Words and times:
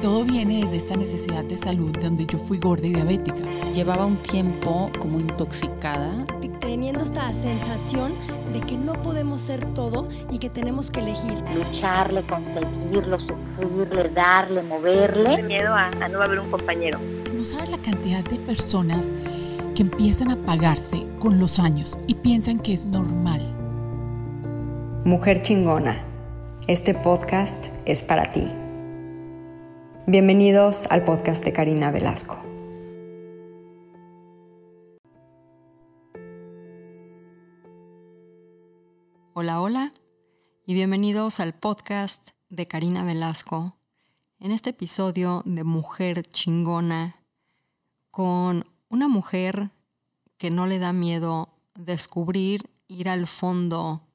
Todo 0.00 0.24
viene 0.24 0.62
desde 0.62 0.76
esta 0.76 0.96
necesidad 0.96 1.42
de 1.42 1.56
salud 1.56 1.90
donde 2.00 2.24
yo 2.24 2.38
fui 2.38 2.58
gorda 2.58 2.86
y 2.86 2.94
diabética. 2.94 3.42
Llevaba 3.74 4.06
un 4.06 4.16
tiempo 4.22 4.92
como 5.00 5.18
intoxicada. 5.18 6.24
Teniendo 6.60 7.02
esta 7.02 7.32
sensación 7.32 8.14
de 8.52 8.60
que 8.60 8.76
no 8.76 8.92
podemos 8.92 9.40
ser 9.40 9.64
todo 9.74 10.08
y 10.30 10.38
que 10.38 10.50
tenemos 10.50 10.92
que 10.92 11.00
elegir. 11.00 11.42
Lucharle, 11.52 12.24
conseguirlo, 12.28 13.18
sufrirle, 13.18 14.08
darle, 14.10 14.62
moverle. 14.62 15.42
Miedo 15.42 15.74
a, 15.74 15.88
a 15.88 16.08
no 16.08 16.22
haber 16.22 16.38
un 16.38 16.50
compañero. 16.52 17.00
No 17.34 17.44
sabes 17.44 17.68
la 17.68 17.78
cantidad 17.78 18.22
de 18.22 18.38
personas 18.38 19.08
que 19.74 19.82
empiezan 19.82 20.30
a 20.30 20.36
pagarse 20.36 21.08
con 21.18 21.40
los 21.40 21.58
años 21.58 21.98
y 22.06 22.14
piensan 22.14 22.60
que 22.60 22.72
es 22.72 22.86
normal. 22.86 23.42
Mujer 25.04 25.42
chingona, 25.42 26.04
este 26.68 26.94
podcast 26.94 27.66
es 27.84 28.04
para 28.04 28.30
ti. 28.30 28.48
Bienvenidos 30.10 30.86
al 30.86 31.04
podcast 31.04 31.44
de 31.44 31.52
Karina 31.52 31.90
Velasco. 31.90 32.34
Hola, 39.34 39.60
hola 39.60 39.92
y 40.64 40.72
bienvenidos 40.72 41.40
al 41.40 41.52
podcast 41.52 42.30
de 42.48 42.66
Karina 42.66 43.04
Velasco. 43.04 43.76
En 44.40 44.50
este 44.50 44.70
episodio 44.70 45.42
de 45.44 45.62
Mujer 45.64 46.22
chingona 46.22 47.16
con 48.10 48.64
una 48.88 49.08
mujer 49.08 49.72
que 50.38 50.48
no 50.48 50.66
le 50.66 50.78
da 50.78 50.94
miedo 50.94 51.50
descubrir, 51.74 52.70
ir 52.86 53.10
al 53.10 53.26
fondo 53.26 54.08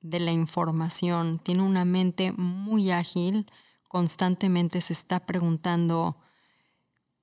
de 0.00 0.18
la 0.18 0.32
información, 0.32 1.38
tiene 1.38 1.62
una 1.62 1.84
mente 1.84 2.32
muy 2.32 2.90
ágil, 2.90 3.46
constantemente 3.88 4.80
se 4.80 4.92
está 4.92 5.26
preguntando 5.26 6.16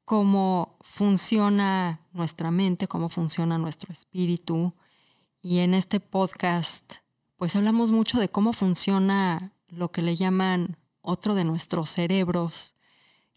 cómo 0.06 0.78
funciona 0.82 2.02
nuestra 2.12 2.52
mente, 2.52 2.88
cómo 2.88 3.10
funciona 3.10 3.58
nuestro 3.58 3.92
espíritu. 3.92 4.74
Y 5.42 5.60
en 5.60 5.74
este 5.74 6.00
podcast, 6.00 6.96
pues 7.38 7.56
hablamos 7.56 7.92
mucho 7.92 8.20
de 8.20 8.30
cómo 8.30 8.54
funciona 8.54 9.54
lo 9.68 9.92
que 9.92 10.02
le 10.02 10.16
llaman 10.16 10.78
otro 11.02 11.36
de 11.36 11.44
nuestros 11.44 11.90
cerebros, 11.90 12.76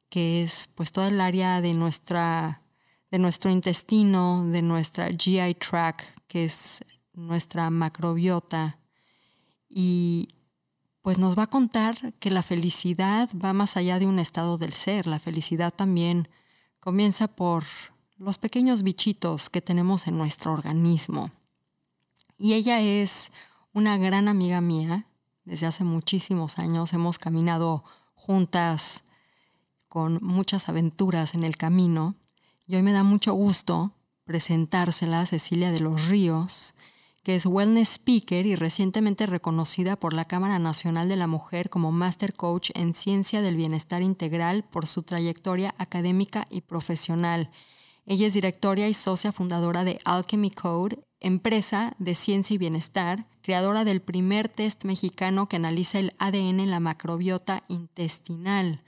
que 0.09 0.43
es 0.43 0.69
pues 0.75 0.93
toda 0.93 1.09
el 1.09 1.20
área 1.20 1.61
de 1.61 1.75
nuestra 1.75 2.62
de 3.11 3.19
nuestro 3.19 3.50
intestino, 3.50 4.45
de 4.47 4.62
nuestra 4.62 5.09
GI 5.09 5.55
tract, 5.55 6.03
que 6.27 6.45
es 6.45 6.81
nuestra 7.12 7.70
macrobiota. 7.70 8.78
Y 9.69 10.28
pues 11.07 11.19
nos 11.19 11.39
va 11.39 11.45
a 11.45 11.47
contar 11.47 12.15
que 12.15 12.33
la 12.33 12.43
felicidad 12.43 13.31
va 13.33 13.53
más 13.53 13.77
allá 13.77 14.01
de 14.01 14.09
un 14.09 14.19
estado 14.19 14.59
del 14.59 14.73
ser. 14.73 15.07
La 15.07 15.21
felicidad 15.21 15.73
también 15.73 16.29
comienza 16.81 17.29
por 17.29 17.62
los 18.19 18.39
pequeños 18.39 18.83
bichitos 18.83 19.49
que 19.49 19.61
tenemos 19.61 20.09
en 20.09 20.19
nuestro 20.19 20.53
organismo. 20.53 21.31
Y 22.37 22.55
ella 22.55 22.81
es 22.81 23.31
una 23.73 23.97
gran 23.99 24.27
amiga 24.27 24.61
mía. 24.61 25.07
Desde 25.45 25.67
hace 25.67 25.84
muchísimos 25.84 26.59
años 26.59 26.93
hemos 26.93 27.21
caminado 27.21 27.84
juntas 28.17 29.05
con 29.89 30.19
muchas 30.23 30.69
aventuras 30.69 31.34
en 31.34 31.45
el 31.45 31.57
camino. 31.57 32.17
Y 32.67 32.75
hoy 32.75 32.83
me 32.83 32.91
da 32.91 33.05
mucho 33.05 33.33
gusto 33.33 33.93
presentársela 34.25 35.21
a 35.21 35.27
Cecilia 35.27 35.71
de 35.71 35.79
los 35.79 36.09
Ríos 36.09 36.75
que 37.27 37.34
es 37.34 37.44
Wellness 37.44 37.94
Speaker 37.94 38.46
y 38.46 38.55
recientemente 38.55 39.27
reconocida 39.27 39.96
por 39.96 40.12
la 40.12 40.27
Cámara 40.27 40.60
Nacional 40.60 41.08
de 41.08 41.16
la 41.16 41.27
Mujer 41.27 41.70
como 41.70 41.91
Master 41.91 42.34
Coach 42.34 42.70
en 42.74 42.94
Ciencia 42.94 43.42
del 43.42 43.56
Bienestar 43.56 44.00
Integral 44.00 44.62
por 44.62 44.86
su 44.86 45.02
trayectoria 45.02 45.74
académica 45.77 46.47
y 46.50 46.60
profesional. 46.60 47.50
Ella 48.06 48.28
es 48.28 48.34
directora 48.34 48.86
y 48.86 48.94
socia 48.94 49.32
fundadora 49.32 49.82
de 49.82 49.98
Alchemy 50.04 50.52
Code, 50.52 51.00
empresa 51.19 51.97
de 51.98 52.15
ciencia 52.15 52.54
y 52.54 52.59
bienestar, 52.59 53.26
creadora 53.42 53.84
del 53.84 54.00
primer 54.00 54.48
test 54.48 54.84
mexicano 54.84 55.48
que 55.48 55.56
analiza 55.56 55.98
el 55.98 56.12
ADN 56.20 56.60
en 56.60 56.70
la 56.70 56.78
macrobiota 56.78 57.65
intestinal. 57.66 58.84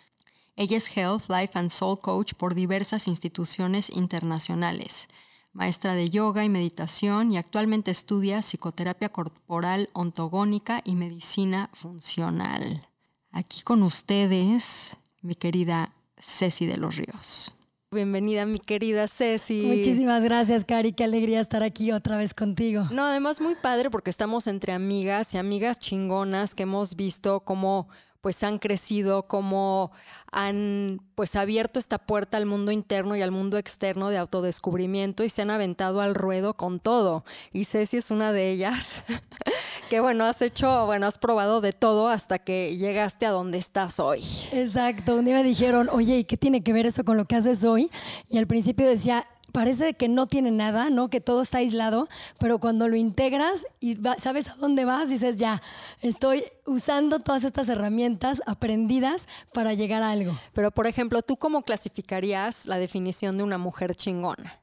Ella 0.54 0.76
es 0.76 0.96
Health, 0.96 1.28
Life 1.28 1.58
and 1.58 1.70
Soul 1.70 1.98
Coach 1.98 2.34
por 2.34 2.54
diversas 2.54 3.08
instituciones 3.08 3.90
internacionales 3.90 5.08
maestra 5.52 5.94
de 5.94 6.10
yoga 6.10 6.44
y 6.44 6.48
meditación 6.48 7.32
y 7.32 7.38
actualmente 7.38 7.90
estudia 7.90 8.42
psicoterapia 8.42 9.08
corporal 9.08 9.90
ontogónica 9.92 10.82
y 10.84 10.94
medicina 10.94 11.70
funcional. 11.74 12.86
Aquí 13.30 13.62
con 13.62 13.82
ustedes, 13.82 14.96
mi 15.22 15.34
querida 15.34 15.92
Ceci 16.16 16.66
de 16.66 16.76
los 16.76 16.96
Ríos. 16.96 17.54
Bienvenida, 17.90 18.44
mi 18.44 18.58
querida 18.58 19.08
Ceci. 19.08 19.62
Muchísimas 19.62 20.22
gracias, 20.22 20.66
Cari. 20.66 20.92
Qué 20.92 21.04
alegría 21.04 21.40
estar 21.40 21.62
aquí 21.62 21.90
otra 21.90 22.18
vez 22.18 22.34
contigo. 22.34 22.84
No, 22.90 23.06
además 23.06 23.40
muy 23.40 23.54
padre 23.54 23.90
porque 23.90 24.10
estamos 24.10 24.46
entre 24.46 24.72
amigas 24.72 25.32
y 25.32 25.38
amigas 25.38 25.78
chingonas 25.78 26.54
que 26.54 26.64
hemos 26.64 26.96
visto 26.96 27.40
cómo 27.40 27.88
pues 28.20 28.42
han 28.42 28.58
crecido, 28.58 29.28
cómo 29.28 29.92
han 30.30 31.00
pues 31.14 31.36
abierto 31.36 31.78
esta 31.78 31.98
puerta 31.98 32.36
al 32.36 32.46
mundo 32.46 32.72
interno 32.72 33.16
y 33.16 33.22
al 33.22 33.30
mundo 33.30 33.58
externo 33.58 34.10
de 34.10 34.18
autodescubrimiento 34.18 35.24
y 35.24 35.30
se 35.30 35.42
han 35.42 35.50
aventado 35.50 36.00
al 36.00 36.14
ruedo 36.14 36.54
con 36.54 36.80
todo. 36.80 37.24
Y 37.52 37.64
Ceci 37.64 37.98
es 37.98 38.10
una 38.10 38.32
de 38.32 38.50
ellas, 38.50 39.02
que 39.90 40.00
bueno, 40.00 40.24
has 40.24 40.42
hecho, 40.42 40.86
bueno, 40.86 41.06
has 41.06 41.18
probado 41.18 41.60
de 41.60 41.72
todo 41.72 42.08
hasta 42.08 42.38
que 42.38 42.76
llegaste 42.76 43.26
a 43.26 43.30
donde 43.30 43.58
estás 43.58 44.00
hoy. 44.00 44.24
Exacto, 44.52 45.16
un 45.16 45.24
día 45.24 45.34
me 45.34 45.42
dijeron, 45.44 45.88
oye, 45.90 46.18
¿y 46.18 46.24
qué 46.24 46.36
tiene 46.36 46.60
que 46.60 46.72
ver 46.72 46.86
eso 46.86 47.04
con 47.04 47.16
lo 47.16 47.24
que 47.24 47.36
haces 47.36 47.64
hoy? 47.64 47.90
Y 48.28 48.38
al 48.38 48.46
principio 48.46 48.86
decía, 48.86 49.26
parece 49.52 49.94
que 49.94 50.08
no 50.08 50.26
tiene 50.26 50.50
nada, 50.50 50.90
¿no? 50.90 51.10
Que 51.10 51.20
todo 51.20 51.42
está 51.42 51.58
aislado, 51.58 52.08
pero 52.38 52.58
cuando 52.58 52.88
lo 52.88 52.96
integras 52.96 53.66
y 53.80 53.98
sabes 54.18 54.48
a 54.48 54.56
dónde 54.56 54.84
vas, 54.84 55.10
dices, 55.10 55.38
ya, 55.38 55.62
estoy 56.00 56.44
usando 56.66 57.20
todas 57.20 57.44
estas 57.44 57.68
herramientas 57.68 58.42
aprendidas 58.46 59.28
para 59.52 59.74
llegar 59.74 60.02
a 60.02 60.10
algo. 60.10 60.38
Pero, 60.52 60.70
por 60.70 60.86
ejemplo, 60.86 61.22
¿tú 61.22 61.36
cómo 61.36 61.62
clasificarías 61.62 62.66
la 62.66 62.78
definición 62.78 63.36
de 63.36 63.42
una 63.42 63.58
mujer 63.58 63.94
chingona? 63.94 64.60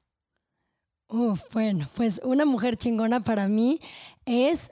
Uf, 1.07 1.41
bueno, 1.53 1.90
pues 1.96 2.19
una 2.23 2.46
mujer 2.46 2.78
chingona 2.78 3.23
para 3.23 3.47
mí 3.47 3.79
es 4.25 4.72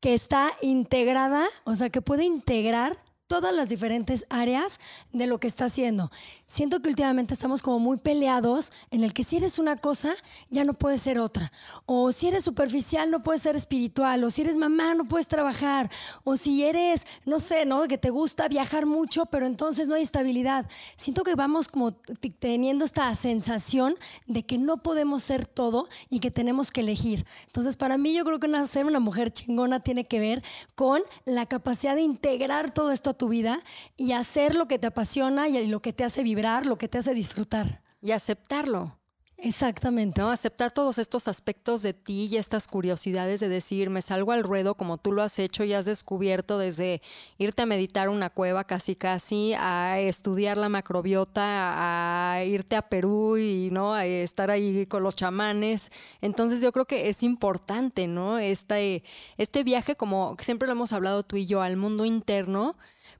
que 0.00 0.14
está 0.14 0.50
integrada, 0.60 1.46
o 1.64 1.74
sea, 1.76 1.88
que 1.88 2.02
puede 2.02 2.24
integrar 2.24 2.98
todas 3.32 3.54
las 3.54 3.70
diferentes 3.70 4.26
áreas 4.28 4.78
de 5.12 5.26
lo 5.26 5.40
que 5.40 5.46
está 5.46 5.64
haciendo. 5.64 6.10
Siento 6.52 6.82
que 6.82 6.90
últimamente 6.90 7.32
estamos 7.32 7.62
como 7.62 7.78
muy 7.78 7.96
peleados 7.96 8.72
en 8.90 9.04
el 9.04 9.14
que 9.14 9.24
si 9.24 9.38
eres 9.38 9.58
una 9.58 9.78
cosa, 9.78 10.12
ya 10.50 10.64
no 10.64 10.74
puedes 10.74 11.00
ser 11.00 11.18
otra. 11.18 11.50
O 11.86 12.12
si 12.12 12.28
eres 12.28 12.44
superficial, 12.44 13.10
no 13.10 13.22
puedes 13.22 13.40
ser 13.40 13.56
espiritual. 13.56 14.22
O 14.22 14.28
si 14.28 14.42
eres 14.42 14.58
mamá, 14.58 14.94
no 14.94 15.06
puedes 15.06 15.26
trabajar. 15.26 15.90
O 16.24 16.36
si 16.36 16.62
eres, 16.62 17.06
no 17.24 17.40
sé, 17.40 17.64
¿no? 17.64 17.88
Que 17.88 17.96
te 17.96 18.10
gusta 18.10 18.48
viajar 18.48 18.84
mucho, 18.84 19.24
pero 19.24 19.46
entonces 19.46 19.88
no 19.88 19.94
hay 19.94 20.02
estabilidad. 20.02 20.66
Siento 20.98 21.22
que 21.22 21.36
vamos 21.36 21.68
como 21.68 21.92
teniendo 22.38 22.84
esta 22.84 23.16
sensación 23.16 23.94
de 24.26 24.42
que 24.44 24.58
no 24.58 24.82
podemos 24.82 25.22
ser 25.22 25.46
todo 25.46 25.88
y 26.10 26.20
que 26.20 26.30
tenemos 26.30 26.70
que 26.70 26.82
elegir. 26.82 27.24
Entonces, 27.46 27.78
para 27.78 27.96
mí, 27.96 28.12
yo 28.12 28.26
creo 28.26 28.40
que 28.40 28.66
ser 28.66 28.84
una 28.84 29.00
mujer 29.00 29.32
chingona 29.32 29.80
tiene 29.80 30.06
que 30.06 30.20
ver 30.20 30.44
con 30.74 31.00
la 31.24 31.46
capacidad 31.46 31.94
de 31.94 32.02
integrar 32.02 32.74
todo 32.74 32.92
esto 32.92 33.08
a 33.08 33.14
tu 33.14 33.28
vida 33.28 33.62
y 33.96 34.12
hacer 34.12 34.54
lo 34.54 34.68
que 34.68 34.78
te 34.78 34.88
apasiona 34.88 35.48
y 35.48 35.66
lo 35.66 35.80
que 35.80 35.94
te 35.94 36.04
hace 36.04 36.22
lo 36.42 36.76
que 36.76 36.88
te 36.88 36.98
hace 36.98 37.14
disfrutar. 37.14 37.82
Y 38.00 38.10
aceptarlo. 38.10 38.98
Exactamente. 39.44 40.20
¿no? 40.20 40.30
Aceptar 40.30 40.70
todos 40.70 40.98
estos 40.98 41.26
aspectos 41.26 41.82
de 41.82 41.94
ti 41.94 42.28
y 42.30 42.36
estas 42.36 42.68
curiosidades 42.68 43.40
de 43.40 43.48
decir, 43.48 43.90
me 43.90 44.00
salgo 44.00 44.30
al 44.30 44.44
ruedo 44.44 44.76
como 44.76 44.98
tú 44.98 45.10
lo 45.12 45.20
has 45.20 45.38
hecho 45.40 45.64
y 45.64 45.72
has 45.72 45.84
descubierto 45.84 46.58
desde 46.58 47.02
irte 47.38 47.62
a 47.62 47.66
meditar 47.66 48.08
una 48.08 48.30
cueva 48.30 48.64
casi 48.64 48.94
casi, 48.94 49.52
a 49.54 49.98
estudiar 49.98 50.58
la 50.58 50.68
macrobiota, 50.68 52.36
a 52.36 52.44
irte 52.44 52.76
a 52.76 52.82
Perú 52.82 53.36
y 53.36 53.70
¿no? 53.72 53.94
a 53.94 54.06
estar 54.06 54.50
ahí 54.52 54.86
con 54.86 55.02
los 55.02 55.16
chamanes. 55.16 55.90
Entonces 56.20 56.60
yo 56.60 56.70
creo 56.70 56.86
que 56.86 57.08
es 57.08 57.24
importante, 57.24 58.06
¿no? 58.06 58.38
Este, 58.38 59.02
este 59.38 59.64
viaje, 59.64 59.96
como 59.96 60.36
siempre 60.38 60.68
lo 60.68 60.72
hemos 60.72 60.92
hablado 60.92 61.24
tú 61.24 61.36
y 61.36 61.46
yo, 61.46 61.62
al 61.62 61.76
mundo 61.76 62.04
interno 62.04 62.76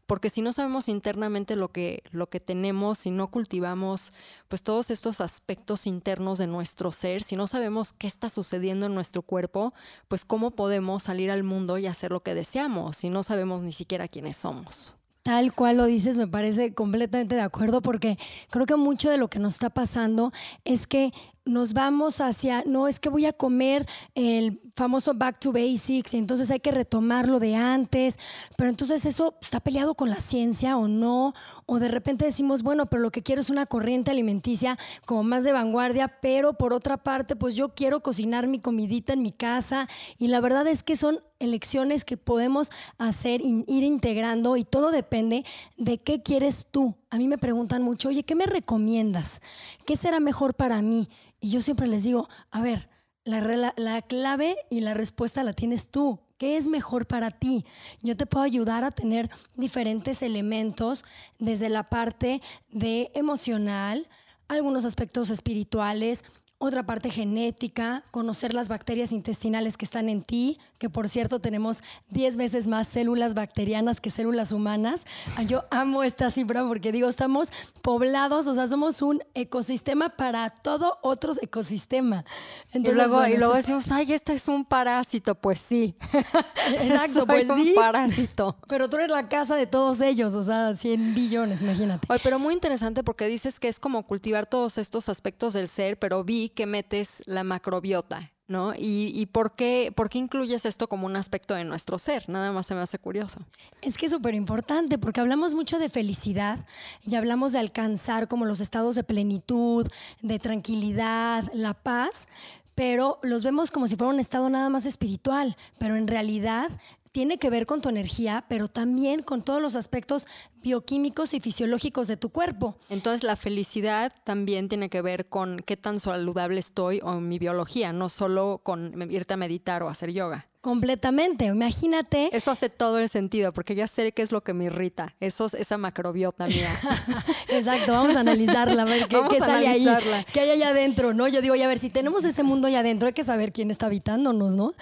porque 0.06 0.31
si 0.31 0.43
no 0.43 0.52
sabemos 0.52 0.88
internamente 0.88 1.56
lo 1.56 1.69
que, 1.69 2.02
lo 2.10 2.28
que 2.28 2.40
tenemos, 2.40 2.99
si 2.99 3.10
no 3.10 3.28
cultivamos 3.31 4.12
pues 4.49 4.62
todos 4.62 4.90
estos 4.90 5.20
aspectos 5.20 5.87
internos 5.87 6.38
de 6.38 6.46
nuestro 6.46 6.93
ser, 6.93 7.22
si 7.22 7.37
no 7.37 7.46
sabemos 7.46 7.93
qué 7.93 8.06
está 8.06 8.28
sucediendo 8.28 8.87
en 8.87 8.94
nuestro 8.94 9.22
cuerpo, 9.22 9.72
pues 10.08 10.25
cómo 10.25 10.50
podemos 10.50 11.04
salir 11.04 11.31
al 11.31 11.44
mundo 11.44 11.78
y 11.78 11.87
hacer 11.87 12.10
lo 12.10 12.22
que 12.22 12.34
deseamos 12.34 12.96
si 12.96 13.08
no 13.08 13.22
sabemos 13.22 13.62
ni 13.62 13.72
siquiera 13.72 14.08
quiénes 14.08 14.37
somos. 14.37 14.94
Tal 15.22 15.54
cual 15.54 15.76
lo 15.76 15.87
dices, 15.87 16.16
me 16.16 16.26
parece 16.26 16.75
completamente 16.75 17.37
de 17.37 17.43
acuerdo 17.43 17.81
porque 17.81 18.19
creo 18.50 18.66
que 18.66 18.75
mucho 18.75 19.08
de 19.08 19.19
lo 19.19 19.28
que 19.28 19.38
nos 19.38 19.55
está 19.55 19.70
pasando 19.70 20.32
es 20.64 20.88
que 20.88 21.12
nos 21.44 21.73
vamos 21.75 22.21
hacia, 22.21 22.62
no, 22.67 22.89
es 22.89 23.00
que 23.00 23.09
voy 23.09 23.27
a 23.27 23.33
comer 23.33 23.87
el 24.15 24.61
famoso 24.77 25.12
back 25.15 25.39
to 25.39 25.53
basics 25.53 26.15
y 26.15 26.19
entonces 26.19 26.50
hay 26.50 26.61
que 26.61 26.71
retomarlo 26.71 27.41
de 27.41 27.56
antes, 27.56 28.19
pero 28.56 28.71
entonces 28.71 29.05
eso 29.05 29.37
está 29.43 29.61
peleado 29.61 29.94
con 29.94 30.09
la 30.09 30.21
ciencia 30.21 30.77
o 30.77 30.89
no, 30.89 31.35
o 31.67 31.79
de 31.79 31.89
repente 31.89 32.25
decimos, 32.25 32.62
bueno, 32.62 32.87
pero 32.87 33.03
lo 33.03 33.11
que 33.11 33.23
quiero 33.23 33.41
es 33.41 33.50
una 33.50 33.67
corriente 33.67 34.11
alimenticia 34.11 34.79
como 35.05 35.25
más 35.25 35.44
de 35.44 35.53
vanguardia, 35.53 36.21
pero 36.21 36.55
por 36.55 36.73
otra 36.73 36.97
parte, 36.97 37.37
pues 37.37 37.55
yo 37.55 37.75
quiero 37.75 38.03
cocinar 38.03 38.47
mi 38.47 38.61
comidita 38.61 39.12
en 39.12 39.23
mi 39.23 39.33
casa 39.33 39.89
y 40.19 40.29
la 40.29 40.41
verdad 40.41 40.67
es 40.67 40.83
que 40.83 40.97
son 40.97 41.21
elecciones 41.39 42.05
que 42.05 42.17
podemos 42.17 42.71
hacer, 42.99 43.41
ir 43.43 43.83
integrando 43.83 44.56
y 44.56 44.65
todo 44.65 44.91
depende 44.91 45.44
de 45.77 45.99
qué 45.99 46.23
quieres 46.23 46.67
tú. 46.71 46.97
A 47.12 47.19
mí 47.19 47.29
me 47.29 47.37
preguntan 47.37 47.82
mucho, 47.82 48.09
oye, 48.09 48.23
¿qué 48.23 48.35
me 48.35 48.47
recomiendas? 48.47 49.43
¿Qué 49.85 49.97
será 49.97 50.19
mejor 50.19 50.55
para 50.55 50.81
mí? 50.81 51.11
Y 51.41 51.50
yo 51.50 51.61
siempre 51.61 51.87
les 51.87 52.05
digo, 52.05 52.26
a 52.50 52.62
ver, 52.62 52.88
la, 53.25 53.75
la, 53.76 54.00
clave 54.00 54.56
y 54.70 54.81
la 54.81 54.94
respuesta 54.94 55.44
la 55.44 55.53
tienes 55.53 55.88
tú. 55.88 56.20
¿Qué 56.38 56.56
es 56.56 56.69
mejor 56.69 57.06
para 57.06 57.31
ti? 57.31 57.67
Yo 58.00 58.17
te 58.17 58.25
puedo 58.25 58.47
ayudar 58.47 58.82
a 58.82 58.93
tener 58.93 59.29
diferentes 59.56 60.23
elementos 60.23 61.05
desde 61.38 61.69
la 61.69 61.82
parte 61.82 62.41
de 62.70 63.11
emocional, 63.12 64.08
algunos 64.49 64.87
aspectos 64.87 65.29
espirituales, 65.29 66.25
otra 66.62 66.85
parte 66.85 67.11
genética, 67.11 68.05
conocer 68.12 68.55
las 68.55 68.69
bacterias 68.69 69.11
intestinales 69.11 69.76
que 69.76 69.85
están 69.85 70.09
en 70.09 70.23
ti, 70.23 70.61
que 70.79 70.88
por 70.88 71.09
cierto 71.09 71.41
tenemos 71.41 71.82
10 72.11 72.37
veces 72.37 72.69
más 72.69 72.87
células 72.87 73.35
bacterianas 73.35 74.00
que 74.00 74.11
células 74.11 74.53
humanas. 74.53 75.05
Yo 75.49 75.64
amo 75.73 76.05
esta 76.05 76.31
cifra 76.31 76.64
porque 76.64 76.93
digo, 76.93 77.09
estamos 77.09 77.49
poblados, 77.82 78.47
o 78.47 78.55
sea, 78.55 78.69
somos 78.69 79.03
un 79.03 79.25
ecosistema 79.35 80.11
para 80.11 80.50
todo 80.50 80.99
otro 81.03 81.32
ecosistema. 81.41 82.25
Entonces, 82.73 82.93
y 82.93 82.97
luego, 82.97 83.26
y 83.26 83.37
luego 83.38 83.55
decimos, 83.55 83.91
ay, 83.91 84.12
este 84.12 84.35
es 84.35 84.47
un 84.47 84.65
parásito, 84.65 85.35
pues 85.35 85.58
sí. 85.58 85.97
Exacto, 86.81 87.26
pues 87.26 87.50
un 87.50 87.56
sí. 87.56 87.73
parásito. 87.75 88.56
Pero 88.69 88.88
tú 88.88 88.97
eres 88.97 89.11
la 89.11 89.29
casa 89.29 89.56
de 89.56 89.67
todos 89.67 90.00
ellos, 90.00 90.35
o 90.35 90.44
sea, 90.44 90.76
100 90.76 91.12
billones, 91.12 91.62
imagínate. 91.62 92.06
Oye, 92.08 92.20
pero 92.23 92.38
muy 92.38 92.55
interesante 92.55 93.03
porque 93.03 93.26
dices 93.26 93.58
que 93.58 93.67
es 93.67 93.81
como 93.81 94.06
cultivar 94.06 94.47
todos 94.47 94.79
estos 94.79 95.08
aspectos 95.08 95.55
del 95.55 95.67
ser, 95.67 95.99
pero 95.99 96.23
vi 96.23 96.51
que 96.52 96.66
metes 96.66 97.22
la 97.26 97.44
macrobiota, 97.44 98.32
¿no? 98.49 98.72
¿Y, 98.76 99.26
por, 99.32 99.54
qué, 99.54 99.93
por 99.94 100.08
qué 100.08 100.19
incluyes 100.19 100.64
esto 100.64 100.88
como 100.88 101.06
un 101.06 101.16
aspecto 101.16 101.54
de 101.54 101.64
nuestro 101.64 101.99
ser? 101.99 102.28
Nada 102.28 102.52
más 102.52 102.66
se 102.66 102.75
me 102.75 102.81
hace 102.81 102.99
curioso. 102.99 103.40
Es 103.81 103.96
que 103.96 104.06
es 104.06 104.12
súper 104.12 104.34
importante 104.34 104.99
porque 104.99 105.20
hablamos 105.20 105.54
mucho 105.54 105.78
de 105.78 105.88
felicidad 105.88 106.66
y 107.02 107.14
hablamos 107.14 107.52
de 107.52 107.58
alcanzar 107.58 108.28
como 108.28 108.44
los 108.44 108.60
estados 108.60 108.94
de 108.94 109.04
plenitud, 109.04 109.88
de 110.20 110.38
tranquilidad, 110.38 111.50
la 111.54 111.75
paz, 111.75 112.28
pero 112.75 113.19
los 113.22 113.44
vemos 113.44 113.70
como 113.70 113.87
si 113.87 113.96
fuera 113.96 114.12
un 114.12 114.20
estado 114.20 114.48
nada 114.48 114.69
más 114.69 114.87
espiritual, 114.87 115.56
pero 115.78 115.96
en 115.96 116.06
realidad 116.06 116.70
tiene 117.12 117.38
que 117.38 117.50
ver 117.50 117.67
con 117.67 117.81
tu 117.82 117.91
energía, 117.91 118.44
pero 118.49 118.69
también 118.69 119.23
con 119.23 119.43
todos 119.43 119.61
los 119.61 119.76
aspectos 119.76 120.26
bioquímicos 120.62 121.35
y 121.35 121.41
fisiológicos 121.41 122.09
de 122.09 122.17
tu 122.17 122.31
cuerpo. 122.31 122.76
Entonces 122.88 123.23
la 123.23 123.37
felicidad 123.37 124.12
también 124.25 124.69
tiene 124.69 124.88
que 124.88 125.03
ver 125.03 125.26
con 125.26 125.59
qué 125.59 125.76
tan 125.76 126.00
saludable 126.00 126.59
estoy 126.59 127.00
o 127.03 127.20
mi 127.20 127.38
biología, 127.38 127.93
no 127.93 128.09
solo 128.09 128.61
con 128.62 129.11
irte 129.11 129.35
a 129.35 129.37
meditar 129.37 129.82
o 129.82 129.88
hacer 129.88 130.12
yoga. 130.12 130.49
Completamente, 130.62 131.47
imagínate. 131.47 132.31
Eso 132.35 132.53
hace 132.53 132.69
todo 132.69 133.00
el 133.00 133.09
sentido, 133.09 133.53
porque 133.53 133.75
ya 133.75 133.88
sé 133.88 134.12
qué 134.12 134.23
es 134.23 134.31
lo 134.31 134.43
que 134.43 134.55
me 134.55 134.65
irrita, 134.65 135.17
Eso, 135.19 135.47
esa 135.47 135.76
macrobiota 135.76 136.47
mía. 136.47 136.70
Exacto, 137.49 137.91
vamos 137.91 138.15
a 138.15 138.20
analizarla, 138.20 138.82
a 138.82 138.85
ver 138.85 139.08
qué, 139.08 139.20
qué 139.29 139.41
sale 139.41 139.67
ahí, 139.67 139.87
qué 140.32 140.41
hay 140.41 140.50
allá 140.50 140.69
adentro, 140.69 141.15
¿no? 141.15 141.26
Yo 141.26 141.43
digo, 141.43 141.55
a 141.55 141.67
ver, 141.67 141.81
si 141.81 141.91
tenemos 141.91 142.23
ese 142.23 142.44
mundo 142.44 142.69
allá 142.69 142.79
adentro, 142.79 143.08
hay 143.08 143.12
que 143.12 143.25
saber 143.25 143.53
quién 143.53 143.73
está 143.73 143.87
habitándonos, 143.87 144.55
¿no? 144.55 144.73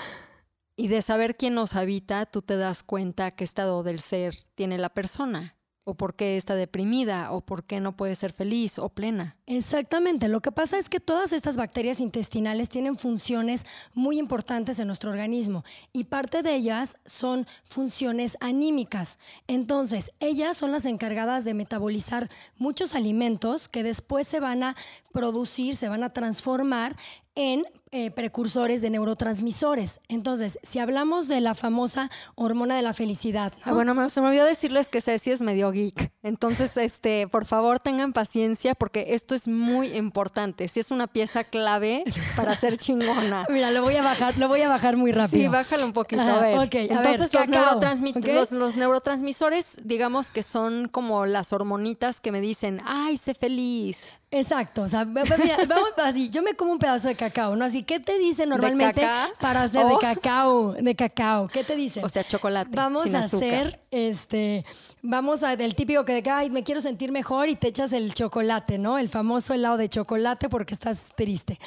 Y 0.81 0.89
de 0.89 1.03
saber 1.03 1.37
quién 1.37 1.55
nos 1.55 1.77
habita, 1.77 2.25
tú 2.25 2.41
te 2.41 2.57
das 2.57 2.83
cuenta 2.83 3.33
qué 3.33 3.45
estado 3.45 3.83
del 3.83 4.01
ser 4.01 4.35
tiene 4.55 4.79
la 4.79 4.89
persona, 4.89 5.55
o 5.85 5.93
por 5.93 6.15
qué 6.15 6.39
está 6.39 6.55
deprimida, 6.55 7.33
o 7.33 7.43
por 7.43 7.65
qué 7.65 7.81
no 7.81 7.95
puede 7.99 8.15
ser 8.15 8.33
feliz 8.33 8.79
o 8.79 8.89
plena. 8.89 9.37
Exactamente. 9.47 10.27
Lo 10.29 10.41
que 10.41 10.53
pasa 10.53 10.79
es 10.79 10.89
que 10.89 10.99
todas 10.99 11.35
estas 11.35 11.59
bacterias 11.59 12.01
intestinales 12.01 12.71
tienen 12.71 12.97
funciones 12.97 13.67
muy 13.93 14.19
importantes 14.19 14.79
en 14.79 14.87
nuestro 14.87 15.11
organismo 15.11 15.67
y 15.93 16.05
parte 16.05 16.43
de 16.43 16.55
ellas 16.55 16.97
son 17.05 17.47
funciones 17.65 18.39
anímicas. 18.41 19.19
Entonces, 19.49 20.13
ellas 20.19 20.57
son 20.57 20.73
las 20.73 20.87
encargadas 20.87 21.45
de 21.45 21.53
metabolizar 21.53 22.31
muchos 22.57 22.95
alimentos 22.95 23.69
que 23.69 23.83
después 23.83 24.27
se 24.27 24.41
van 24.41 24.63
a 24.63 24.77
producir, 25.13 25.77
se 25.77 25.91
van 25.91 26.05
a 26.05 26.15
transformar 26.15 26.97
en 27.35 27.65
eh, 27.93 28.13
precursores 28.13 28.83
de 28.83 28.91
neurotransmisores. 28.91 30.01
Entonces, 30.09 30.61
si 30.63 30.79
hablamos 30.79 31.27
de 31.27 31.41
la 31.41 31.55
famosa 31.55 32.09
hormona 32.37 32.77
de 32.77 32.83
la 32.83 32.95
felicidad. 32.95 33.53
Ah, 33.65 33.73
bueno, 33.73 34.09
se 34.09 34.21
me 34.21 34.29
olvidó 34.29 34.45
decirles 34.45 34.89
que 34.89 35.01
Ceci 35.01 35.33
es 35.33 35.43
medio 35.43 35.73
geek. 35.73 36.13
Entonces, 36.23 36.77
este, 36.77 37.27
por 37.27 37.45
favor, 37.45 37.81
tengan 37.81 38.13
paciencia 38.13 38.77
porque 38.77 39.07
esto 39.15 39.35
es 39.35 39.49
muy 39.49 39.89
importante. 39.97 40.69
Si 40.69 40.79
es 40.79 40.93
una 40.93 41.09
pieza 41.09 41.43
clave 41.43 42.05
para 42.37 42.55
ser 42.55 42.79
chingona. 42.79 43.45
Mira, 43.51 43.73
lo 43.73 43.83
voy 43.83 43.97
a 43.97 44.03
bajar, 44.03 44.39
lo 44.39 44.47
voy 44.47 44.63
a 44.63 44.69
bajar 44.69 44.97
muy 44.97 45.11
rápido. 45.11 45.43
Sí, 45.43 45.49
bájalo 45.49 45.85
un 45.85 45.93
poquito. 45.93 46.23
A 46.23 46.41
ver. 46.41 46.71
Entonces, 46.73 47.33
los, 47.33 48.53
los 48.53 48.77
neurotransmisores, 48.77 49.81
digamos 49.83 50.31
que 50.31 50.45
son 50.45 50.87
como 50.87 51.27
las 51.27 51.53
hormonitas 51.53 52.21
que 52.21 52.31
me 52.31 52.41
dicen, 52.41 52.81
ay, 52.85 53.17
sé 53.17 53.35
feliz. 53.35 54.13
Exacto, 54.33 54.83
o 54.83 54.89
sea, 54.89 55.05
vamos 55.05 55.93
así, 55.97 56.31
yo 56.31 56.41
me 56.41 56.55
como 56.55 56.71
un 56.73 56.79
pedazo 56.79 57.09
de 57.09 57.17
cacao, 57.17 57.57
¿no? 57.57 57.65
Así, 57.65 57.83
¿qué 57.83 57.99
te 57.99 58.17
dice 58.17 58.47
normalmente 58.47 59.05
para 59.41 59.65
hacer 59.65 59.85
de 59.85 59.97
cacao, 60.01 60.75
de 60.75 60.95
cacao? 60.95 61.49
¿Qué 61.49 61.65
te 61.65 61.75
dice? 61.75 62.05
O 62.05 62.09
sea, 62.09 62.23
chocolate. 62.23 62.71
Vamos 62.73 63.13
a 63.13 63.25
hacer, 63.25 63.81
este, 63.91 64.65
vamos 65.03 65.43
a, 65.43 65.57
del 65.57 65.75
típico 65.75 66.05
que 66.05 66.23
de 66.23 66.31
ay, 66.31 66.49
me 66.49 66.63
quiero 66.63 66.81
sentir 66.81 67.11
mejor 67.11 67.49
y 67.49 67.57
te 67.57 67.67
echas 67.67 67.93
el 67.93 68.15
chocolate, 68.15 68.79
¿no? 68.79 68.99
El 68.99 69.09
famoso 69.09 69.53
helado 69.53 69.77
de 69.77 69.89
chocolate 69.89 70.49
porque 70.49 70.75
estás 70.75 71.09
triste. 71.17 71.59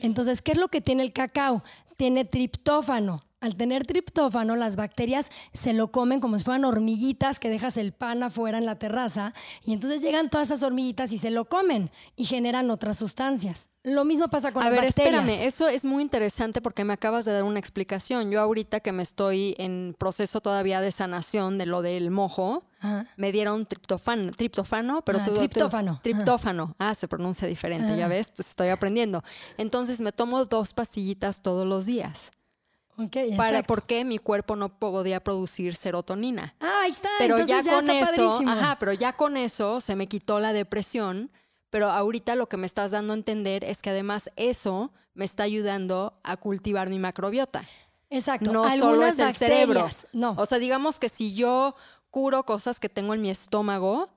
Entonces, 0.00 0.42
¿qué 0.42 0.52
es 0.52 0.58
lo 0.58 0.68
que 0.68 0.80
tiene 0.80 1.02
el 1.02 1.12
cacao? 1.12 1.64
Tiene 1.96 2.24
triptófano. 2.24 3.24
Al 3.42 3.56
tener 3.56 3.84
triptófano, 3.84 4.54
las 4.54 4.76
bacterias 4.76 5.28
se 5.52 5.72
lo 5.72 5.90
comen 5.90 6.20
como 6.20 6.38
si 6.38 6.44
fueran 6.44 6.64
hormiguitas 6.64 7.40
que 7.40 7.50
dejas 7.50 7.76
el 7.76 7.92
pan 7.92 8.22
afuera 8.22 8.56
en 8.56 8.66
la 8.66 8.78
terraza 8.78 9.34
y 9.64 9.72
entonces 9.72 10.00
llegan 10.00 10.30
todas 10.30 10.46
esas 10.46 10.62
hormiguitas 10.62 11.10
y 11.10 11.18
se 11.18 11.30
lo 11.30 11.46
comen 11.46 11.90
y 12.14 12.24
generan 12.24 12.70
otras 12.70 12.98
sustancias. 12.98 13.68
Lo 13.82 14.04
mismo 14.04 14.28
pasa 14.28 14.52
con 14.52 14.62
a 14.62 14.66
las 14.66 14.74
ver, 14.76 14.84
bacterias. 14.84 15.22
espérame, 15.22 15.44
eso 15.44 15.66
es 15.66 15.84
muy 15.84 16.04
interesante 16.04 16.60
porque 16.60 16.84
me 16.84 16.92
acabas 16.92 17.24
de 17.24 17.32
dar 17.32 17.42
una 17.42 17.58
explicación. 17.58 18.30
Yo 18.30 18.40
ahorita 18.40 18.78
que 18.78 18.92
me 18.92 19.02
estoy 19.02 19.56
en 19.58 19.96
proceso 19.98 20.40
todavía 20.40 20.80
de 20.80 20.92
sanación 20.92 21.58
de 21.58 21.66
lo 21.66 21.82
del 21.82 22.12
mojo, 22.12 22.62
me 23.16 23.32
dieron 23.32 23.66
triptofano, 23.66 24.30
triptofano, 24.30 25.02
pero 25.04 25.20
tú, 25.24 25.34
triptófano. 25.34 25.98
triptófano. 26.00 26.76
Ah, 26.78 26.94
se 26.94 27.08
pronuncia 27.08 27.48
diferente, 27.48 27.96
ya 27.96 28.06
ves, 28.06 28.32
estoy 28.38 28.68
aprendiendo. 28.68 29.24
Entonces 29.58 30.00
me 30.00 30.12
tomo 30.12 30.44
dos 30.44 30.74
pastillitas 30.74 31.42
todos 31.42 31.66
los 31.66 31.86
días. 31.86 32.30
Okay, 32.98 33.36
para 33.36 33.62
porque 33.62 34.04
mi 34.04 34.18
cuerpo 34.18 34.54
no 34.54 34.78
podía 34.78 35.22
producir 35.22 35.76
serotonina. 35.76 36.54
Ah, 36.60 36.82
ahí 36.82 36.92
está. 36.92 37.08
Pero 37.18 37.38
ya, 37.40 37.62
con 37.62 37.88
eso, 37.88 38.40
ajá, 38.46 38.76
pero 38.78 38.92
ya 38.92 39.14
con 39.14 39.36
eso 39.36 39.80
se 39.80 39.96
me 39.96 40.08
quitó 40.08 40.40
la 40.40 40.52
depresión. 40.52 41.30
Pero 41.70 41.88
ahorita 41.88 42.36
lo 42.36 42.50
que 42.50 42.58
me 42.58 42.66
estás 42.66 42.90
dando 42.90 43.14
a 43.14 43.16
entender 43.16 43.64
es 43.64 43.80
que 43.80 43.88
además 43.88 44.30
eso 44.36 44.92
me 45.14 45.24
está 45.24 45.44
ayudando 45.44 46.18
a 46.22 46.36
cultivar 46.36 46.90
mi 46.90 46.98
macrobiota. 46.98 47.66
Exacto. 48.10 48.52
No 48.52 48.68
solo 48.76 49.06
es 49.06 49.18
el 49.18 49.34
cerebro. 49.34 49.88
No. 50.12 50.34
O 50.36 50.44
sea, 50.44 50.58
digamos 50.58 51.00
que 51.00 51.08
si 51.08 51.32
yo 51.32 51.74
curo 52.10 52.44
cosas 52.44 52.78
que 52.78 52.90
tengo 52.90 53.14
en 53.14 53.22
mi 53.22 53.30
estómago, 53.30 54.10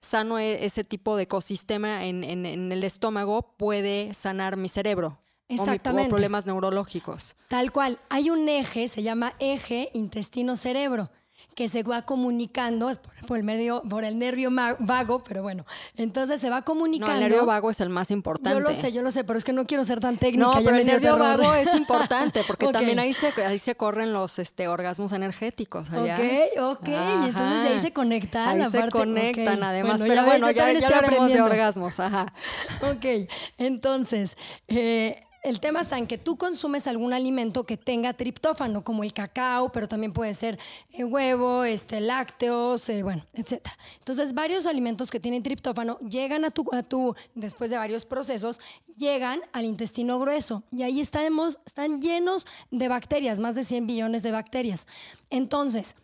sano 0.00 0.38
e, 0.38 0.64
ese 0.64 0.84
tipo 0.84 1.16
de 1.16 1.24
ecosistema 1.24 2.04
en, 2.04 2.22
en 2.22 2.70
el 2.70 2.84
estómago, 2.84 3.56
puede 3.56 4.14
sanar 4.14 4.56
mi 4.56 4.68
cerebro. 4.68 5.18
Exactamente. 5.50 6.08
O, 6.08 6.10
problemas 6.10 6.46
neurológicos. 6.46 7.36
Tal 7.48 7.72
cual. 7.72 7.98
Hay 8.08 8.30
un 8.30 8.48
eje, 8.48 8.88
se 8.88 9.02
llama 9.02 9.34
eje 9.38 9.90
intestino-cerebro 9.92 11.10
que 11.54 11.68
se 11.68 11.82
va 11.82 12.02
comunicando 12.02 12.90
por, 13.26 13.36
el 13.36 13.44
medio, 13.44 13.82
por 13.82 14.04
el 14.04 14.18
nervio 14.18 14.50
vago, 14.78 15.22
pero 15.22 15.42
bueno, 15.42 15.66
entonces 15.96 16.40
se 16.40 16.48
va 16.48 16.62
comunicando. 16.62 17.12
No, 17.12 17.18
el 17.18 17.28
nervio 17.28 17.44
vago 17.44 17.70
es 17.70 17.80
el 17.80 17.90
más 17.90 18.10
importante. 18.10 18.58
Yo 18.58 18.60
lo 18.60 18.74
sé, 18.74 18.92
yo 18.92 19.02
lo 19.02 19.10
sé, 19.10 19.24
pero 19.24 19.38
es 19.38 19.44
que 19.44 19.52
no 19.52 19.66
quiero 19.66 19.84
ser 19.84 20.00
tan 20.00 20.16
técnica. 20.16 20.46
No, 20.46 20.54
pero 20.64 20.76
el 20.76 20.86
nervio 20.86 21.18
vago 21.18 21.52
es 21.54 21.74
importante 21.74 22.42
porque 22.46 22.68
también 22.72 22.98
ahí 22.98 23.12
se, 23.12 23.28
ahí 23.44 23.58
se 23.58 23.74
corren 23.74 24.12
los 24.12 24.38
este, 24.38 24.68
orgasmos 24.68 25.12
energéticos. 25.12 25.88
Ok, 25.88 26.60
ok, 26.60 26.88
y 26.88 27.28
entonces 27.28 27.72
ahí 27.72 27.80
se 27.80 27.92
conectan. 27.92 28.62
Ahí 28.62 28.70
se 28.70 28.88
conectan 28.88 29.62
además, 29.62 30.00
pero 30.00 30.14
ya 30.14 30.24
bueno, 30.24 30.50
ya, 30.50 30.72
ya 30.72 30.86
hablaremos 30.86 31.32
de 31.32 31.42
orgasmos, 31.42 32.00
ajá. 32.00 32.32
Ok, 32.90 33.28
entonces, 33.58 34.36
eh, 34.68 35.22
el 35.42 35.60
tema 35.60 35.80
está 35.80 35.96
en 35.96 36.06
que 36.06 36.18
tú 36.18 36.36
consumes 36.36 36.86
algún 36.86 37.12
alimento 37.12 37.64
que 37.64 37.76
tenga 37.76 38.12
triptófano, 38.12 38.84
como 38.84 39.04
el 39.04 39.12
cacao, 39.12 39.72
pero 39.72 39.88
también 39.88 40.12
puede 40.12 40.34
ser 40.34 40.58
eh, 40.90 41.04
huevo, 41.04 41.64
este, 41.64 42.00
lácteos, 42.00 42.88
eh, 42.90 43.02
bueno, 43.02 43.24
etc. 43.32 43.66
Entonces, 43.98 44.34
varios 44.34 44.66
alimentos 44.66 45.10
que 45.10 45.18
tienen 45.18 45.42
triptófano 45.42 45.98
llegan 46.00 46.44
a 46.44 46.50
tu, 46.50 46.66
a 46.72 46.82
tu, 46.82 47.14
después 47.34 47.70
de 47.70 47.78
varios 47.78 48.04
procesos, 48.04 48.60
llegan 48.96 49.40
al 49.52 49.64
intestino 49.64 50.18
grueso 50.18 50.62
y 50.70 50.82
ahí 50.82 51.00
estamos, 51.00 51.58
están 51.64 52.02
llenos 52.02 52.46
de 52.70 52.88
bacterias, 52.88 53.38
más 53.38 53.54
de 53.54 53.64
100 53.64 53.86
billones 53.86 54.22
de 54.22 54.32
bacterias. 54.32 54.86
Entonces, 55.30 55.96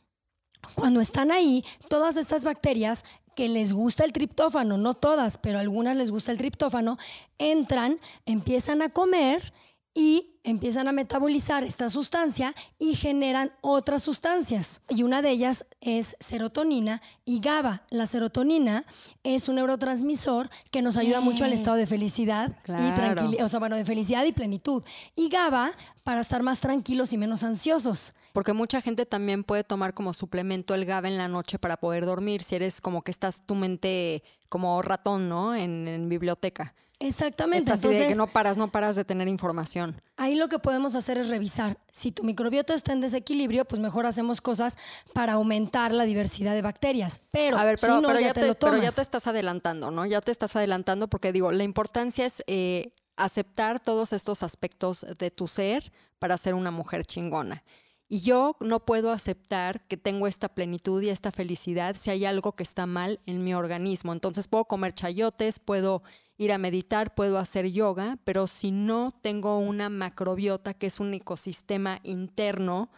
cuando 0.74 1.00
están 1.00 1.30
ahí, 1.30 1.64
todas 1.88 2.16
estas 2.16 2.44
bacterias 2.44 3.04
que 3.36 3.48
les 3.48 3.72
gusta 3.72 4.04
el 4.04 4.12
triptófano, 4.12 4.78
no 4.78 4.94
todas, 4.94 5.38
pero 5.38 5.60
algunas 5.60 5.94
les 5.94 6.10
gusta 6.10 6.32
el 6.32 6.38
triptófano, 6.38 6.98
entran, 7.38 8.00
empiezan 8.24 8.82
a 8.82 8.88
comer 8.88 9.52
y 9.96 10.38
empiezan 10.44 10.88
a 10.88 10.92
metabolizar 10.92 11.64
esta 11.64 11.88
sustancia 11.88 12.54
y 12.78 12.96
generan 12.96 13.52
otras 13.62 14.02
sustancias. 14.02 14.82
Y 14.90 15.02
una 15.02 15.22
de 15.22 15.30
ellas 15.30 15.64
es 15.80 16.16
serotonina 16.20 17.00
y 17.24 17.40
GABA. 17.40 17.82
La 17.88 18.04
serotonina 18.04 18.84
es 19.24 19.48
un 19.48 19.54
neurotransmisor 19.54 20.50
que 20.70 20.82
nos 20.82 20.98
ayuda 20.98 21.20
mucho 21.20 21.44
al 21.44 21.54
estado 21.54 21.78
de 21.78 21.86
felicidad 21.86 22.58
y 22.66 22.92
tranquilidad, 22.94 23.46
o 23.46 23.48
sea, 23.48 23.58
bueno, 23.58 23.74
de 23.74 23.86
felicidad 23.86 24.26
y 24.26 24.32
plenitud. 24.32 24.84
Y 25.16 25.30
GABA 25.30 25.72
para 26.04 26.20
estar 26.20 26.42
más 26.42 26.60
tranquilos 26.60 27.14
y 27.14 27.16
menos 27.16 27.42
ansiosos. 27.42 28.12
Porque 28.34 28.52
mucha 28.52 28.82
gente 28.82 29.06
también 29.06 29.44
puede 29.44 29.64
tomar 29.64 29.94
como 29.94 30.12
suplemento 30.12 30.74
el 30.74 30.84
GABA 30.84 31.08
en 31.08 31.16
la 31.16 31.26
noche 31.26 31.58
para 31.58 31.78
poder 31.78 32.04
dormir, 32.04 32.42
si 32.42 32.54
eres 32.54 32.82
como 32.82 33.00
que 33.00 33.10
estás 33.10 33.46
tu 33.46 33.54
mente 33.54 34.22
como 34.50 34.82
ratón, 34.82 35.30
¿no? 35.30 35.54
En, 35.54 36.06
biblioteca. 36.10 36.74
Exactamente. 36.98 37.72
Esta 37.72 37.88
idea 37.88 38.00
de 38.00 38.08
que 38.08 38.14
no 38.14 38.26
paras, 38.26 38.56
no 38.56 38.72
paras 38.72 38.96
de 38.96 39.04
tener 39.04 39.28
información. 39.28 40.00
Ahí 40.16 40.34
lo 40.34 40.48
que 40.48 40.58
podemos 40.58 40.94
hacer 40.94 41.18
es 41.18 41.28
revisar. 41.28 41.78
Si 41.92 42.10
tu 42.10 42.24
microbiota 42.24 42.74
está 42.74 42.92
en 42.92 43.00
desequilibrio, 43.00 43.66
pues 43.66 43.80
mejor 43.80 44.06
hacemos 44.06 44.40
cosas 44.40 44.78
para 45.12 45.34
aumentar 45.34 45.92
la 45.92 46.04
diversidad 46.04 46.54
de 46.54 46.62
bacterias. 46.62 47.20
Pero, 47.30 47.58
a 47.58 47.64
ver, 47.64 47.76
pero, 47.78 47.96
si 47.96 48.02
no, 48.02 48.08
pero 48.08 48.20
ya, 48.20 48.28
ya, 48.28 48.32
te, 48.32 48.40
te, 48.40 48.46
lo 48.46 48.54
pero 48.54 48.72
tomas. 48.72 48.82
ya 48.82 48.92
te 48.92 49.02
estás 49.02 49.26
adelantando, 49.26 49.90
¿no? 49.90 50.06
Ya 50.06 50.22
te 50.22 50.32
estás 50.32 50.56
adelantando 50.56 51.08
porque 51.08 51.32
digo, 51.32 51.52
la 51.52 51.64
importancia 51.64 52.24
es 52.24 52.42
eh, 52.46 52.92
aceptar 53.16 53.78
todos 53.80 54.14
estos 54.14 54.42
aspectos 54.42 55.06
de 55.18 55.30
tu 55.30 55.48
ser 55.48 55.92
para 56.18 56.38
ser 56.38 56.54
una 56.54 56.70
mujer 56.70 57.04
chingona. 57.04 57.62
Y 58.08 58.20
yo 58.20 58.56
no 58.60 58.84
puedo 58.84 59.10
aceptar 59.10 59.84
que 59.88 59.96
tengo 59.96 60.28
esta 60.28 60.48
plenitud 60.48 61.02
y 61.02 61.08
esta 61.08 61.32
felicidad 61.32 61.96
si 61.96 62.10
hay 62.10 62.24
algo 62.24 62.52
que 62.52 62.62
está 62.62 62.86
mal 62.86 63.18
en 63.26 63.42
mi 63.42 63.52
organismo. 63.52 64.12
Entonces 64.12 64.46
puedo 64.46 64.66
comer 64.66 64.94
chayotes, 64.94 65.58
puedo 65.58 66.02
ir 66.38 66.52
a 66.52 66.58
meditar, 66.58 67.14
puedo 67.14 67.38
hacer 67.38 67.66
yoga, 67.72 68.18
pero 68.24 68.46
si 68.46 68.70
no 68.70 69.10
tengo 69.22 69.58
una 69.58 69.88
macrobiota, 69.88 70.74
que 70.74 70.86
es 70.86 71.00
un 71.00 71.14
ecosistema 71.14 71.98
interno 72.04 72.90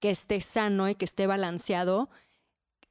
que 0.00 0.10
esté 0.10 0.40
sano 0.40 0.88
y 0.88 0.94
que 0.94 1.04
esté 1.04 1.26
balanceado, 1.26 2.08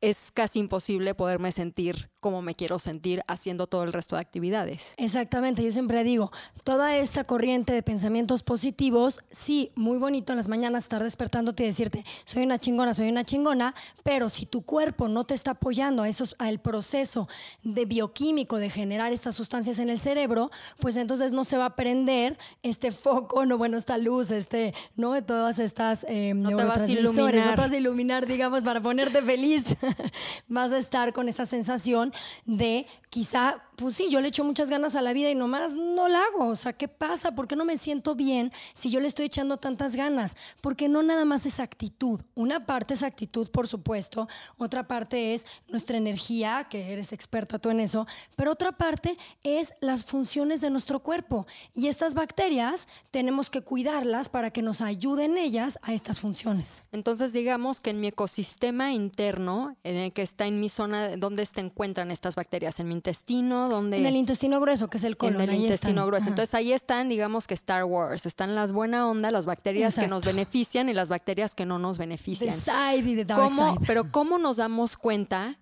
es 0.01 0.31
casi 0.31 0.59
imposible 0.59 1.15
poderme 1.15 1.51
sentir 1.51 2.11
como 2.25 2.41
me 2.41 2.55
quiero 2.55 2.79
sentir 2.79 3.21
haciendo 3.27 3.67
todo 3.67 3.83
el 3.83 3.93
resto 3.93 4.15
de 4.15 4.21
actividades. 4.23 4.93
Exactamente, 4.97 5.61
yo 5.61 5.71
siempre 5.71 6.03
digo, 6.03 6.31
toda 6.63 6.97
esta 6.97 7.23
corriente 7.23 7.71
de 7.71 7.83
pensamientos 7.83 8.41
positivos, 8.41 9.21
sí, 9.29 9.71
muy 9.75 9.99
bonito 9.99 10.33
en 10.33 10.37
las 10.37 10.47
mañanas 10.47 10.85
estar 10.85 11.03
despertándote 11.03 11.61
y 11.61 11.67
decirte, 11.67 12.03
soy 12.23 12.41
una 12.41 12.57
chingona, 12.57 12.95
soy 12.95 13.09
una 13.09 13.25
chingona, 13.25 13.75
pero 14.01 14.31
si 14.31 14.47
tu 14.47 14.63
cuerpo 14.63 15.07
no 15.07 15.25
te 15.25 15.35
está 15.35 15.51
apoyando 15.51 16.01
a 16.01 16.09
esos, 16.09 16.35
al 16.39 16.57
proceso 16.57 17.29
de 17.61 17.85
bioquímico 17.85 18.57
de 18.57 18.71
generar 18.71 19.13
estas 19.13 19.35
sustancias 19.35 19.77
en 19.77 19.91
el 19.91 19.99
cerebro, 19.99 20.49
pues 20.79 20.95
entonces 20.95 21.31
no 21.31 21.43
se 21.43 21.57
va 21.57 21.65
a 21.65 21.75
prender 21.75 22.39
este 22.63 22.91
foco, 22.91 23.45
no 23.45 23.59
bueno, 23.59 23.77
esta 23.77 23.99
luz, 23.99 24.31
este, 24.31 24.73
no 24.95 25.11
de 25.11 25.21
todas 25.21 25.59
estas 25.59 26.07
eh, 26.09 26.33
No 26.33 26.49
te 26.49 26.55
vas 26.55 26.63
a 26.81 26.87
neurotransmisores, 26.87 27.15
no 27.15 27.29
iluminar. 27.29 27.55
te 27.55 27.61
vas 27.61 27.71
a 27.71 27.77
iluminar, 27.77 28.25
digamos, 28.25 28.63
para 28.63 28.81
ponerte 28.81 29.21
feliz. 29.21 29.63
vas 30.47 30.71
a 30.71 30.79
estar 30.79 31.13
con 31.13 31.29
esta 31.29 31.45
sensación 31.45 32.13
de 32.45 32.85
quizá, 33.09 33.59
pues 33.75 33.95
sí, 33.95 34.09
yo 34.09 34.21
le 34.21 34.29
echo 34.29 34.43
muchas 34.43 34.69
ganas 34.69 34.95
a 34.95 35.01
la 35.01 35.13
vida 35.13 35.29
y 35.29 35.35
nomás 35.35 35.73
no 35.73 36.07
la 36.07 36.23
hago. 36.23 36.47
O 36.47 36.55
sea, 36.55 36.73
¿qué 36.73 36.87
pasa? 36.87 37.35
¿Por 37.35 37.47
qué 37.47 37.55
no 37.55 37.65
me 37.65 37.77
siento 37.77 38.15
bien 38.15 38.51
si 38.73 38.89
yo 38.89 38.99
le 38.99 39.07
estoy 39.07 39.25
echando 39.25 39.57
tantas 39.57 39.95
ganas? 39.95 40.35
Porque 40.61 40.87
no 40.89 41.03
nada 41.03 41.25
más 41.25 41.45
es 41.45 41.59
actitud. 41.59 42.21
Una 42.35 42.65
parte 42.65 42.93
es 42.93 43.03
actitud, 43.03 43.49
por 43.49 43.67
supuesto. 43.67 44.27
Otra 44.57 44.87
parte 44.87 45.33
es 45.33 45.45
nuestra 45.67 45.97
energía, 45.97 46.67
que 46.69 46.93
eres 46.93 47.13
experta 47.13 47.59
tú 47.59 47.69
en 47.69 47.79
eso. 47.79 48.07
Pero 48.35 48.51
otra 48.51 48.73
parte 48.73 49.17
es 49.43 49.73
las 49.81 50.05
funciones 50.05 50.61
de 50.61 50.69
nuestro 50.69 51.01
cuerpo. 51.01 51.47
Y 51.73 51.87
estas 51.87 52.13
bacterias 52.13 52.87
tenemos 53.11 53.49
que 53.49 53.61
cuidarlas 53.61 54.29
para 54.29 54.51
que 54.51 54.61
nos 54.61 54.81
ayuden 54.81 55.37
ellas 55.37 55.79
a 55.81 55.93
estas 55.93 56.19
funciones. 56.19 56.83
Entonces, 56.91 57.33
digamos 57.33 57.81
que 57.81 57.89
en 57.89 57.99
mi 57.99 58.07
ecosistema 58.07 58.91
interno, 58.91 59.75
en 59.83 59.97
el 59.97 60.13
que 60.13 60.21
está 60.21 60.45
en 60.45 60.59
mi 60.59 60.69
zona, 60.69 61.17
¿dónde 61.17 61.45
se 61.45 61.59
encuentran 61.59 62.11
estas 62.11 62.35
bacterias? 62.35 62.79
¿En 62.79 62.87
mi 62.87 62.95
intestino? 62.95 63.64
En 63.65 64.05
el 64.05 64.15
intestino 64.15 64.59
grueso, 64.59 64.89
que 64.89 64.97
es 64.97 65.03
el 65.03 65.17
colon. 65.17 65.35
en 65.35 65.41
el 65.41 65.49
ahí 65.49 65.61
intestino 65.63 65.91
están. 65.91 66.07
grueso. 66.07 66.23
Ajá. 66.23 66.29
Entonces 66.29 66.53
ahí 66.55 66.73
están, 66.73 67.09
digamos 67.09 67.47
que 67.47 67.53
Star 67.53 67.83
Wars, 67.85 68.25
están 68.25 68.55
las 68.55 68.71
buena 68.71 69.07
onda, 69.09 69.31
las 69.31 69.45
bacterias 69.45 69.95
que 69.95 70.07
nos 70.07 70.25
benefician 70.25 70.89
y 70.89 70.93
las 70.93 71.09
bacterias 71.09 71.55
que 71.55 71.65
no 71.65 71.79
nos 71.79 71.97
The 71.97 72.03
benefician. 72.03 72.57
side 72.59 72.97
y 73.09 73.15
the 73.15 73.25
dark 73.25 73.41
¿Cómo, 73.41 73.73
side. 73.75 73.85
pero 73.87 74.11
¿cómo 74.11 74.37
nos 74.37 74.57
damos 74.57 74.97
cuenta 74.97 75.59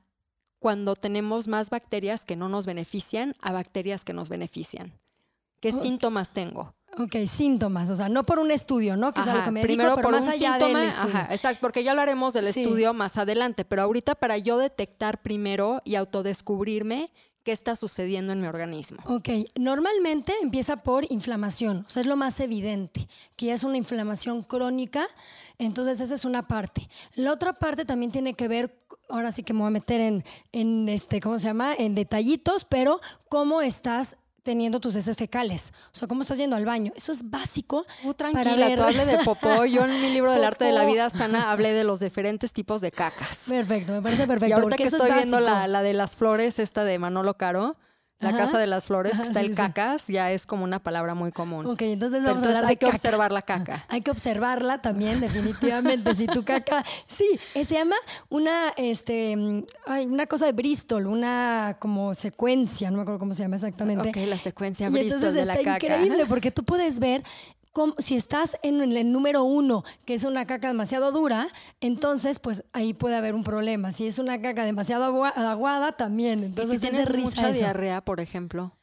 cuando 0.60 0.96
tenemos 0.96 1.48
más 1.48 1.70
bacterias 1.70 2.26
que 2.26 2.36
no 2.36 2.48
nos 2.50 2.66
benefician 2.66 3.36
a 3.42 3.52
bacterias 3.52 4.04
que 4.06 4.14
nos 4.14 4.30
benefician? 4.30 4.94
¿Qué 5.60 5.72
síntomas 5.72 6.32
tengo? 6.34 6.74
Ok, 7.00 7.16
síntomas, 7.28 7.90
o 7.90 7.96
sea, 7.96 8.08
no 8.08 8.24
por 8.24 8.38
un 8.38 8.52
estudio, 8.52 8.96
¿no? 8.96 9.14
Que 9.14 9.22
es 9.22 9.28
a 9.28 9.32
lo 9.32 9.36
Ajá, 9.38 9.46
que 9.46 9.52
me 9.52 9.62
primero 9.64 9.96
pero 9.96 10.04
por 10.04 10.12
más 10.14 10.24
un 10.24 10.30
allá 10.30 10.52
síntoma, 10.60 10.80
del 10.82 10.90
estudio. 10.90 11.16
ajá, 11.18 11.34
exacto, 11.34 11.58
porque 11.62 11.84
ya 11.84 11.90
hablaremos 11.92 12.34
del 12.34 12.54
Sí. 12.54 12.62
estudio 12.62 12.94
más 12.94 13.18
adelante, 13.18 13.66
pero 13.66 13.82
ahorita 13.82 14.14
para 14.14 14.38
yo 14.38 14.60
detectar 14.60 15.22
primero 15.24 15.82
y 15.86 15.96
autodescubrirme 15.96 17.12
qué 17.44 17.52
está 17.52 17.76
sucediendo 17.76 18.34
en 18.34 18.42
mi 18.42 18.48
organismo. 18.48 19.04
Ok, 19.06 19.30
normalmente 19.56 20.34
empieza 20.42 20.78
por 20.78 21.06
inflamación, 21.12 21.86
o 21.86 21.90
sea, 21.90 22.02
es 22.02 22.08
lo 22.08 22.16
más 22.16 22.40
evidente, 22.40 23.08
que 23.36 23.48
ya 23.48 23.54
es 23.54 23.64
una 23.64 23.78
inflamación 23.78 24.44
crónica, 24.44 25.06
entonces 25.60 26.00
esa 26.00 26.16
es 26.16 26.26
una 26.26 26.44
parte. 26.44 26.88
La 27.16 27.32
otra 27.32 27.54
parte 27.54 27.86
también 27.86 28.12
tiene 28.12 28.34
que 28.34 28.48
ver, 28.48 28.76
ahora 29.10 29.32
sí 29.32 29.44
que 29.44 29.54
me 29.54 29.60
voy 29.60 29.68
a 29.68 29.72
meter 29.72 30.02
en, 30.02 30.24
en 30.52 30.90
este, 30.90 31.20
¿cómo 31.20 31.38
se 31.38 31.46
llama? 31.46 31.74
En 31.78 31.96
detallitos, 31.96 32.66
pero 32.66 33.02
cómo 33.30 33.62
estás 33.62 34.18
teniendo 34.44 34.80
tus 34.80 34.96
heces 34.96 35.16
fecales, 35.18 35.72
o 35.94 35.96
sea, 35.98 36.08
cómo 36.08 36.22
estás 36.22 36.38
yendo 36.38 36.56
al 36.56 36.66
baño. 36.66 36.92
Eso 36.96 37.12
es 37.12 37.30
básico. 37.30 37.86
Para 38.02 38.14
tranquila, 38.14 38.68
ver- 38.68 38.78
tú 38.78 38.84
hable 38.84 39.06
de 39.06 39.18
popó. 39.24 39.66
Yo 39.66 39.86
en 39.86 40.02
mi 40.02 40.10
libro 40.14 40.32
del 40.32 40.44
arte 40.44 40.66
de 40.66 40.74
la 40.74 40.86
vida 40.86 41.10
sana 41.10 41.52
hablé 41.52 41.74
de 41.74 41.84
los 41.84 42.00
diferentes 42.02 42.54
tipos 42.54 42.82
de 42.82 42.92
cacas. 42.92 43.44
Perfecto, 43.48 43.94
me 43.94 44.02
parece 44.02 44.28
perfecto. 44.28 44.50
y 44.50 44.52
ahorita 44.62 44.78
que 44.78 44.84
estoy 44.84 45.10
es 45.10 45.16
viendo 45.16 45.40
la, 45.40 45.68
la 45.68 45.82
de 45.82 45.94
las 45.94 46.16
flores, 46.16 46.60
esta 46.60 46.84
de 46.84 47.00
Manolo 47.00 47.36
Caro, 47.38 47.78
la 48.24 48.30
Ajá. 48.30 48.38
casa 48.40 48.58
de 48.58 48.68
las 48.68 48.86
flores, 48.86 49.14
Ajá, 49.14 49.22
que 49.24 49.28
está 49.30 49.40
sí, 49.42 49.46
el 49.48 49.52
sí. 49.52 49.58
cacas, 49.58 50.08
ya 50.08 50.32
es 50.32 50.46
como 50.46 50.64
una 50.64 50.80
palabra 50.80 51.14
muy 51.14 51.32
común. 51.32 51.66
Ok, 51.66 51.82
entonces 51.84 52.24
vamos 52.24 52.38
entonces 52.44 52.56
a 52.56 52.60
hablar 52.60 52.64
hay 52.70 52.76
de 52.76 52.80
que 52.80 52.86
caca. 52.88 52.96
observar 52.98 53.32
la 53.32 53.42
caca. 53.42 53.86
Hay 53.90 54.02
que 54.02 54.12
observarla 54.12 54.82
también, 54.82 55.20
definitivamente. 55.20 56.16
si 56.16 56.26
tu 56.28 56.44
caca. 56.44 56.84
Sí, 57.08 57.40
eh, 57.54 57.66
se 57.66 57.76
llama 57.76 57.96
una, 58.30 58.70
este, 58.78 59.36
mm, 59.36 59.64
ay, 59.86 60.06
una 60.06 60.26
cosa 60.26 60.46
de 60.46 60.52
Bristol, 60.54 61.06
una 61.08 61.78
como 61.80 62.16
secuencia, 62.16 62.90
no 62.90 62.98
me 62.98 63.04
acuerdo 63.04 63.20
cómo 63.20 63.34
se 63.34 63.44
llama 63.44 63.56
exactamente. 63.58 64.10
Ok, 64.10 64.18
la 64.28 64.38
secuencia 64.38 64.88
y 64.88 64.90
Bristol 64.92 65.18
entonces 65.18 65.34
de 65.36 65.46
la 65.46 65.54
está 65.56 65.74
caca. 65.74 65.86
increíble 65.86 66.26
porque 66.26 66.50
tú 66.52 66.64
puedes 66.64 67.00
ver 67.00 67.24
si 67.98 68.16
estás 68.16 68.58
en 68.62 68.82
el 68.82 69.12
número 69.12 69.44
uno, 69.44 69.84
que 70.06 70.14
es 70.14 70.24
una 70.24 70.46
caca 70.46 70.68
demasiado 70.68 71.12
dura, 71.12 71.48
entonces 71.82 72.40
pues 72.40 72.64
ahí 72.74 72.94
puede 72.94 73.16
haber 73.16 73.34
un 73.36 73.44
problema. 73.44 73.92
Si 73.92 74.06
es 74.08 74.20
una 74.20 74.42
caca 74.42 74.64
demasiado 74.66 75.06
agua- 75.06 75.30
aguada, 75.30 75.92
también. 75.94 76.42
Y 76.44 76.46
Entonces 76.48 76.80
si 76.80 76.88
tienes 76.88 77.10
risa 77.10 77.30
mucha 77.30 77.50
eso. 77.50 77.60
diarrea, 77.60 78.02
por 78.06 78.20
ejemplo. 78.20 78.78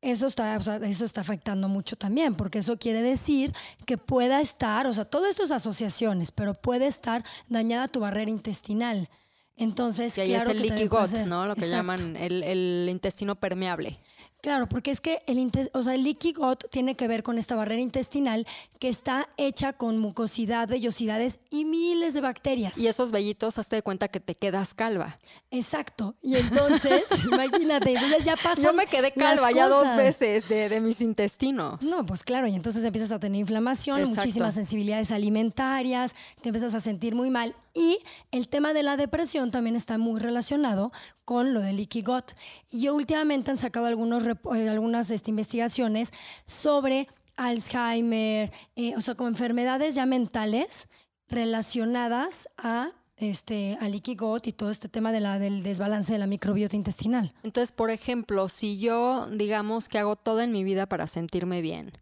Eso 0.00 0.28
está, 0.28 0.56
o 0.56 0.60
sea, 0.60 0.76
eso 0.76 1.04
está 1.04 1.22
afectando 1.22 1.68
mucho 1.68 1.96
también, 1.96 2.36
porque 2.36 2.60
eso 2.60 2.78
quiere 2.78 3.02
decir 3.02 3.52
que 3.84 3.98
pueda 3.98 4.40
estar, 4.40 4.86
o 4.86 4.92
sea, 4.92 5.04
todo 5.04 5.26
esto 5.26 5.42
es 5.42 5.50
asociaciones, 5.50 6.30
pero 6.30 6.54
puede 6.54 6.86
estar 6.86 7.24
dañada 7.48 7.88
tu 7.88 7.98
barrera 7.98 8.30
intestinal. 8.30 9.08
Entonces, 9.56 10.14
Que 10.14 10.20
ahí 10.20 10.28
claro 10.28 10.50
es 10.52 10.56
el 10.56 10.62
leaky 10.62 10.86
gut. 10.86 11.10
¿no? 11.26 11.46
Lo 11.46 11.56
que 11.56 11.62
Exacto. 11.64 11.76
llaman 11.76 12.16
el, 12.16 12.44
el 12.44 12.86
intestino 12.90 13.34
permeable. 13.34 13.98
Claro, 14.40 14.68
porque 14.68 14.92
es 14.92 15.00
que 15.00 15.22
el, 15.26 15.50
o 15.72 15.82
sea, 15.82 15.94
el 15.94 16.04
leaky 16.04 16.32
gut 16.32 16.64
tiene 16.70 16.94
que 16.94 17.08
ver 17.08 17.24
con 17.24 17.38
esta 17.38 17.56
barrera 17.56 17.80
intestinal 17.82 18.46
que 18.78 18.88
está 18.88 19.28
hecha 19.36 19.72
con 19.72 19.98
mucosidad, 19.98 20.68
vellosidades 20.68 21.40
y 21.50 21.64
miles 21.64 22.14
de 22.14 22.20
bacterias. 22.20 22.78
Y 22.78 22.86
esos 22.86 23.10
vellitos, 23.10 23.58
hazte 23.58 23.76
de 23.76 23.82
cuenta 23.82 24.06
que 24.06 24.20
te 24.20 24.36
quedas 24.36 24.74
calva. 24.74 25.18
Exacto. 25.50 26.14
Y 26.22 26.36
entonces, 26.36 27.02
imagínate, 27.24 27.94
entonces 27.94 28.24
ya 28.24 28.36
pasan 28.36 28.64
Yo 28.64 28.72
me 28.72 28.86
quedé 28.86 29.10
calva 29.10 29.50
ya 29.50 29.68
dos 29.68 29.96
veces 29.96 30.48
de, 30.48 30.68
de 30.68 30.80
mis 30.80 31.00
intestinos. 31.00 31.82
No, 31.82 32.06
pues 32.06 32.22
claro, 32.22 32.46
y 32.46 32.54
entonces 32.54 32.84
empiezas 32.84 33.10
a 33.10 33.18
tener 33.18 33.40
inflamación, 33.40 33.98
Exacto. 33.98 34.20
muchísimas 34.20 34.54
sensibilidades 34.54 35.10
alimentarias, 35.10 36.14
te 36.40 36.50
empiezas 36.50 36.74
a 36.74 36.80
sentir 36.80 37.16
muy 37.16 37.30
mal. 37.30 37.56
Y 37.74 37.98
el 38.32 38.48
tema 38.48 38.72
de 38.72 38.82
la 38.82 38.96
depresión 38.96 39.50
también 39.50 39.76
está 39.76 39.98
muy 39.98 40.20
relacionado 40.20 40.92
con 41.24 41.52
lo 41.52 41.60
del 41.60 41.76
leaky 41.76 42.02
gut. 42.02 42.32
Y 42.72 42.80
yo 42.80 42.94
últimamente 42.94 43.50
han 43.50 43.56
sacado 43.56 43.86
algunos, 43.86 44.24
algunas 44.30 45.10
este, 45.10 45.30
investigaciones 45.30 46.12
sobre 46.46 47.08
Alzheimer, 47.36 48.50
eh, 48.76 48.94
o 48.96 49.00
sea, 49.00 49.14
como 49.14 49.28
enfermedades 49.28 49.94
ya 49.94 50.06
mentales 50.06 50.88
relacionadas 51.28 52.48
a 52.56 52.90
este, 53.16 53.76
al 53.80 53.92
leaky 53.92 54.16
y 54.44 54.52
todo 54.52 54.70
este 54.70 54.88
tema 54.88 55.12
de 55.12 55.20
la, 55.20 55.38
del 55.38 55.62
desbalance 55.62 56.12
de 56.12 56.18
la 56.18 56.26
microbiota 56.26 56.76
intestinal. 56.76 57.34
Entonces, 57.42 57.72
por 57.72 57.90
ejemplo, 57.90 58.48
si 58.48 58.78
yo, 58.78 59.28
digamos 59.30 59.88
que 59.88 59.98
hago 59.98 60.16
todo 60.16 60.40
en 60.40 60.52
mi 60.52 60.64
vida 60.64 60.86
para 60.86 61.06
sentirme 61.06 61.60
bien, 61.60 61.92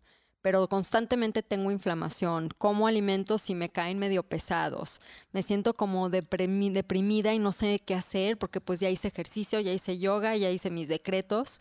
pero 0.42 0.68
constantemente 0.68 1.42
tengo 1.42 1.72
inflamación, 1.72 2.50
como 2.56 2.86
alimentos 2.86 3.50
y 3.50 3.54
me 3.54 3.68
caen 3.68 3.98
medio 3.98 4.22
pesados, 4.22 5.00
me 5.32 5.42
siento 5.42 5.74
como 5.74 6.08
deprimi- 6.08 6.70
deprimida 6.72 7.34
y 7.34 7.38
no 7.38 7.50
sé 7.50 7.80
qué 7.84 7.94
hacer 7.94 8.38
porque 8.38 8.60
pues 8.60 8.78
ya 8.78 8.88
hice 8.88 9.08
ejercicio, 9.08 9.58
ya 9.58 9.72
hice 9.72 9.98
yoga, 9.98 10.36
ya 10.36 10.50
hice 10.50 10.70
mis 10.70 10.86
decretos 10.86 11.58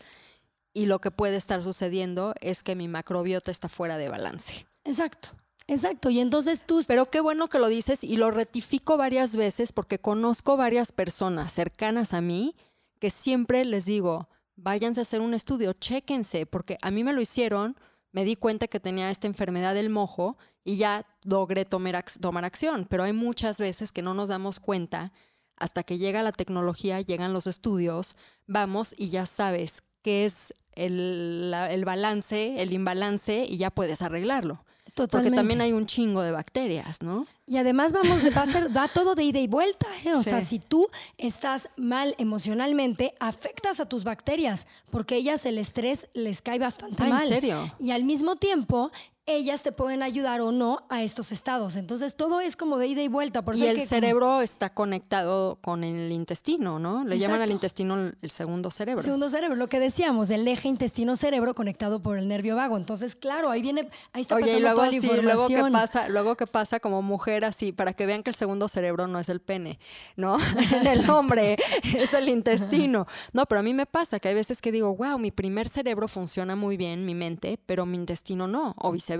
y 0.76 0.84
lo 0.84 1.00
que 1.00 1.10
puede 1.10 1.36
estar 1.36 1.64
sucediendo 1.64 2.34
es 2.42 2.62
que 2.62 2.76
mi 2.76 2.86
macrobiota 2.86 3.50
está 3.50 3.70
fuera 3.70 3.96
de 3.96 4.10
balance. 4.10 4.66
Exacto, 4.84 5.30
exacto. 5.66 6.10
Y 6.10 6.20
entonces 6.20 6.66
tú... 6.66 6.84
Pero 6.86 7.06
qué 7.06 7.20
bueno 7.20 7.48
que 7.48 7.58
lo 7.58 7.68
dices 7.68 8.04
y 8.04 8.18
lo 8.18 8.30
rectifico 8.30 8.98
varias 8.98 9.36
veces 9.36 9.72
porque 9.72 9.98
conozco 9.98 10.58
varias 10.58 10.92
personas 10.92 11.50
cercanas 11.50 12.12
a 12.12 12.20
mí 12.20 12.54
que 13.00 13.08
siempre 13.08 13.64
les 13.64 13.86
digo, 13.86 14.28
váyanse 14.54 15.00
a 15.00 15.02
hacer 15.02 15.22
un 15.22 15.32
estudio, 15.32 15.72
chéquense, 15.72 16.44
porque 16.44 16.76
a 16.82 16.90
mí 16.90 17.02
me 17.04 17.14
lo 17.14 17.22
hicieron, 17.22 17.74
me 18.12 18.24
di 18.24 18.36
cuenta 18.36 18.68
que 18.68 18.78
tenía 18.78 19.10
esta 19.10 19.26
enfermedad 19.26 19.72
del 19.72 19.88
mojo 19.88 20.36
y 20.62 20.76
ya 20.76 21.06
logré 21.24 21.64
tomar, 21.64 21.94
ac- 21.94 22.20
tomar 22.20 22.44
acción, 22.44 22.86
pero 22.88 23.02
hay 23.04 23.14
muchas 23.14 23.56
veces 23.56 23.92
que 23.92 24.02
no 24.02 24.12
nos 24.12 24.28
damos 24.28 24.60
cuenta 24.60 25.10
hasta 25.56 25.84
que 25.84 25.96
llega 25.96 26.22
la 26.22 26.32
tecnología, 26.32 27.00
llegan 27.00 27.32
los 27.32 27.46
estudios, 27.46 28.14
vamos 28.46 28.94
y 28.98 29.08
ya 29.08 29.24
sabes 29.24 29.82
qué 30.06 30.24
es 30.24 30.54
el, 30.74 31.50
la- 31.50 31.72
el 31.72 31.84
balance, 31.84 32.62
el 32.62 32.72
imbalance 32.72 33.44
y 33.48 33.56
ya 33.56 33.70
puedes 33.70 34.02
arreglarlo. 34.02 34.62
Porque 34.84 34.94
Totalmente. 35.08 35.36
también 35.36 35.60
hay 35.60 35.72
un 35.72 35.84
chingo 35.86 36.22
de 36.22 36.30
bacterias, 36.30 37.02
¿no? 37.02 37.26
Y 37.46 37.56
además 37.58 37.92
vamos, 37.92 38.22
va 38.36 38.42
a 38.42 38.46
ser, 38.46 38.74
va 38.74 38.86
todo 38.88 39.14
de 39.16 39.24
ida 39.24 39.40
y 39.40 39.48
vuelta, 39.48 39.86
¿eh? 40.04 40.14
O 40.14 40.22
Sí. 40.22 40.30
sea, 40.30 40.44
si 40.44 40.58
tú 40.60 40.86
estás 41.18 41.68
mal 41.76 42.14
emocionalmente, 42.18 43.14
afectas 43.18 43.80
a 43.80 43.86
tus 43.88 44.04
bacterias, 44.04 44.66
porque 44.90 45.16
ellas 45.16 45.44
el 45.44 45.58
estrés 45.58 46.08
les 46.14 46.40
cae 46.40 46.58
bastante 46.60 47.02
Ah, 47.02 47.06
¿en 47.08 47.12
mal. 47.14 47.28
serio? 47.28 47.74
Y 47.80 47.90
al 47.90 48.04
mismo 48.04 48.36
tiempo, 48.36 48.90
ellas 49.28 49.62
te 49.62 49.72
pueden 49.72 50.04
ayudar 50.04 50.40
o 50.40 50.52
no 50.52 50.86
a 50.88 51.02
estos 51.02 51.32
estados. 51.32 51.74
Entonces 51.74 52.14
todo 52.14 52.40
es 52.40 52.56
como 52.56 52.78
de 52.78 52.86
ida 52.86 53.02
y 53.02 53.08
vuelta. 53.08 53.42
Por 53.42 53.56
y 53.56 53.66
el 53.66 53.76
que- 53.76 53.86
cerebro 53.86 54.40
está 54.40 54.70
conectado 54.70 55.58
con 55.60 55.82
el 55.82 56.12
intestino, 56.12 56.78
¿no? 56.78 57.04
Le 57.04 57.18
llaman 57.18 57.38
al 57.42 57.48
Exacto. 57.50 57.52
intestino 57.54 58.12
el- 58.22 58.30
segundo 58.30 58.70
cerebro. 58.70 59.02
Segundo 59.02 59.28
cerebro, 59.28 59.56
lo 59.56 59.68
que 59.68 59.80
decíamos, 59.80 60.30
el 60.30 60.46
eje 60.46 60.68
intestino-cerebro 60.68 61.54
conectado 61.56 62.00
por 62.02 62.18
el 62.18 62.28
nervio 62.28 62.54
vago. 62.54 62.76
Entonces, 62.76 63.16
claro, 63.16 63.50
ahí 63.50 63.62
viene, 63.62 63.88
ahí 64.12 64.22
está 64.22 64.36
Oye, 64.36 64.44
y 64.44 64.46
pasando 64.46 64.60
luego 64.60 64.76
toda 64.76 64.86
la 64.92 65.00
sí, 65.00 65.22
luego 65.22 65.48
que 65.48 65.72
pasa, 65.72 66.08
luego 66.08 66.36
que 66.36 66.46
pasa 66.46 66.78
como 66.80 67.02
mujer 67.02 67.44
así, 67.44 67.72
para 67.72 67.94
que 67.94 68.06
vean 68.06 68.22
que 68.22 68.30
el 68.30 68.36
segundo 68.36 68.68
cerebro 68.68 69.08
no 69.08 69.18
es 69.18 69.28
el 69.28 69.40
pene, 69.40 69.80
¿no? 70.16 70.36
el 70.86 71.10
hombre 71.10 71.56
es 71.82 72.14
el 72.14 72.28
intestino. 72.28 73.06
No, 73.32 73.46
pero 73.46 73.58
a 73.58 73.62
mí 73.64 73.74
me 73.74 73.86
pasa 73.86 74.20
que 74.20 74.28
hay 74.28 74.34
veces 74.34 74.62
que 74.62 74.70
digo, 74.70 74.94
wow, 74.94 75.18
mi 75.18 75.32
primer 75.32 75.68
cerebro 75.68 76.06
funciona 76.06 76.54
muy 76.54 76.76
bien, 76.76 77.04
mi 77.04 77.14
mente, 77.14 77.58
pero 77.66 77.86
mi 77.86 77.96
intestino 77.96 78.46
no, 78.46 78.74
o 78.78 78.92
viceversa. 78.92 79.15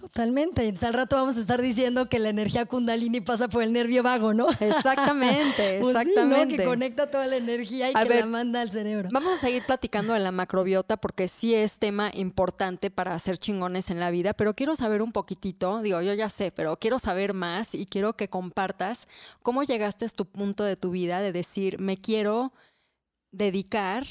Totalmente. 0.00 0.62
Entonces, 0.62 0.86
al 0.86 0.94
rato 0.94 1.16
vamos 1.16 1.36
a 1.36 1.40
estar 1.40 1.60
diciendo 1.60 2.08
que 2.08 2.20
la 2.20 2.28
energía 2.28 2.66
kundalini 2.66 3.20
pasa 3.20 3.48
por 3.48 3.64
el 3.64 3.72
nervio 3.72 4.04
vago, 4.04 4.32
¿no? 4.32 4.48
Exactamente, 4.60 5.78
Pues 5.80 5.96
sí, 5.98 6.10
¿no? 6.12 6.12
exactamente. 6.12 6.56
Que 6.58 6.64
conecta 6.64 7.10
toda 7.10 7.26
la 7.26 7.36
energía 7.36 7.90
y 7.90 7.94
A 7.96 8.04
que 8.04 8.08
ver, 8.08 8.20
la 8.20 8.26
manda 8.26 8.60
al 8.60 8.70
cerebro. 8.70 9.08
Vamos 9.12 9.38
a 9.38 9.40
seguir 9.40 9.64
platicando 9.66 10.12
de 10.12 10.20
la 10.20 10.30
macrobiota 10.30 10.96
porque 10.96 11.26
sí 11.26 11.54
es 11.54 11.78
tema 11.78 12.12
importante 12.14 12.90
para 12.90 13.14
hacer 13.14 13.38
chingones 13.38 13.90
en 13.90 13.98
la 13.98 14.10
vida, 14.10 14.34
pero 14.34 14.54
quiero 14.54 14.76
saber 14.76 15.02
un 15.02 15.10
poquitito, 15.10 15.82
digo, 15.82 16.00
yo 16.00 16.14
ya 16.14 16.28
sé, 16.28 16.52
pero 16.52 16.78
quiero 16.78 17.00
saber 17.00 17.34
más 17.34 17.74
y 17.74 17.86
quiero 17.86 18.14
que 18.16 18.28
compartas 18.28 19.08
cómo 19.42 19.64
llegaste 19.64 20.04
a 20.04 20.08
tu 20.08 20.26
punto 20.26 20.62
de 20.62 20.76
tu 20.76 20.90
vida 20.90 21.20
de 21.20 21.32
decir, 21.32 21.80
me 21.80 21.96
quiero 22.00 22.52
dedicar 23.32 24.06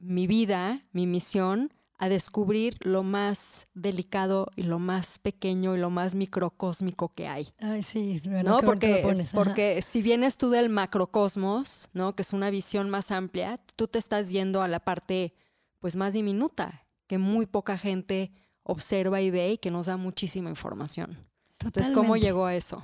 mi 0.00 0.26
vida, 0.26 0.82
mi 0.92 1.06
misión 1.06 1.72
a 2.02 2.08
descubrir 2.08 2.78
lo 2.80 3.02
más 3.02 3.68
delicado 3.74 4.50
y 4.56 4.62
lo 4.62 4.78
más 4.78 5.18
pequeño 5.18 5.76
y 5.76 5.78
lo 5.78 5.90
más 5.90 6.14
microcósmico 6.14 7.12
que 7.14 7.28
hay. 7.28 7.52
Ay, 7.58 7.82
sí, 7.82 8.22
bueno, 8.24 8.52
¿no? 8.52 8.60
Porque, 8.62 9.00
pones. 9.02 9.32
Porque 9.34 9.82
si 9.82 10.00
vienes 10.00 10.38
tú 10.38 10.48
del 10.48 10.70
macrocosmos, 10.70 11.90
¿no? 11.92 12.16
Que 12.16 12.22
es 12.22 12.32
una 12.32 12.48
visión 12.48 12.88
más 12.88 13.10
amplia, 13.10 13.60
tú 13.76 13.86
te 13.86 13.98
estás 13.98 14.30
yendo 14.30 14.62
a 14.62 14.68
la 14.68 14.80
parte 14.80 15.34
pues 15.78 15.94
más 15.94 16.14
diminuta, 16.14 16.86
que 17.06 17.18
muy 17.18 17.44
poca 17.44 17.76
gente 17.76 18.32
observa 18.62 19.20
y 19.20 19.30
ve 19.30 19.52
y 19.52 19.58
que 19.58 19.70
nos 19.70 19.84
da 19.84 19.98
muchísima 19.98 20.48
información. 20.48 21.18
Entonces, 21.62 21.92
¿cómo 21.92 22.14
Totalmente. 22.14 22.26
llegó 22.26 22.46
a 22.46 22.54
eso? 22.54 22.82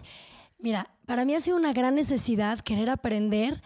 Mira, 0.59 0.91
para 1.07 1.25
mí 1.25 1.35
ha 1.35 1.41
sido 1.41 1.57
una 1.57 1.73
gran 1.73 1.95
necesidad 1.95 2.59
querer 2.61 2.91
aprender 2.91 3.63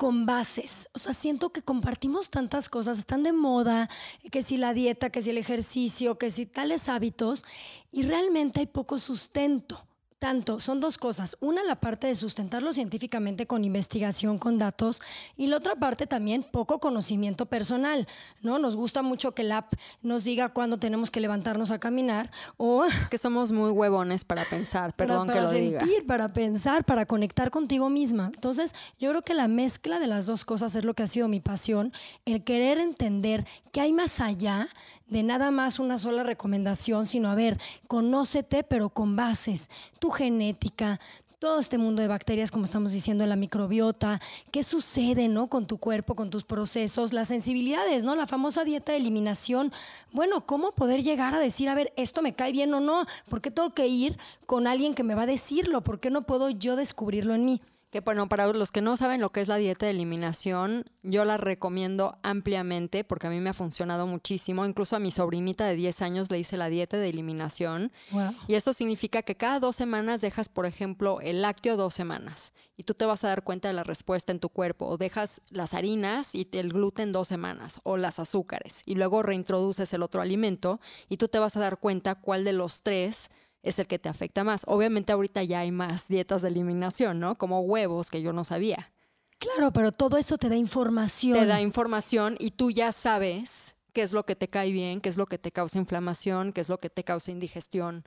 con 0.00 0.24
bases. 0.24 0.88
O 0.94 0.98
sea, 0.98 1.12
siento 1.12 1.52
que 1.52 1.60
compartimos 1.60 2.30
tantas 2.30 2.70
cosas, 2.70 2.98
están 2.98 3.22
de 3.22 3.34
moda, 3.34 3.90
que 4.30 4.42
si 4.42 4.56
la 4.56 4.72
dieta, 4.72 5.10
que 5.10 5.20
si 5.20 5.28
el 5.28 5.36
ejercicio, 5.36 6.16
que 6.16 6.30
si 6.30 6.46
tales 6.46 6.88
hábitos, 6.88 7.44
y 7.92 8.00
realmente 8.00 8.60
hay 8.60 8.66
poco 8.66 8.98
sustento. 8.98 9.86
Tanto, 10.20 10.60
son 10.60 10.80
dos 10.80 10.98
cosas. 10.98 11.38
Una, 11.40 11.62
la 11.64 11.76
parte 11.76 12.06
de 12.06 12.14
sustentarlo 12.14 12.74
científicamente 12.74 13.46
con 13.46 13.64
investigación, 13.64 14.36
con 14.38 14.58
datos, 14.58 15.00
y 15.38 15.46
la 15.46 15.56
otra 15.56 15.76
parte 15.76 16.06
también 16.06 16.42
poco 16.42 16.78
conocimiento 16.78 17.46
personal, 17.46 18.06
¿no? 18.42 18.58
Nos 18.58 18.76
gusta 18.76 19.00
mucho 19.00 19.32
que 19.32 19.40
el 19.40 19.52
app 19.52 19.72
nos 20.02 20.22
diga 20.22 20.50
cuándo 20.50 20.76
tenemos 20.78 21.10
que 21.10 21.20
levantarnos 21.20 21.70
a 21.70 21.78
caminar 21.80 22.30
o 22.58 22.84
Es 22.84 23.08
que 23.08 23.16
somos 23.16 23.50
muy 23.50 23.70
huevones 23.70 24.24
para 24.26 24.44
pensar, 24.44 24.92
para- 24.94 25.08
perdón 25.08 25.26
para, 25.28 25.38
que 25.40 25.44
lo 25.46 25.50
diga. 25.52 25.80
sentir, 25.80 26.06
para 26.06 26.28
pensar, 26.28 26.84
para 26.84 27.06
conectar 27.06 27.50
contigo 27.50 27.88
misma. 27.88 28.26
Entonces, 28.34 28.74
yo 28.98 29.08
creo 29.08 29.22
que 29.22 29.32
la 29.32 29.48
mezcla 29.48 29.98
de 29.98 30.06
las 30.06 30.26
dos 30.26 30.44
cosas 30.44 30.74
es 30.76 30.84
lo 30.84 30.92
que 30.92 31.02
ha 31.02 31.06
sido 31.06 31.28
mi 31.28 31.40
pasión, 31.40 31.94
el 32.26 32.44
querer 32.44 32.76
entender 32.76 33.46
que 33.72 33.80
hay 33.80 33.94
más 33.94 34.20
allá 34.20 34.68
de 35.10 35.22
nada 35.22 35.50
más 35.50 35.78
una 35.78 35.98
sola 35.98 36.22
recomendación, 36.22 37.06
sino 37.06 37.28
a 37.28 37.34
ver, 37.34 37.60
conócete 37.88 38.62
pero 38.62 38.88
con 38.88 39.16
bases, 39.16 39.68
tu 39.98 40.10
genética, 40.10 40.98
todo 41.40 41.58
este 41.58 41.78
mundo 41.78 42.02
de 42.02 42.08
bacterias, 42.08 42.50
como 42.50 42.66
estamos 42.66 42.92
diciendo, 42.92 43.24
la 43.24 43.34
microbiota, 43.34 44.20
qué 44.52 44.62
sucede, 44.62 45.26
¿no? 45.26 45.46
Con 45.46 45.66
tu 45.66 45.78
cuerpo, 45.78 46.14
con 46.14 46.28
tus 46.28 46.44
procesos, 46.44 47.14
las 47.14 47.28
sensibilidades, 47.28 48.04
¿no? 48.04 48.14
La 48.14 48.26
famosa 48.26 48.62
dieta 48.62 48.92
de 48.92 48.98
eliminación. 48.98 49.72
Bueno, 50.12 50.44
¿cómo 50.44 50.72
poder 50.72 51.02
llegar 51.02 51.34
a 51.34 51.38
decir, 51.38 51.70
a 51.70 51.74
ver, 51.74 51.94
esto 51.96 52.20
me 52.20 52.34
cae 52.34 52.52
bien 52.52 52.74
o 52.74 52.80
no? 52.80 53.06
¿Por 53.30 53.40
qué 53.40 53.50
tengo 53.50 53.72
que 53.72 53.88
ir 53.88 54.18
con 54.44 54.66
alguien 54.66 54.94
que 54.94 55.02
me 55.02 55.14
va 55.14 55.22
a 55.22 55.26
decirlo? 55.26 55.80
¿Por 55.80 55.98
qué 55.98 56.10
no 56.10 56.22
puedo 56.22 56.50
yo 56.50 56.76
descubrirlo 56.76 57.34
en 57.34 57.46
mí? 57.46 57.62
Que 57.90 58.00
bueno, 58.00 58.28
para 58.28 58.46
los 58.52 58.70
que 58.70 58.80
no 58.80 58.96
saben 58.96 59.20
lo 59.20 59.30
que 59.30 59.40
es 59.40 59.48
la 59.48 59.56
dieta 59.56 59.86
de 59.86 59.90
eliminación, 59.90 60.84
yo 61.02 61.24
la 61.24 61.38
recomiendo 61.38 62.18
ampliamente 62.22 63.02
porque 63.02 63.26
a 63.26 63.30
mí 63.30 63.40
me 63.40 63.50
ha 63.50 63.54
funcionado 63.54 64.06
muchísimo. 64.06 64.64
Incluso 64.64 64.94
a 64.94 65.00
mi 65.00 65.10
sobrinita 65.10 65.66
de 65.66 65.74
10 65.74 66.02
años 66.02 66.30
le 66.30 66.38
hice 66.38 66.56
la 66.56 66.68
dieta 66.68 66.98
de 66.98 67.08
eliminación. 67.08 67.90
Wow. 68.12 68.32
Y 68.46 68.54
eso 68.54 68.72
significa 68.72 69.22
que 69.22 69.36
cada 69.36 69.58
dos 69.58 69.74
semanas 69.74 70.20
dejas, 70.20 70.48
por 70.48 70.66
ejemplo, 70.66 71.20
el 71.20 71.42
lácteo 71.42 71.76
dos 71.76 71.92
semanas 71.92 72.52
y 72.76 72.84
tú 72.84 72.94
te 72.94 73.06
vas 73.06 73.24
a 73.24 73.28
dar 73.28 73.42
cuenta 73.42 73.68
de 73.68 73.74
la 73.74 73.82
respuesta 73.82 74.30
en 74.30 74.38
tu 74.38 74.50
cuerpo. 74.50 74.86
O 74.86 74.96
dejas 74.96 75.40
las 75.50 75.74
harinas 75.74 76.34
y 76.34 76.48
el 76.52 76.72
gluten 76.72 77.10
dos 77.10 77.26
semanas 77.26 77.80
o 77.82 77.96
las 77.96 78.20
azúcares 78.20 78.82
y 78.86 78.94
luego 78.94 79.24
reintroduces 79.24 79.92
el 79.92 80.02
otro 80.02 80.22
alimento 80.22 80.80
y 81.08 81.16
tú 81.16 81.26
te 81.26 81.40
vas 81.40 81.56
a 81.56 81.60
dar 81.60 81.78
cuenta 81.78 82.14
cuál 82.14 82.44
de 82.44 82.52
los 82.52 82.82
tres 82.82 83.30
es 83.62 83.78
el 83.78 83.86
que 83.86 83.98
te 83.98 84.08
afecta 84.08 84.44
más. 84.44 84.62
Obviamente 84.66 85.12
ahorita 85.12 85.42
ya 85.42 85.60
hay 85.60 85.70
más 85.70 86.08
dietas 86.08 86.42
de 86.42 86.48
eliminación, 86.48 87.20
¿no? 87.20 87.36
Como 87.36 87.60
huevos 87.60 88.10
que 88.10 88.22
yo 88.22 88.32
no 88.32 88.44
sabía. 88.44 88.92
Claro, 89.38 89.72
pero 89.72 89.90
todo 89.90 90.18
eso 90.18 90.36
te 90.36 90.48
da 90.48 90.56
información. 90.56 91.38
Te 91.38 91.46
da 91.46 91.60
información 91.60 92.36
y 92.38 92.50
tú 92.50 92.70
ya 92.70 92.92
sabes 92.92 93.76
qué 93.92 94.02
es 94.02 94.12
lo 94.12 94.24
que 94.26 94.36
te 94.36 94.48
cae 94.48 94.70
bien, 94.70 95.00
qué 95.00 95.08
es 95.08 95.16
lo 95.16 95.26
que 95.26 95.38
te 95.38 95.50
causa 95.50 95.78
inflamación, 95.78 96.52
qué 96.52 96.60
es 96.60 96.68
lo 96.68 96.78
que 96.78 96.90
te 96.90 97.04
causa 97.04 97.30
indigestión. 97.30 98.04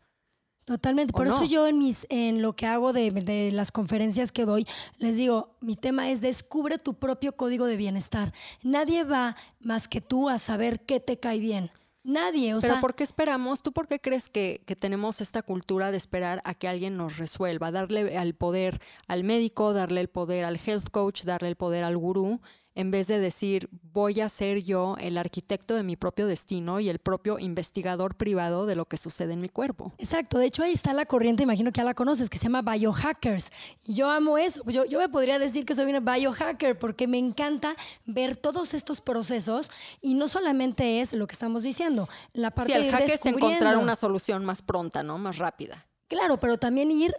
Totalmente. 0.66 1.12
¿O 1.13 1.18
Por 1.18 1.28
eso 1.28 1.44
yo 1.44 1.68
en 1.68 1.78
mis, 1.78 2.06
en 2.10 2.42
lo 2.42 2.56
que 2.56 2.66
hago 2.68 2.94
de, 2.94 3.12
de 3.12 3.52
las 3.52 3.72
conferencias 3.72 4.32
que 4.32 4.46
doy, 4.46 4.66
les 4.98 5.18
digo, 5.18 5.58
mi 5.60 5.76
tema 5.76 6.10
es 6.10 6.22
descubre 6.22 6.78
tu 6.78 6.94
propio 6.94 7.36
código 7.36 7.66
de 7.66 7.78
bienestar. 7.78 8.34
Nadie 8.62 9.04
va 9.04 9.36
más 9.60 9.88
que 9.88 10.00
tú 10.00 10.30
a 10.30 10.39
saber 10.39 10.82
qué 10.86 11.00
te 11.00 11.20
cae 11.20 11.39
bien. 11.39 11.72
Nadie, 12.04 12.54
o 12.54 12.60
Pero 12.60 12.74
sea, 12.74 12.82
¿por 12.82 12.96
qué 12.96 13.04
esperamos? 13.04 13.63
¿Tú 13.63 13.72
por 13.72 13.88
qué 13.88 14.00
crees 14.00 14.28
que, 14.28 14.62
que 14.66 14.76
tenemos 14.76 15.22
esta 15.22 15.42
cultura 15.42 15.89
de 15.89 15.98
esperar 15.98 16.42
a 16.44 16.54
que 16.54 16.68
alguien 16.68 16.98
nos 16.98 17.18
resuelva? 17.18 17.72
Darle 17.72 18.18
el 18.22 18.36
poder 18.36 18.82
al 19.08 19.24
médico, 19.24 19.72
darle 19.72 20.02
el 20.02 20.10
poder 20.10 20.44
al 20.44 20.60
health 20.66 20.89
coach, 20.89 21.24
darle 21.24 21.48
el 21.48 21.56
poder 21.56 21.86
al 21.86 21.98
gurú, 21.98 22.42
en 22.75 22.91
vez 22.91 23.07
de 23.07 23.19
decir 23.19 23.69
voy 23.93 24.21
a 24.21 24.29
ser 24.29 24.63
yo 24.63 24.95
el 24.99 25.17
arquitecto 25.17 25.75
de 25.75 25.83
mi 25.83 25.95
propio 25.95 26.27
destino 26.27 26.79
y 26.79 26.89
el 26.89 26.99
propio 26.99 27.39
investigador 27.39 28.15
privado 28.15 28.65
de 28.65 28.75
lo 28.75 28.86
que 28.86 28.97
sucede 28.97 29.33
en 29.33 29.41
mi 29.41 29.49
cuerpo. 29.49 29.93
Exacto, 29.97 30.39
de 30.39 30.47
hecho 30.47 30.63
ahí 30.63 30.73
está 30.73 30.93
la 30.93 31.05
corriente, 31.05 31.43
imagino 31.43 31.71
que 31.71 31.77
ya 31.77 31.83
la 31.83 31.93
conoces, 31.93 32.29
que 32.29 32.38
se 32.38 32.45
llama 32.45 32.62
biohackers. 32.62 33.51
Y 33.86 33.93
yo 33.93 34.09
amo 34.09 34.38
eso, 34.38 34.63
yo, 34.65 34.86
yo 34.86 34.99
me 34.99 35.09
podría 35.09 35.39
decir 35.39 35.65
que 35.65 35.75
soy 35.75 35.89
una 35.89 35.99
biohacker 35.99 36.77
porque 36.77 37.07
me 37.07 37.17
encanta 37.17 37.75
ver 38.05 38.36
todos 38.36 38.73
estos 38.73 39.01
procesos 39.01 39.71
y 40.01 40.15
no 40.15 40.27
solamente 40.27 41.01
es 41.01 41.13
lo 41.13 41.27
que 41.27 41.33
estamos 41.33 41.63
diciendo, 41.63 42.09
la 42.33 42.51
parte 42.51 42.73
Sí, 42.73 42.77
el 42.79 42.86
de 42.86 42.91
hack 42.91 43.09
es 43.09 43.25
encontrar 43.25 43.77
una 43.77 43.95
solución 43.95 44.45
más 44.45 44.62
pronta, 44.62 45.03
¿no? 45.03 45.17
Más 45.17 45.38
rápida. 45.38 45.86
Claro, 46.07 46.39
pero 46.39 46.57
también 46.57 46.91
ir 46.91 47.15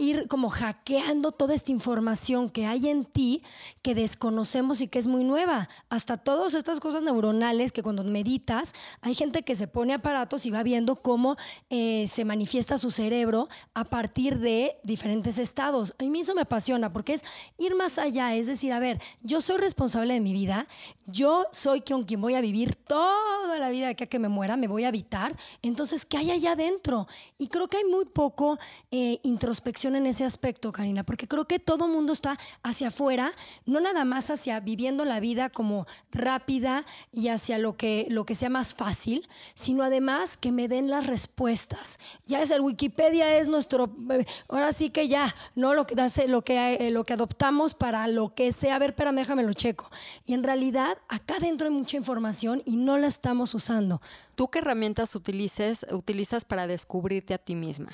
ir 0.00 0.26
como 0.28 0.48
hackeando 0.48 1.30
toda 1.30 1.54
esta 1.54 1.70
información 1.70 2.48
que 2.48 2.66
hay 2.66 2.88
en 2.88 3.04
ti 3.04 3.42
que 3.82 3.94
desconocemos 3.94 4.80
y 4.80 4.88
que 4.88 4.98
es 4.98 5.06
muy 5.06 5.24
nueva. 5.24 5.68
Hasta 5.90 6.16
todas 6.16 6.54
estas 6.54 6.80
cosas 6.80 7.02
neuronales 7.02 7.70
que 7.70 7.82
cuando 7.82 8.02
meditas, 8.04 8.72
hay 9.02 9.14
gente 9.14 9.42
que 9.42 9.54
se 9.54 9.66
pone 9.66 9.92
aparatos 9.92 10.46
y 10.46 10.50
va 10.50 10.62
viendo 10.62 10.96
cómo 10.96 11.36
eh, 11.68 12.08
se 12.10 12.24
manifiesta 12.24 12.78
su 12.78 12.90
cerebro 12.90 13.48
a 13.74 13.84
partir 13.84 14.38
de 14.38 14.76
diferentes 14.82 15.38
estados. 15.38 15.94
A 15.98 16.04
mí 16.04 16.20
eso 16.20 16.34
me 16.34 16.42
apasiona 16.42 16.92
porque 16.92 17.14
es 17.14 17.24
ir 17.58 17.74
más 17.74 17.98
allá, 17.98 18.34
es 18.34 18.46
decir, 18.46 18.72
a 18.72 18.78
ver, 18.78 19.00
yo 19.22 19.40
soy 19.40 19.58
responsable 19.58 20.14
de 20.14 20.20
mi 20.20 20.32
vida, 20.32 20.66
yo 21.06 21.46
soy 21.52 21.82
con 21.82 22.04
quien 22.04 22.20
voy 22.20 22.34
a 22.34 22.40
vivir 22.40 22.74
toda 22.74 23.58
la 23.58 23.70
vida 23.70 23.86
de 23.86 23.92
a 23.92 24.06
que 24.06 24.18
me 24.18 24.28
muera, 24.28 24.56
me 24.56 24.68
voy 24.68 24.84
a 24.84 24.88
habitar, 24.88 25.36
entonces, 25.62 26.06
¿qué 26.06 26.16
hay 26.16 26.30
allá 26.30 26.52
adentro? 26.52 27.06
Y 27.38 27.48
creo 27.48 27.68
que 27.68 27.78
hay 27.78 27.84
muy 27.84 28.06
poco 28.06 28.58
eh, 28.90 29.18
introspección 29.22 29.89
en 29.96 30.06
ese 30.06 30.24
aspecto, 30.24 30.72
Karina, 30.72 31.04
porque 31.04 31.28
creo 31.28 31.46
que 31.46 31.58
todo 31.58 31.88
mundo 31.88 32.12
está 32.12 32.38
hacia 32.62 32.88
afuera, 32.88 33.32
no 33.66 33.80
nada 33.80 34.04
más 34.04 34.30
hacia 34.30 34.60
viviendo 34.60 35.04
la 35.04 35.20
vida 35.20 35.50
como 35.50 35.86
rápida 36.10 36.84
y 37.12 37.28
hacia 37.28 37.58
lo 37.58 37.76
que, 37.76 38.06
lo 38.10 38.24
que 38.24 38.34
sea 38.34 38.50
más 38.50 38.74
fácil, 38.74 39.28
sino 39.54 39.82
además 39.84 40.36
que 40.36 40.52
me 40.52 40.68
den 40.68 40.90
las 40.90 41.06
respuestas. 41.06 41.98
Ya 42.26 42.42
es 42.42 42.50
el 42.50 42.60
Wikipedia, 42.60 43.36
es 43.36 43.48
nuestro, 43.48 43.94
eh, 44.10 44.24
ahora 44.48 44.72
sí 44.72 44.90
que 44.90 45.08
ya, 45.08 45.34
no 45.54 45.74
lo 45.74 45.86
que, 45.86 45.94
lo 46.26 46.42
que, 46.42 46.74
eh, 46.74 46.90
lo 46.90 47.04
que 47.04 47.12
adoptamos 47.12 47.74
para 47.74 48.06
lo 48.06 48.34
que 48.34 48.52
sea, 48.52 48.76
a 48.76 48.78
ver, 48.78 48.90
espérame, 48.90 49.16
déjame 49.16 49.42
lo 49.42 49.52
checo. 49.52 49.90
Y 50.26 50.34
en 50.34 50.42
realidad 50.42 50.98
acá 51.08 51.36
adentro 51.36 51.68
hay 51.68 51.74
mucha 51.74 51.96
información 51.96 52.62
y 52.64 52.76
no 52.76 52.98
la 52.98 53.06
estamos 53.06 53.54
usando. 53.54 54.00
¿Tú 54.34 54.48
qué 54.48 54.60
herramientas 54.60 55.14
utilizas 55.14 56.44
para 56.46 56.66
descubrirte 56.66 57.34
a 57.34 57.38
ti 57.38 57.54
misma? 57.54 57.90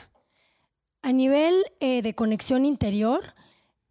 A 1.07 1.13
nivel 1.13 1.65
eh, 1.79 2.03
de 2.03 2.17
conexión 2.17 2.65
interior, 2.65 3.35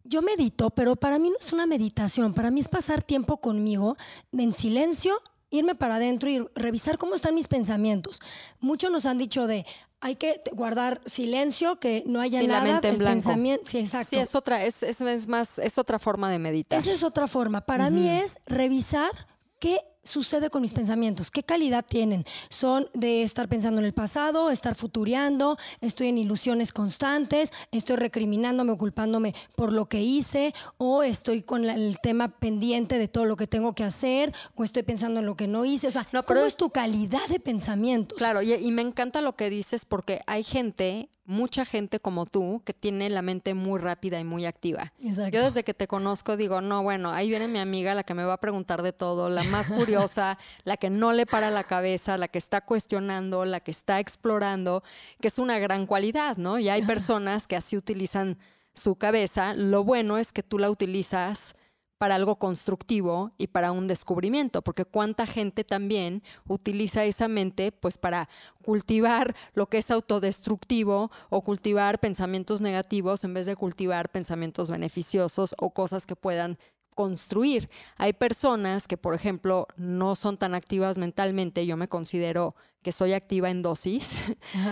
yo 0.04 0.20
medito, 0.20 0.68
pero 0.68 0.96
para 0.96 1.18
mí 1.18 1.30
no 1.30 1.36
es 1.40 1.50
una 1.50 1.64
meditación, 1.64 2.34
para 2.34 2.50
mí 2.50 2.60
es 2.60 2.68
pasar 2.68 3.02
tiempo 3.02 3.38
conmigo 3.38 3.96
en 4.32 4.52
silencio, 4.52 5.16
irme 5.48 5.74
para 5.74 5.94
adentro 5.94 6.28
y 6.28 6.46
revisar 6.54 6.98
cómo 6.98 7.14
están 7.14 7.34
mis 7.34 7.48
pensamientos. 7.48 8.20
Muchos 8.60 8.90
nos 8.90 9.06
han 9.06 9.16
dicho 9.16 9.46
de 9.46 9.64
hay 10.00 10.16
que 10.16 10.42
guardar 10.52 11.00
silencio, 11.06 11.80
que 11.80 12.04
no 12.06 12.20
haya 12.20 12.40
Sí, 12.40 12.46
la 12.48 12.60
nada, 12.60 12.72
mente 12.72 12.88
en 12.88 12.94
el 12.96 12.98
blanco. 12.98 13.14
pensamiento, 13.14 13.62
sí, 13.64 13.78
exacto. 13.78 14.10
Sí, 14.10 14.16
es 14.18 14.34
otra, 14.34 14.62
es, 14.66 14.82
es, 14.82 15.00
es 15.00 15.26
más, 15.26 15.58
es 15.58 15.78
otra 15.78 15.98
forma 15.98 16.30
de 16.30 16.38
meditar. 16.38 16.78
Esa 16.78 16.92
es 16.92 17.02
otra 17.02 17.26
forma. 17.26 17.62
Para 17.62 17.88
mí 17.88 18.10
es 18.10 18.38
revisar 18.44 19.10
qué 19.58 19.80
sucede 20.06 20.50
con 20.50 20.62
mis 20.62 20.72
pensamientos, 20.72 21.30
qué 21.30 21.42
calidad 21.42 21.84
tienen. 21.86 22.24
Son 22.48 22.88
de 22.94 23.22
estar 23.22 23.48
pensando 23.48 23.80
en 23.80 23.84
el 23.86 23.92
pasado, 23.92 24.50
estar 24.50 24.74
futureando, 24.74 25.58
estoy 25.80 26.08
en 26.08 26.18
ilusiones 26.18 26.72
constantes, 26.72 27.52
estoy 27.72 27.96
recriminándome 27.96 28.72
o 28.72 28.78
culpándome 28.78 29.34
por 29.56 29.72
lo 29.72 29.86
que 29.88 30.02
hice, 30.02 30.54
o 30.78 31.02
estoy 31.02 31.42
con 31.42 31.64
el 31.64 31.98
tema 32.02 32.28
pendiente 32.38 32.98
de 32.98 33.08
todo 33.08 33.24
lo 33.24 33.36
que 33.36 33.46
tengo 33.46 33.74
que 33.74 33.84
hacer, 33.84 34.32
o 34.54 34.64
estoy 34.64 34.82
pensando 34.82 35.20
en 35.20 35.26
lo 35.26 35.36
que 35.36 35.46
no 35.48 35.64
hice. 35.64 35.88
O 35.88 35.90
sea, 35.90 36.06
No, 36.12 36.22
pero 36.22 36.38
¿cómo 36.40 36.40
es- 36.46 36.52
es 36.52 36.56
tu 36.56 36.70
calidad 36.70 37.26
de 37.28 37.40
pensamientos? 37.40 38.16
Claro, 38.16 38.42
y, 38.42 38.52
y 38.54 38.70
me 38.70 38.82
encanta 38.82 39.20
lo 39.20 39.34
que 39.36 39.50
dices 39.50 39.84
porque 39.84 40.20
hay 40.26 40.44
gente, 40.44 41.08
mucha 41.26 41.64
gente 41.64 42.00
como 42.00 42.24
tú, 42.24 42.62
que 42.64 42.72
tiene 42.72 43.10
la 43.10 43.22
mente 43.22 43.54
muy 43.54 43.80
rápida 43.80 44.18
y 44.20 44.24
muy 44.24 44.46
activa. 44.46 44.92
Exacto. 45.02 45.36
Yo 45.36 45.44
desde 45.44 45.64
que 45.64 45.74
te 45.74 45.88
conozco 45.88 46.36
digo, 46.36 46.60
no, 46.60 46.82
bueno, 46.82 47.10
ahí 47.10 47.28
viene 47.28 47.48
mi 47.48 47.58
amiga, 47.58 47.94
la 47.94 48.04
que 48.04 48.14
me 48.14 48.24
va 48.24 48.34
a 48.34 48.40
preguntar 48.40 48.82
de 48.82 48.92
todo, 48.92 49.28
la 49.28 49.42
más 49.44 49.70
curiosa, 49.70 50.38
la 50.64 50.76
que 50.76 50.88
no 50.88 51.12
le 51.12 51.26
para 51.26 51.50
la 51.50 51.64
cabeza, 51.64 52.16
la 52.16 52.28
que 52.28 52.38
está 52.38 52.60
cuestionando, 52.60 53.44
la 53.44 53.60
que 53.60 53.72
está 53.72 53.98
explorando, 53.98 54.82
que 55.20 55.28
es 55.28 55.38
una 55.38 55.58
gran 55.58 55.86
cualidad, 55.86 56.36
¿no? 56.36 56.58
Y 56.58 56.68
hay 56.68 56.82
personas 56.82 57.46
que 57.46 57.56
así 57.56 57.76
utilizan 57.76 58.38
su 58.72 58.96
cabeza. 58.96 59.54
Lo 59.54 59.82
bueno 59.82 60.18
es 60.18 60.32
que 60.32 60.42
tú 60.42 60.58
la 60.58 60.70
utilizas 60.70 61.55
para 61.98 62.14
algo 62.14 62.36
constructivo 62.36 63.32
y 63.38 63.46
para 63.48 63.72
un 63.72 63.86
descubrimiento, 63.86 64.62
porque 64.62 64.84
cuánta 64.84 65.26
gente 65.26 65.64
también 65.64 66.22
utiliza 66.46 67.04
esa 67.04 67.28
mente 67.28 67.72
pues 67.72 67.98
para 67.98 68.28
cultivar 68.62 69.34
lo 69.54 69.68
que 69.68 69.78
es 69.78 69.90
autodestructivo 69.90 71.10
o 71.30 71.42
cultivar 71.42 71.98
pensamientos 71.98 72.60
negativos 72.60 73.24
en 73.24 73.34
vez 73.34 73.46
de 73.46 73.56
cultivar 73.56 74.10
pensamientos 74.10 74.70
beneficiosos 74.70 75.54
o 75.58 75.70
cosas 75.70 76.04
que 76.04 76.16
puedan 76.16 76.58
construir. 76.96 77.70
Hay 77.96 78.14
personas 78.14 78.88
que, 78.88 78.96
por 78.96 79.14
ejemplo, 79.14 79.68
no 79.76 80.16
son 80.16 80.38
tan 80.38 80.54
activas 80.56 80.98
mentalmente. 80.98 81.66
Yo 81.66 81.76
me 81.76 81.88
considero 81.88 82.56
que 82.82 82.90
soy 82.90 83.12
activa 83.12 83.50
en 83.50 83.62
dosis. 83.62 84.22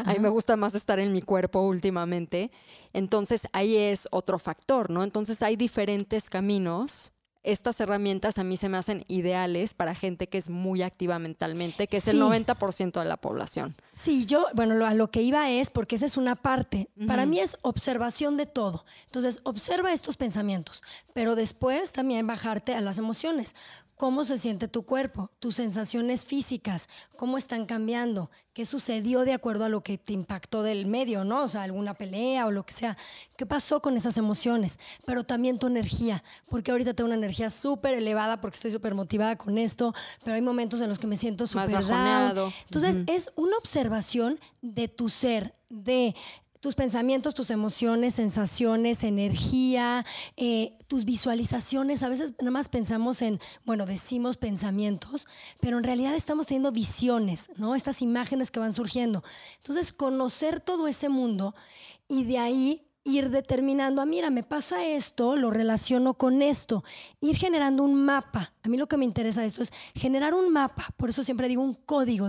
A 0.05 0.13
mí 0.15 0.19
me 0.21 0.31
gusta 0.31 0.57
más 0.57 0.75
estar 0.75 0.99
en 0.99 1.13
mi 1.13 1.23
cuerpo 1.23 1.61
últimamente. 1.61 2.51
Entonces, 2.93 3.43
ahí 3.53 3.77
es 3.77 4.09
otro 4.11 4.39
factor, 4.39 4.91
¿no? 4.91 5.05
Entonces, 5.05 5.43
hay 5.43 5.55
diferentes 5.55 6.31
caminos. 6.31 7.13
Estas 7.45 7.79
herramientas 7.81 8.39
a 8.39 8.45
mí 8.45 8.57
se 8.57 8.69
me 8.69 8.79
hacen 8.79 9.05
ideales 9.07 9.75
para 9.75 9.95
gente 9.95 10.29
que 10.29 10.39
es 10.39 10.49
muy 10.51 10.83
activa 10.83 11.19
mentalmente, 11.19 11.87
que 11.89 11.99
es 11.99 12.09
el 12.09 12.17
Sí. 12.17 12.21
90% 12.21 13.01
de 13.01 13.07
la 13.07 13.19
población. 13.19 13.77
Sí, 13.95 14.25
yo, 14.27 14.47
bueno, 14.55 14.75
lo- 14.75 14.87
a 14.87 14.95
lo 14.95 15.11
que 15.11 15.23
iba 15.23 15.51
es, 15.51 15.71
porque 15.71 15.97
esa 15.97 16.07
es 16.07 16.17
una 16.17 16.35
parte, 16.37 16.89
para 17.07 17.27
mí 17.27 17.39
es 17.39 17.59
observación 17.63 18.37
de 18.37 18.47
todo. 18.47 18.87
Entonces, 19.07 19.41
observa 19.45 19.93
estos 19.93 20.17
pensamientos, 20.17 20.83
pero 21.13 21.35
después 21.37 21.93
también 21.93 22.27
bajarte 22.27 22.75
a 22.75 22.81
las 22.81 22.97
emociones. 22.99 23.55
¿Cómo 23.97 24.25
se 24.25 24.39
siente 24.39 24.67
tu 24.67 24.85
cuerpo? 24.85 25.31
Tus 25.39 25.55
sensaciones 25.55 26.25
físicas, 26.25 26.89
¿cómo 27.17 27.39
están 27.39 27.65
cambiando? 27.65 28.31
¿Qué 28.53 28.65
sucedió 28.65 29.25
de 29.25 29.33
acuerdo 29.33 29.65
a 29.65 29.69
lo 29.69 29.83
que 29.83 29.99
te 29.99 30.13
impactó 30.13 30.63
del 30.65 30.87
medio, 30.87 31.25
no? 31.25 31.45
O 31.45 31.49
sea, 31.49 31.63
alguna 31.63 31.95
pelea 31.95 32.47
o 32.47 32.51
lo 32.51 32.67
que 32.67 32.73
sea. 32.73 32.97
¿Qué 33.37 33.47
pasó 33.47 33.81
con 33.81 33.97
esas 33.97 34.19
emociones? 34.19 34.81
Pero 35.07 35.25
también 35.25 35.59
tu 35.59 35.69
energía, 35.69 36.25
porque 36.51 36.73
ahorita 36.73 36.95
tengo 36.95 37.07
una 37.07 37.17
energía 37.17 37.51
súper 37.51 37.95
elevada 37.95 38.41
porque 38.41 38.57
estoy 38.57 38.73
súper 38.73 38.95
motivada 38.95 39.37
con 39.37 39.59
esto, 39.59 39.95
pero 40.25 40.35
hay 40.35 40.43
momentos 40.43 40.81
en 40.81 40.89
los 40.89 40.99
que 40.99 41.07
me 41.07 41.17
siento 41.17 41.47
súper. 41.47 41.71
Entonces, 41.71 42.99
es 43.07 43.31
una 43.37 43.57
observación 43.57 44.41
de 44.61 44.89
tu 44.89 45.09
ser, 45.09 45.55
de 45.69 46.15
tus 46.65 46.77
pensamientos, 46.77 47.35
tus 47.35 47.51
emociones, 47.51 48.15
sensaciones, 48.15 49.05
energía, 49.05 50.03
eh, 50.39 50.79
tus 50.89 51.05
visualizaciones. 51.05 52.03
A 52.03 52.09
veces 52.09 52.33
nada 52.39 52.53
más 52.53 52.71
pensamos 52.71 53.21
en, 53.21 53.39
bueno, 53.67 53.85
decimos 53.85 54.39
pensamientos, 54.39 55.29
pero 55.61 55.77
en 55.77 55.85
realidad 55.85 56.15
estamos 56.15 56.47
teniendo 56.47 56.73
visiones, 56.73 57.51
¿no? 57.59 57.75
Estas 57.75 58.01
imágenes 58.01 58.51
que 58.51 58.61
van 58.61 58.73
surgiendo. 58.73 59.23
Entonces, 59.59 59.93
conocer 59.93 60.59
todo 60.59 60.89
ese 60.89 61.11
mundo 61.11 61.55
y 62.09 62.25
de 62.25 62.39
ahí 62.39 62.87
ir 63.05 63.31
determinando, 63.31 64.01
ah, 64.01 64.07
mira, 64.07 64.31
me 64.31 64.43
pasa 64.43 64.85
esto, 64.85 65.37
lo 65.37 65.51
relaciono 65.51 66.15
con 66.15 66.41
esto, 66.41 66.83
ir 67.21 67.37
generando 67.37 67.85
un 67.85 67.95
mapa. 67.95 68.55
A 68.63 68.69
mí 68.69 68.79
lo 68.79 68.89
que 68.89 68.97
me 68.97 69.05
interesa 69.05 69.43
de 69.43 69.49
esto 69.49 69.63
es 69.63 69.73
generar 69.95 70.33
un 70.33 70.51
mapa, 70.51 70.87
por 70.97 71.11
eso 71.11 71.23
siempre 71.23 71.49
digo 71.49 71.63
un 71.63 71.75
código. 71.75 72.29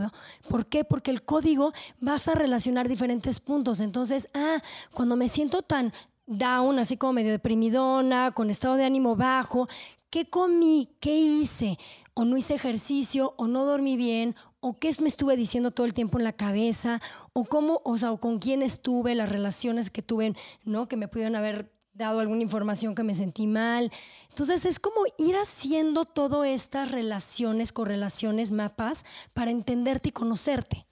¿Por 0.50 0.68
qué? 0.68 0.84
Porque 0.84 1.12
el 1.12 1.24
código 1.24 1.72
vas 2.02 2.28
a 2.28 2.36
relacionar 2.36 2.90
diferentes 2.90 3.40
puntos. 3.40 3.80
Entonces, 3.80 4.30
ah, 4.34 4.62
cuando 4.94 5.16
me 5.16 5.30
siento 5.30 5.62
tan 5.62 5.94
down, 6.28 6.78
así 6.80 6.98
como 6.98 7.14
medio 7.14 7.32
deprimidona, 7.32 8.32
con 8.32 8.50
estado 8.50 8.76
de 8.76 8.84
ánimo 8.84 9.16
bajo, 9.16 9.70
¿qué 10.10 10.30
comí? 10.30 10.90
¿Qué 11.00 11.18
hice? 11.18 11.78
O 12.14 12.26
no 12.26 12.38
hice 12.38 12.56
ejercicio, 12.56 13.34
o 13.38 13.48
no 13.48 13.66
dormí 13.66 13.96
bien, 13.96 14.36
o 14.68 14.80
qué 14.80 14.92
me 15.00 15.10
estuve 15.10 15.38
diciendo 15.38 15.70
todo 15.70 15.86
el 15.86 15.94
tiempo 15.94 16.18
en 16.18 16.24
la 16.24 16.34
cabeza, 16.34 17.00
o 17.34 17.46
cómo, 17.46 17.84
o 17.86 18.00
sea, 18.00 18.12
o 18.12 18.20
con 18.20 18.40
quién 18.40 18.64
estuve, 18.64 19.14
las 19.14 19.30
relaciones 19.30 19.92
que 19.92 20.02
tuve, 20.02 20.34
¿no? 20.64 20.88
Que 20.88 20.98
me 20.98 21.08
pudieron 21.08 21.36
haber 21.36 21.72
dado 21.94 22.20
alguna 22.20 22.42
información 22.42 22.96
que 22.96 23.04
me 23.04 23.14
sentí 23.14 23.46
mal. 23.46 23.92
Entonces 24.28 24.66
es 24.66 24.80
como 24.80 25.02
ir 25.20 25.36
haciendo 25.36 26.06
todas 26.06 26.48
estas 26.48 26.90
relaciones, 26.90 27.72
correlaciones, 27.72 28.52
mapas 28.52 29.06
para 29.36 29.52
entenderte 29.52 30.10
y 30.10 30.14
conocerte. 30.14 30.88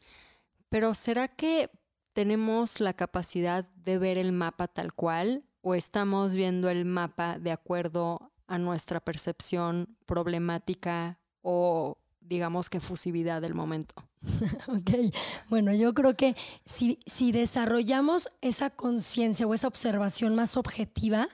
Pero 0.69 0.93
¿será 0.93 1.27
que 1.27 1.71
tenemos 2.13 2.79
la 2.79 2.93
capacidad 2.93 3.67
de 3.73 3.97
ver 3.97 4.19
el 4.19 4.33
mapa 4.33 4.67
tal 4.67 4.93
cual 4.93 5.45
o 5.62 5.73
estamos 5.73 6.36
viendo 6.36 6.69
el 6.69 6.86
mapa 6.86 7.39
de 7.39 7.51
acuerdo 7.51 8.31
a 8.45 8.59
nuestra 8.59 8.99
percepción 8.99 9.97
problemática 10.05 11.17
o 11.41 11.97
digamos 12.27 12.69
que 12.69 12.79
fusividad 12.79 13.41
del 13.41 13.55
momento? 13.55 13.95
Ok, 14.67 15.13
bueno, 15.49 15.73
yo 15.73 15.93
creo 15.93 16.15
que 16.15 16.36
si, 16.65 16.99
si 17.05 17.31
desarrollamos 17.31 18.29
esa 18.41 18.69
conciencia 18.69 19.45
o 19.45 19.53
esa 19.53 19.67
observación 19.67 20.36
más 20.36 20.55
objetiva, 20.55 21.27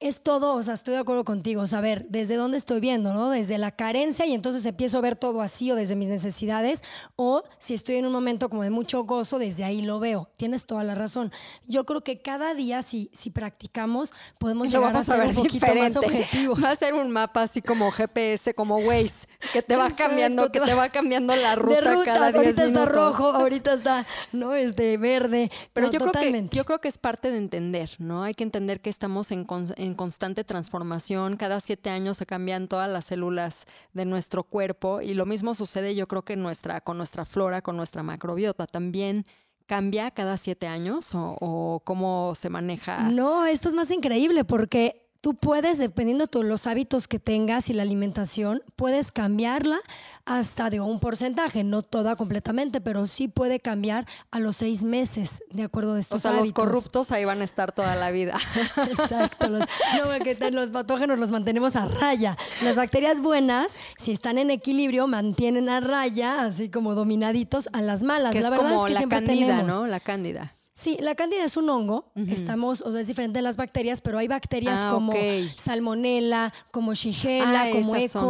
es 0.00 0.22
todo, 0.22 0.54
o 0.54 0.62
sea, 0.62 0.72
estoy 0.74 0.94
de 0.94 1.00
acuerdo 1.00 1.24
contigo, 1.26 1.66
saber 1.66 2.06
desde 2.08 2.36
dónde 2.36 2.56
estoy 2.56 2.80
viendo, 2.80 3.12
¿no? 3.12 3.28
Desde 3.28 3.58
la 3.58 3.70
carencia 3.70 4.24
y 4.24 4.32
entonces 4.32 4.64
empiezo 4.64 4.96
a 4.96 5.02
ver 5.02 5.14
todo 5.14 5.42
así 5.42 5.70
o 5.70 5.74
desde 5.74 5.94
mis 5.94 6.08
necesidades, 6.08 6.82
o 7.16 7.42
si 7.58 7.74
estoy 7.74 7.96
en 7.96 8.06
un 8.06 8.12
momento 8.12 8.48
como 8.48 8.62
de 8.62 8.70
mucho 8.70 9.04
gozo, 9.04 9.38
desde 9.38 9.62
ahí 9.64 9.82
lo 9.82 10.00
veo. 10.00 10.30
Tienes 10.36 10.64
toda 10.64 10.84
la 10.84 10.94
razón. 10.94 11.30
Yo 11.66 11.84
creo 11.84 12.00
que 12.02 12.22
cada 12.22 12.54
día, 12.54 12.82
si, 12.82 13.10
si 13.12 13.28
practicamos, 13.28 14.14
podemos 14.38 14.70
llegar 14.70 14.96
a 14.96 15.04
ser 15.04 15.20
un 15.20 15.34
poquito 15.34 15.74
más 15.74 15.94
objetivos. 15.96 16.64
Va 16.64 16.70
a 16.70 16.76
ser 16.76 16.94
un 16.94 17.10
mapa 17.10 17.42
así 17.42 17.60
como 17.60 17.90
GPS, 17.90 18.54
como 18.54 18.78
Waze, 18.78 19.26
que 19.52 19.60
te 19.62 19.76
va 19.76 19.88
Exacto, 19.88 20.04
cambiando, 20.08 20.50
que 20.50 20.60
te 20.60 20.72
va- 20.74 20.88
cambiando 20.88 21.36
la 21.36 21.56
ruta 21.56 21.74
de 21.82 21.90
rutas, 21.90 22.04
cada 22.06 22.32
10 22.32 22.36
ahorita 22.36 22.64
está 22.64 22.86
rojo, 22.86 23.26
ahorita 23.32 23.74
está, 23.74 24.06
¿no? 24.32 24.54
Este 24.54 24.96
verde. 24.96 25.50
Pero 25.74 25.88
No, 25.88 25.92
yo, 25.92 25.98
creo 26.00 26.12
que, 26.12 26.48
yo 26.56 26.64
creo 26.64 26.80
que 26.80 26.88
es 26.88 26.96
parte 26.96 27.30
de 27.30 27.36
entender, 27.36 27.90
¿no? 27.98 28.22
Hay 28.22 28.32
que 28.32 28.44
entender 28.44 28.80
que 28.80 28.88
estamos 28.88 29.30
en, 29.30 29.46
cons- 29.46 29.74
en 29.90 29.94
constante 29.94 30.44
transformación. 30.44 31.36
Cada 31.36 31.60
siete 31.60 31.90
años 31.90 32.16
se 32.16 32.26
cambian 32.26 32.68
todas 32.68 32.88
las 32.88 33.06
células 33.06 33.66
de 33.92 34.04
nuestro 34.04 34.44
cuerpo 34.44 35.00
y 35.00 35.14
lo 35.14 35.26
mismo 35.26 35.54
sucede 35.54 35.94
yo 35.94 36.08
creo 36.08 36.22
que 36.22 36.36
nuestra, 36.36 36.80
con 36.80 36.96
nuestra 36.96 37.24
flora, 37.24 37.60
con 37.60 37.76
nuestra 37.76 38.02
macrobiota. 38.02 38.66
También 38.66 39.26
cambia 39.66 40.10
cada 40.10 40.36
siete 40.36 40.66
años 40.66 41.10
o 41.14 41.82
cómo 41.84 42.34
se 42.34 42.50
maneja. 42.50 43.10
No, 43.10 43.46
esto 43.46 43.68
es 43.68 43.74
más 43.74 43.90
increíble 43.90 44.44
porque 44.44 44.99
tú 45.20 45.34
puedes, 45.34 45.78
dependiendo 45.78 46.26
de 46.26 46.42
los 46.44 46.66
hábitos 46.66 47.08
que 47.08 47.18
tengas 47.18 47.68
y 47.68 47.72
la 47.74 47.82
alimentación, 47.82 48.62
puedes 48.76 49.12
cambiarla 49.12 49.80
hasta 50.24 50.70
de 50.70 50.80
un 50.80 51.00
porcentaje, 51.00 51.64
no 51.64 51.82
toda 51.82 52.16
completamente, 52.16 52.80
pero 52.80 53.06
sí 53.06 53.28
puede 53.28 53.60
cambiar 53.60 54.06
a 54.30 54.38
los 54.38 54.56
seis 54.56 54.82
meses, 54.82 55.42
de 55.50 55.64
acuerdo 55.64 55.92
a 55.92 55.94
o 55.94 55.98
estos 55.98 56.22
sea, 56.22 56.32
los 56.32 56.52
corruptos 56.52 57.10
ahí 57.10 57.24
van 57.24 57.40
a 57.40 57.44
estar 57.44 57.72
toda 57.72 57.96
la 57.96 58.10
vida. 58.10 58.36
Exacto. 58.76 59.48
Los, 59.48 59.60
no, 59.60 60.50
los 60.50 60.70
patógenos 60.70 61.18
los 61.18 61.30
mantenemos 61.30 61.76
a 61.76 61.86
raya. 61.86 62.36
Las 62.62 62.76
bacterias 62.76 63.20
buenas, 63.20 63.74
si 63.98 64.12
están 64.12 64.38
en 64.38 64.50
equilibrio, 64.50 65.06
mantienen 65.06 65.68
a 65.68 65.80
raya, 65.80 66.44
así 66.44 66.70
como 66.70 66.94
dominaditos, 66.94 67.68
a 67.72 67.82
las 67.82 68.02
malas. 68.02 68.32
que 68.32 68.40
la 68.40 68.46
es 68.46 68.50
verdad 68.50 68.64
como 68.64 68.86
es 68.86 68.88
que 68.88 68.92
la 68.94 69.00
siempre 69.00 69.18
cándida, 69.18 69.56
tenemos. 69.58 69.80
¿no? 69.80 69.86
La 69.86 70.00
cándida. 70.00 70.54
Sí, 70.80 70.96
la 71.00 71.14
cándida 71.14 71.44
es 71.44 71.58
un 71.58 71.68
hongo. 71.68 72.06
Estamos, 72.14 72.80
o 72.80 72.90
sea, 72.90 73.02
es 73.02 73.06
diferente 73.06 73.38
de 73.40 73.42
las 73.42 73.58
bacterias, 73.58 74.00
pero 74.00 74.16
hay 74.16 74.28
bacterias 74.28 74.78
Ah, 74.82 74.92
como 74.94 75.12
salmonella, 75.58 76.52
como 76.70 76.94
shigella, 76.94 77.64
Ah, 77.64 77.70
como 77.72 77.96
E. 77.96 78.08
son. 78.08 78.22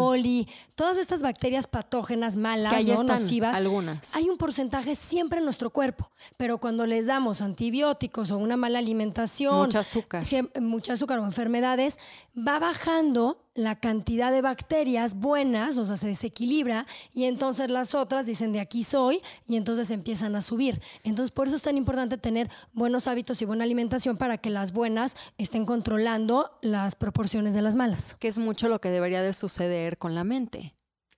Todas 0.80 0.96
estas 0.96 1.20
bacterias 1.20 1.66
patógenas 1.66 2.36
malas, 2.36 2.72
Que 2.72 2.78
ahí 2.78 2.86
¿no? 2.86 3.02
están, 3.02 3.20
nocivas. 3.20 3.54
algunas. 3.54 4.16
Hay 4.16 4.30
un 4.30 4.38
porcentaje 4.38 4.94
siempre 4.94 5.40
en 5.40 5.44
nuestro 5.44 5.68
cuerpo, 5.68 6.10
pero 6.38 6.56
cuando 6.56 6.86
les 6.86 7.04
damos 7.04 7.42
antibióticos 7.42 8.30
o 8.30 8.38
una 8.38 8.56
mala 8.56 8.78
alimentación, 8.78 9.58
Mucho 9.58 9.78
azúcar. 9.78 10.24
mucho 10.58 10.94
azúcar 10.94 11.18
o 11.18 11.24
enfermedades, 11.26 11.98
va 12.34 12.58
bajando 12.58 13.44
la 13.54 13.78
cantidad 13.78 14.32
de 14.32 14.40
bacterias 14.40 15.16
buenas, 15.16 15.76
o 15.76 15.84
sea, 15.84 15.98
se 15.98 16.06
desequilibra 16.06 16.86
y 17.12 17.24
entonces 17.24 17.70
las 17.70 17.94
otras 17.94 18.24
dicen 18.24 18.52
de 18.52 18.60
aquí 18.60 18.82
soy 18.84 19.20
y 19.46 19.56
entonces 19.56 19.90
empiezan 19.90 20.34
a 20.36 20.40
subir. 20.40 20.80
Entonces, 21.02 21.30
por 21.30 21.48
eso 21.48 21.56
es 21.56 21.62
tan 21.62 21.76
importante 21.76 22.16
tener 22.16 22.48
buenos 22.72 23.06
hábitos 23.06 23.42
y 23.42 23.44
buena 23.44 23.64
alimentación 23.64 24.16
para 24.16 24.38
que 24.38 24.48
las 24.48 24.72
buenas 24.72 25.14
estén 25.36 25.66
controlando 25.66 26.56
las 26.62 26.94
proporciones 26.94 27.52
de 27.52 27.60
las 27.60 27.76
malas. 27.76 28.16
Que 28.18 28.28
es 28.28 28.38
mucho 28.38 28.68
lo 28.68 28.80
que 28.80 28.88
debería 28.88 29.20
de 29.20 29.34
suceder 29.34 29.98
con 29.98 30.14
la 30.14 30.24
mente. 30.24 30.69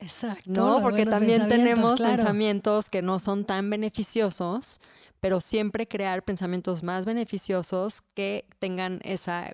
Exacto. 0.03 0.51
No, 0.51 0.83
porque 0.83 1.07
también 1.07 1.43
pensamientos, 1.43 1.49
tenemos 1.49 1.97
claro. 1.97 2.17
pensamientos 2.17 2.91
que 2.91 3.03
no 3.03 3.19
son 3.21 3.45
tan 3.45 3.71
beneficiosos, 3.71 4.81
pero 5.21 5.41
siempre 5.41 5.87
crear 5.87 6.25
pensamientos 6.25 6.83
más 6.83 7.05
beneficiosos 7.05 8.03
que 8.15 8.45
tengan 8.59 9.01
esa, 9.05 9.53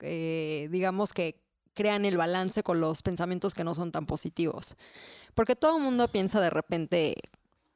eh, 0.00 0.68
digamos 0.70 1.12
que 1.12 1.40
crean 1.74 2.04
el 2.04 2.16
balance 2.16 2.62
con 2.62 2.80
los 2.80 3.02
pensamientos 3.02 3.54
que 3.54 3.64
no 3.64 3.74
son 3.74 3.90
tan 3.90 4.06
positivos. 4.06 4.76
Porque 5.34 5.56
todo 5.56 5.78
el 5.78 5.82
mundo 5.82 6.08
piensa 6.08 6.40
de 6.40 6.50
repente 6.50 7.14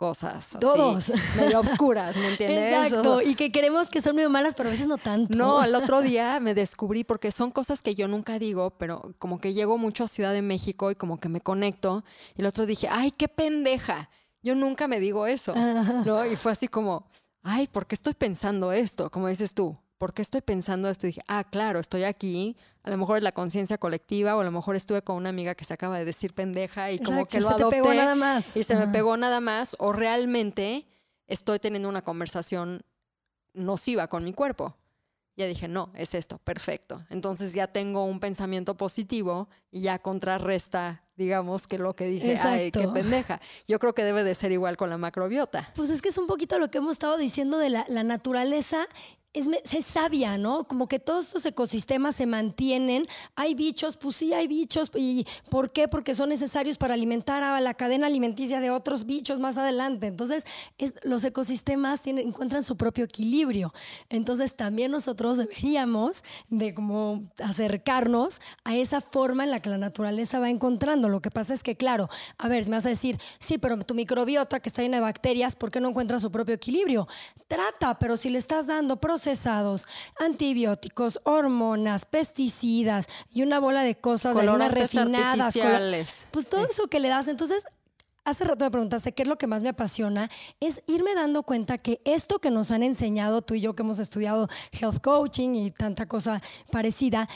cosas 0.02 0.34
así, 0.34 0.58
Todos. 0.58 1.12
medio 1.36 1.60
oscuras, 1.60 2.16
¿me 2.16 2.26
entiendes? 2.30 2.74
Exacto, 2.90 3.16
O- 3.18 3.22
y 3.22 3.36
que 3.36 3.52
creemos 3.52 3.88
que 3.88 4.00
son 4.02 4.16
muy 4.16 4.26
malas, 4.28 4.54
pero 4.56 4.68
a 4.68 4.72
veces 4.72 4.88
no 4.88 4.98
tanto. 4.98 5.36
no, 5.36 5.62
el 5.62 5.76
otro 5.76 6.00
día 6.10 6.40
me 6.40 6.54
descubrí 6.54 7.04
porque 7.04 7.30
son 7.30 7.52
cosas 7.52 7.82
que 7.82 7.94
yo 7.94 8.08
nunca 8.08 8.40
digo, 8.40 8.70
pero 8.78 9.14
como 9.20 9.40
que 9.40 9.54
llego 9.54 9.78
mucho 9.78 10.02
a 10.02 10.08
Ciudad 10.08 10.32
de 10.32 10.42
México 10.42 10.90
y 10.90 10.96
como 10.96 11.20
que 11.20 11.28
me 11.28 11.40
conecto. 11.40 12.02
Y 12.36 12.40
el 12.40 12.46
otro 12.48 12.66
dije, 12.66 12.88
ay, 12.90 13.12
qué 13.12 13.28
pendeja. 13.28 14.10
Yo 14.42 14.56
nunca 14.56 14.88
me 14.88 14.98
digo 14.98 15.28
eso. 15.28 15.54
¿no? 16.04 16.26
Y 16.26 16.34
fue 16.34 16.50
así 16.50 16.66
como, 16.66 17.06
ay, 17.44 17.68
¿por 17.68 17.86
qué 17.86 17.94
estoy 17.94 18.14
pensando 18.14 18.72
esto? 18.72 19.08
Como 19.08 19.28
dices 19.28 19.54
tú, 19.54 19.78
¿por 20.02 20.14
qué 20.14 20.22
estoy 20.22 20.40
pensando 20.40 20.88
esto? 20.88 21.06
Y 21.06 21.10
dije, 21.10 21.22
ah, 21.28 21.44
claro, 21.44 21.78
estoy 21.78 22.02
aquí. 22.02 22.56
A 22.82 22.90
lo 22.90 22.96
mejor 22.96 23.18
es 23.18 23.22
la 23.22 23.30
conciencia 23.30 23.78
colectiva 23.78 24.34
o 24.34 24.40
a 24.40 24.44
lo 24.44 24.50
mejor 24.50 24.74
estuve 24.74 25.02
con 25.02 25.14
una 25.14 25.28
amiga 25.28 25.54
que 25.54 25.64
se 25.64 25.74
acaba 25.74 25.96
de 25.96 26.04
decir 26.04 26.34
pendeja 26.34 26.90
y 26.90 26.98
como 26.98 27.20
Exacto, 27.20 27.30
que 27.30 27.40
lo 27.40 27.48
se 27.50 27.54
te 27.54 27.62
adopté. 27.62 27.76
pegó 27.76 27.94
nada 27.94 28.16
más. 28.16 28.56
Y 28.56 28.64
se 28.64 28.74
me 28.74 28.88
pegó 28.88 29.16
nada 29.16 29.38
más 29.38 29.76
o 29.78 29.92
realmente 29.92 30.88
estoy 31.28 31.60
teniendo 31.60 31.88
una 31.88 32.02
conversación 32.02 32.82
nociva 33.54 34.08
con 34.08 34.24
mi 34.24 34.32
cuerpo. 34.32 34.76
Ya 35.36 35.46
dije, 35.46 35.68
no, 35.68 35.92
es 35.94 36.14
esto, 36.14 36.38
perfecto. 36.38 37.06
Entonces 37.08 37.52
ya 37.54 37.68
tengo 37.68 38.04
un 38.04 38.18
pensamiento 38.18 38.76
positivo 38.76 39.48
y 39.70 39.82
ya 39.82 40.00
contrarresta, 40.00 41.04
digamos, 41.14 41.68
que 41.68 41.78
lo 41.78 41.94
que 41.94 42.06
dije, 42.06 42.36
ay, 42.42 42.72
qué 42.72 42.80
Exacto. 42.80 42.92
pendeja. 42.92 43.40
Yo 43.68 43.78
creo 43.78 43.94
que 43.94 44.02
debe 44.02 44.24
de 44.24 44.34
ser 44.34 44.50
igual 44.50 44.76
con 44.76 44.90
la 44.90 44.98
macrobiota. 44.98 45.70
Pues 45.76 45.90
es 45.90 46.02
que 46.02 46.08
es 46.08 46.18
un 46.18 46.26
poquito 46.26 46.58
lo 46.58 46.72
que 46.72 46.78
hemos 46.78 46.94
estado 46.94 47.16
diciendo 47.18 47.58
de 47.58 47.70
la, 47.70 47.84
la 47.86 48.02
naturaleza. 48.02 48.88
Es, 49.34 49.46
es 49.72 49.86
sabia, 49.86 50.36
¿no? 50.36 50.64
Como 50.64 50.88
que 50.88 50.98
todos 50.98 51.28
estos 51.28 51.46
ecosistemas 51.46 52.16
se 52.16 52.26
mantienen. 52.26 53.06
Hay 53.34 53.54
bichos, 53.54 53.96
pues 53.96 54.16
sí 54.16 54.34
hay 54.34 54.46
bichos. 54.46 54.90
¿Y 54.94 55.26
por 55.48 55.72
qué? 55.72 55.88
Porque 55.88 56.14
son 56.14 56.28
necesarios 56.28 56.76
para 56.76 56.92
alimentar 56.92 57.42
a 57.42 57.58
la 57.62 57.72
cadena 57.72 58.08
alimenticia 58.08 58.60
de 58.60 58.70
otros 58.70 59.06
bichos 59.06 59.40
más 59.40 59.56
adelante. 59.56 60.06
Entonces, 60.06 60.44
es- 60.76 60.96
los 61.02 61.24
ecosistemas 61.24 62.06
encuentran 62.06 62.62
su 62.62 62.76
propio 62.76 63.04
equilibrio. 63.06 63.72
Entonces, 64.10 64.54
también 64.54 64.90
nosotros 64.90 65.38
deberíamos 65.38 66.24
de 66.50 66.74
como 66.74 67.22
acercarnos 67.42 68.38
a 68.64 68.76
esa 68.76 69.00
forma 69.00 69.44
en 69.44 69.50
la 69.50 69.60
que 69.60 69.70
la 69.70 69.78
naturaleza 69.78 70.40
va 70.40 70.50
encontrando. 70.50 71.08
Lo 71.08 71.22
que 71.22 71.30
pasa 71.30 71.54
es 71.54 71.62
que, 71.62 71.74
claro, 71.74 72.10
a 72.36 72.48
ver, 72.48 72.64
si 72.64 72.70
me 72.70 72.76
vas 72.76 72.84
a 72.84 72.90
decir, 72.90 73.18
sí, 73.38 73.56
pero 73.56 73.78
tu 73.78 73.94
microbiota 73.94 74.60
que 74.60 74.68
está 74.68 74.82
llena 74.82 74.98
de 74.98 75.02
bacterias, 75.02 75.56
¿por 75.56 75.70
qué 75.70 75.80
no 75.80 75.88
encuentra 75.88 76.18
su 76.20 76.30
propio 76.30 76.54
equilibrio? 76.54 77.08
Trata, 77.48 77.98
pero 77.98 78.18
si 78.18 78.28
le 78.28 78.38
estás 78.38 78.66
dando 78.66 79.00
procesados, 79.22 79.86
antibióticos, 80.18 81.20
hormonas, 81.22 82.06
pesticidas 82.06 83.06
y 83.30 83.42
una 83.42 83.60
bola 83.60 83.84
de 83.84 83.94
cosas, 83.94 84.34
de 84.34 84.42
unas 84.42 84.52
Colorantes 84.54 84.94
refinadas, 84.94 85.40
artificiales. 85.40 86.26
pues 86.32 86.48
todo 86.48 86.66
eso 86.66 86.88
que 86.88 86.98
le 86.98 87.08
das, 87.08 87.28
entonces 87.28 87.64
Hace 88.24 88.44
rato 88.44 88.64
me 88.64 88.70
preguntaste 88.70 89.10
qué 89.10 89.24
es 89.24 89.28
lo 89.28 89.36
que 89.36 89.48
más 89.48 89.64
me 89.64 89.70
apasiona, 89.70 90.30
es 90.60 90.84
irme 90.86 91.12
dando 91.12 91.42
cuenta 91.42 91.76
que 91.76 92.00
esto 92.04 92.38
que 92.38 92.52
nos 92.52 92.70
han 92.70 92.84
enseñado 92.84 93.42
tú 93.42 93.54
y 93.54 93.60
yo 93.60 93.74
que 93.74 93.82
hemos 93.82 93.98
estudiado 93.98 94.48
health 94.70 95.00
coaching 95.02 95.56
y 95.56 95.72
tanta 95.72 96.06
cosa 96.06 96.40
parecida, 96.70 97.28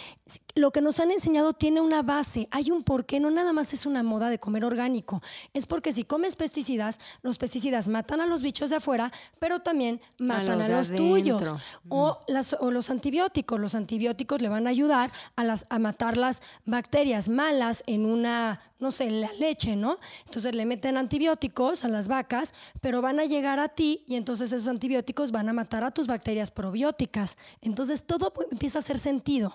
lo 0.57 0.73
que 0.73 0.81
nos 0.81 0.99
han 1.01 1.11
enseñado 1.11 1.53
tiene 1.53 1.81
una 1.81 2.03
base, 2.03 2.49
hay 2.51 2.71
un 2.71 2.83
porqué, 2.83 3.21
no 3.21 3.31
nada 3.31 3.53
más 3.53 3.73
es 3.73 3.87
una 3.87 4.03
moda 4.03 4.31
de 4.31 4.39
comer 4.39 4.65
orgánico, 4.65 5.23
es 5.53 5.67
porque 5.67 5.93
si 5.93 6.05
comes 6.05 6.35
pesticidas, 6.35 6.99
los 7.23 7.39
pesticidas 7.39 7.89
matan 7.89 8.21
a 8.21 8.27
los 8.27 8.43
bichos 8.43 8.71
de 8.71 8.77
afuera, 8.77 9.13
pero 9.39 9.61
también 9.61 10.01
matan 10.19 10.59
los 10.59 10.69
a 10.69 10.79
los, 10.79 10.93
tuyos. 10.93 11.55
O, 11.89 12.19
las, 12.27 12.57
o 12.59 12.71
los 12.71 12.91
antibióticos, 12.91 13.61
los 13.61 13.75
antibióticos 13.75 14.41
le 14.41 14.49
van 14.49 14.67
a 14.67 14.71
ayudar 14.71 15.13
a, 15.37 15.45
las, 15.45 15.67
a 15.69 15.79
matar 15.79 16.17
las 16.17 16.43
bacterias 16.65 17.29
malas 17.29 17.83
en 17.87 18.07
una, 18.07 18.61
no 18.81 18.91
sé, 18.91 19.05
en 19.05 19.21
la 19.21 19.33
leche, 19.35 19.77
¿no? 19.77 19.99
Entonces 20.25 20.55
le 20.55 20.65
meten 20.65 20.97
antibióticos 20.97 21.85
a 21.85 21.89
las 21.89 22.09
vacas, 22.09 22.55
pero 22.81 23.03
van 23.03 23.21
a 23.21 23.27
llegar 23.27 23.61
a 23.61 23.69
ti 23.69 24.05
y 24.07 24.17
entonces 24.17 24.53
esos 24.53 24.69
antibióticos 24.69 25.31
van 25.31 25.51
a 25.51 25.53
matar 25.53 25.85
a 25.85 25.91
tus 25.91 26.07
bacterias 26.07 26.51
probióticas. 26.51 27.37
Entonces 27.61 28.05
todo 28.05 28.33
empieza 28.51 28.79
a 28.79 28.81
hacer 28.81 28.99
sentido. 28.99 29.53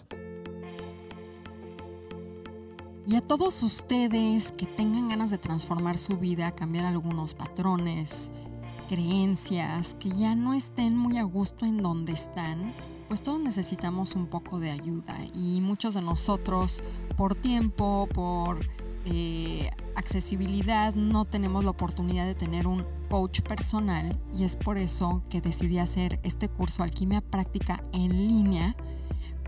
Y 3.05 3.15
a 3.15 3.21
todos 3.21 3.63
ustedes 3.63 4.51
que 4.51 4.67
tengan 4.67 5.09
ganas 5.09 5.31
de 5.31 5.39
transformar 5.39 5.97
su 5.97 6.17
vida, 6.17 6.51
cambiar 6.51 6.85
algunos 6.85 7.33
patrones, 7.33 8.31
creencias, 8.87 9.95
que 9.95 10.09
ya 10.09 10.35
no 10.35 10.53
estén 10.53 10.95
muy 10.95 11.17
a 11.17 11.23
gusto 11.23 11.65
en 11.65 11.81
donde 11.81 12.11
están, 12.11 12.75
pues 13.07 13.23
todos 13.23 13.39
necesitamos 13.39 14.15
un 14.15 14.27
poco 14.27 14.59
de 14.59 14.69
ayuda. 14.69 15.15
Y 15.33 15.61
muchos 15.61 15.95
de 15.95 16.01
nosotros, 16.01 16.83
por 17.17 17.33
tiempo, 17.33 18.07
por 18.13 18.59
eh, 19.05 19.71
accesibilidad, 19.95 20.93
no 20.93 21.25
tenemos 21.25 21.63
la 21.63 21.71
oportunidad 21.71 22.27
de 22.27 22.35
tener 22.35 22.67
un 22.67 22.85
coach 23.09 23.41
personal. 23.41 24.15
Y 24.31 24.43
es 24.43 24.55
por 24.55 24.77
eso 24.77 25.23
que 25.27 25.41
decidí 25.41 25.79
hacer 25.79 26.19
este 26.21 26.49
curso 26.49 26.83
Alquimia 26.83 27.21
Práctica 27.21 27.83
en 27.93 28.11
línea 28.11 28.75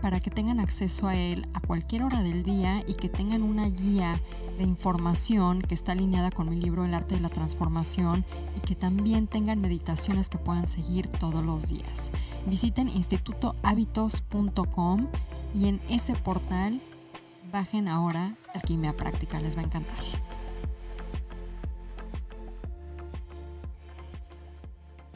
para 0.04 0.20
que 0.20 0.28
tengan 0.28 0.60
acceso 0.60 1.08
a 1.08 1.16
él 1.16 1.48
a 1.54 1.60
cualquier 1.60 2.02
hora 2.02 2.22
del 2.22 2.42
día 2.42 2.84
y 2.86 2.92
que 2.92 3.08
tengan 3.08 3.42
una 3.42 3.70
guía 3.70 4.20
de 4.58 4.64
información 4.64 5.62
que 5.62 5.74
está 5.74 5.92
alineada 5.92 6.30
con 6.30 6.50
mi 6.50 6.60
libro 6.60 6.84
El 6.84 6.92
arte 6.92 7.14
de 7.14 7.22
la 7.22 7.30
transformación 7.30 8.26
y 8.54 8.60
que 8.60 8.74
también 8.74 9.26
tengan 9.26 9.62
meditaciones 9.62 10.28
que 10.28 10.36
puedan 10.36 10.66
seguir 10.66 11.08
todos 11.08 11.42
los 11.42 11.70
días. 11.70 12.10
Visiten 12.44 12.88
institutohábitos.com 12.88 15.08
y 15.54 15.68
en 15.68 15.80
ese 15.88 16.14
portal 16.16 16.82
bajen 17.50 17.88
ahora 17.88 18.36
Alquimia 18.52 18.94
Práctica, 18.94 19.40
les 19.40 19.56
va 19.56 19.62
a 19.62 19.64
encantar. 19.64 20.04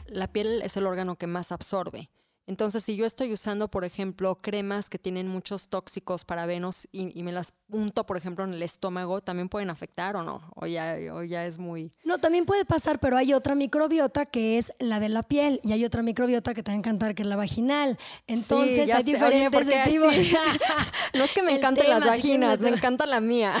La 0.07 0.29
piel 0.29 0.63
es 0.63 0.75
el 0.77 0.87
órgano 0.87 1.15
que 1.15 1.27
más 1.27 1.51
absorbe. 1.51 2.09
Entonces, 2.49 2.83
si 2.83 2.95
yo 2.95 3.05
estoy 3.05 3.31
usando, 3.31 3.67
por 3.67 3.85
ejemplo, 3.85 4.39
cremas 4.41 4.89
que 4.89 4.97
tienen 4.97 5.27
muchos 5.27 5.69
tóxicos 5.69 6.25
parabenos 6.25 6.87
y, 6.91 7.17
y 7.17 7.21
me 7.21 7.31
las 7.31 7.53
unto, 7.71 8.05
por 8.07 8.17
ejemplo, 8.17 8.43
en 8.43 8.55
el 8.55 8.63
estómago, 8.63 9.21
¿también 9.21 9.49
pueden 9.49 9.69
afectar 9.69 10.15
o 10.15 10.23
no? 10.23 10.41
O 10.55 10.65
ya, 10.65 10.97
o 11.13 11.21
ya 11.23 11.45
es 11.45 11.59
muy... 11.59 11.93
No, 12.03 12.17
también 12.17 12.45
puede 12.47 12.65
pasar, 12.65 12.99
pero 12.99 13.15
hay 13.17 13.33
otra 13.33 13.53
microbiota 13.53 14.25
que 14.25 14.57
es 14.57 14.73
la 14.79 14.99
de 14.99 15.09
la 15.09 15.21
piel 15.21 15.61
y 15.63 15.73
hay 15.73 15.85
otra 15.85 16.01
microbiota 16.01 16.55
que 16.55 16.63
te 16.63 16.71
va 16.71 16.73
a 16.73 16.77
encantar 16.79 17.13
que 17.13 17.21
es 17.21 17.27
la 17.27 17.35
vaginal. 17.35 17.99
Entonces 18.25 18.87
ya 18.87 18.97
hay 18.97 19.03
sé. 19.03 19.23
Oye, 19.23 19.49
diferentes 19.49 19.83
tipos. 19.83 20.07
así- 20.07 20.35
No 21.13 21.23
es 21.25 21.31
que 21.33 21.43
me 21.43 21.51
El 21.51 21.57
encanten 21.59 21.83
tema, 21.85 21.99
las 21.99 22.07
vaginas, 22.07 22.59
me 22.61 22.69
encanta 22.69 23.05
la 23.05 23.21
mía. 23.21 23.53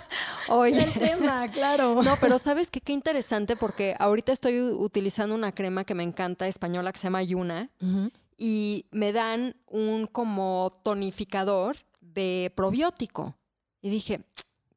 Oye. 0.48 0.82
El 0.82 0.92
tema, 0.94 1.46
claro. 1.48 2.02
No, 2.02 2.16
pero 2.20 2.38
sabes 2.38 2.70
qué, 2.70 2.80
qué 2.80 2.92
interesante 2.92 3.56
porque 3.56 3.94
ahorita 3.98 4.32
estoy 4.32 4.60
utilizando 4.60 5.34
una 5.34 5.52
crema 5.52 5.84
que 5.84 5.94
me 5.94 6.02
encanta 6.02 6.46
española 6.48 6.92
que 6.92 6.98
se 6.98 7.04
llama 7.04 7.22
Yuna 7.22 7.68
Ujú. 7.82 8.10
Y 8.42 8.86
me 8.90 9.12
dan 9.12 9.54
un 9.66 10.06
como 10.06 10.80
tonificador 10.82 11.76
de 12.00 12.50
probiótico. 12.56 13.36
Y 13.82 13.90
dije, 13.90 14.22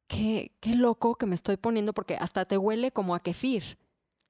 qué, 0.06 0.52
qué 0.60 0.74
loco 0.76 1.14
que 1.14 1.24
me 1.24 1.34
estoy 1.34 1.56
poniendo 1.56 1.94
porque 1.94 2.14
hasta 2.16 2.44
te 2.44 2.58
huele 2.58 2.92
como 2.92 3.14
a 3.14 3.20
kefir. 3.20 3.78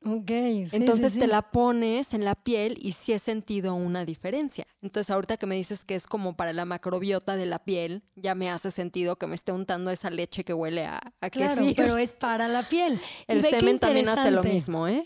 Ok. 0.06 0.28
sí, 0.28 0.68
Entonces 0.72 1.14
sí, 1.14 1.18
te 1.18 1.26
la 1.26 1.50
pones 1.50 2.14
en 2.14 2.24
la 2.24 2.34
piel 2.36 2.78
y 2.80 2.92
sí 2.92 3.12
he 3.12 3.18
sentido 3.18 3.74
una 3.74 4.04
diferencia. 4.04 4.66
Entonces 4.82 5.10
ahorita 5.10 5.36
que 5.38 5.46
me 5.46 5.56
dices 5.56 5.82
que 5.84 5.94
es 5.96 6.06
como 6.06 6.36
para 6.36 6.52
la 6.52 6.64
macrobiota 6.66 7.36
de 7.36 7.46
la 7.46 7.58
piel, 7.58 8.02
ya 8.14 8.34
me 8.36 8.50
hace 8.50 8.70
sentido 8.70 9.16
que 9.16 9.26
me 9.26 9.34
esté 9.34 9.50
untando 9.50 9.90
esa 9.90 10.10
leche 10.10 10.44
que 10.44 10.52
huele 10.54 10.84
a, 10.86 11.00
a 11.20 11.30
Claro, 11.30 11.62
kefir. 11.62 11.76
pero 11.76 11.96
es 11.98 12.12
para 12.12 12.46
la 12.48 12.68
piel. 12.68 13.00
El 13.26 13.42
semen 13.42 13.80
también 13.80 14.08
hace 14.08 14.30
lo 14.30 14.44
mismo, 14.44 14.86
¿eh? 14.86 15.04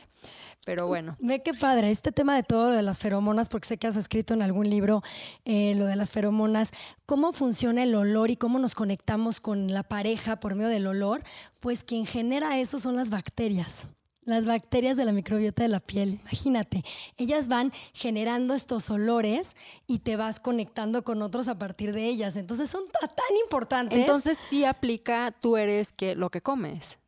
Pero 0.64 0.86
bueno. 0.86 1.16
Ve 1.18 1.42
qué 1.42 1.54
padre, 1.54 1.90
este 1.90 2.12
tema 2.12 2.36
de 2.36 2.42
todo 2.42 2.70
de 2.70 2.82
las 2.82 2.98
feromonas, 2.98 3.48
porque 3.48 3.68
sé 3.68 3.78
que 3.78 3.86
has 3.86 3.96
escrito 3.96 4.34
en 4.34 4.42
algún 4.42 4.68
libro 4.68 5.02
eh, 5.46 5.74
lo 5.76 5.86
de 5.86 5.96
las 5.96 6.10
feromonas, 6.10 6.70
cómo 7.06 7.32
funciona 7.32 7.82
el 7.84 7.94
olor 7.94 8.30
y 8.30 8.36
cómo 8.36 8.58
nos 8.58 8.74
conectamos 8.74 9.40
con 9.40 9.72
la 9.72 9.82
pareja 9.82 10.40
por 10.40 10.54
medio 10.54 10.68
del 10.68 10.86
olor, 10.86 11.22
pues 11.60 11.84
quien 11.84 12.04
genera 12.04 12.58
eso 12.58 12.78
son 12.78 12.96
las 12.96 13.08
bacterias. 13.08 13.84
Las 14.24 14.44
bacterias 14.44 14.98
de 14.98 15.06
la 15.06 15.12
microbiota 15.12 15.62
de 15.62 15.70
la 15.70 15.80
piel, 15.80 16.20
imagínate, 16.20 16.84
ellas 17.16 17.48
van 17.48 17.72
generando 17.94 18.52
estos 18.52 18.90
olores 18.90 19.56
y 19.86 20.00
te 20.00 20.16
vas 20.16 20.38
conectando 20.38 21.02
con 21.02 21.22
otros 21.22 21.48
a 21.48 21.58
partir 21.58 21.94
de 21.94 22.04
ellas. 22.04 22.36
Entonces 22.36 22.68
son 22.68 22.82
ta- 22.88 23.08
tan 23.08 23.36
importantes. 23.42 23.98
Entonces 23.98 24.36
sí 24.36 24.66
aplica, 24.66 25.32
tú 25.40 25.56
eres 25.56 25.92
que 25.92 26.14
lo 26.14 26.28
que 26.28 26.42
comes. 26.42 26.98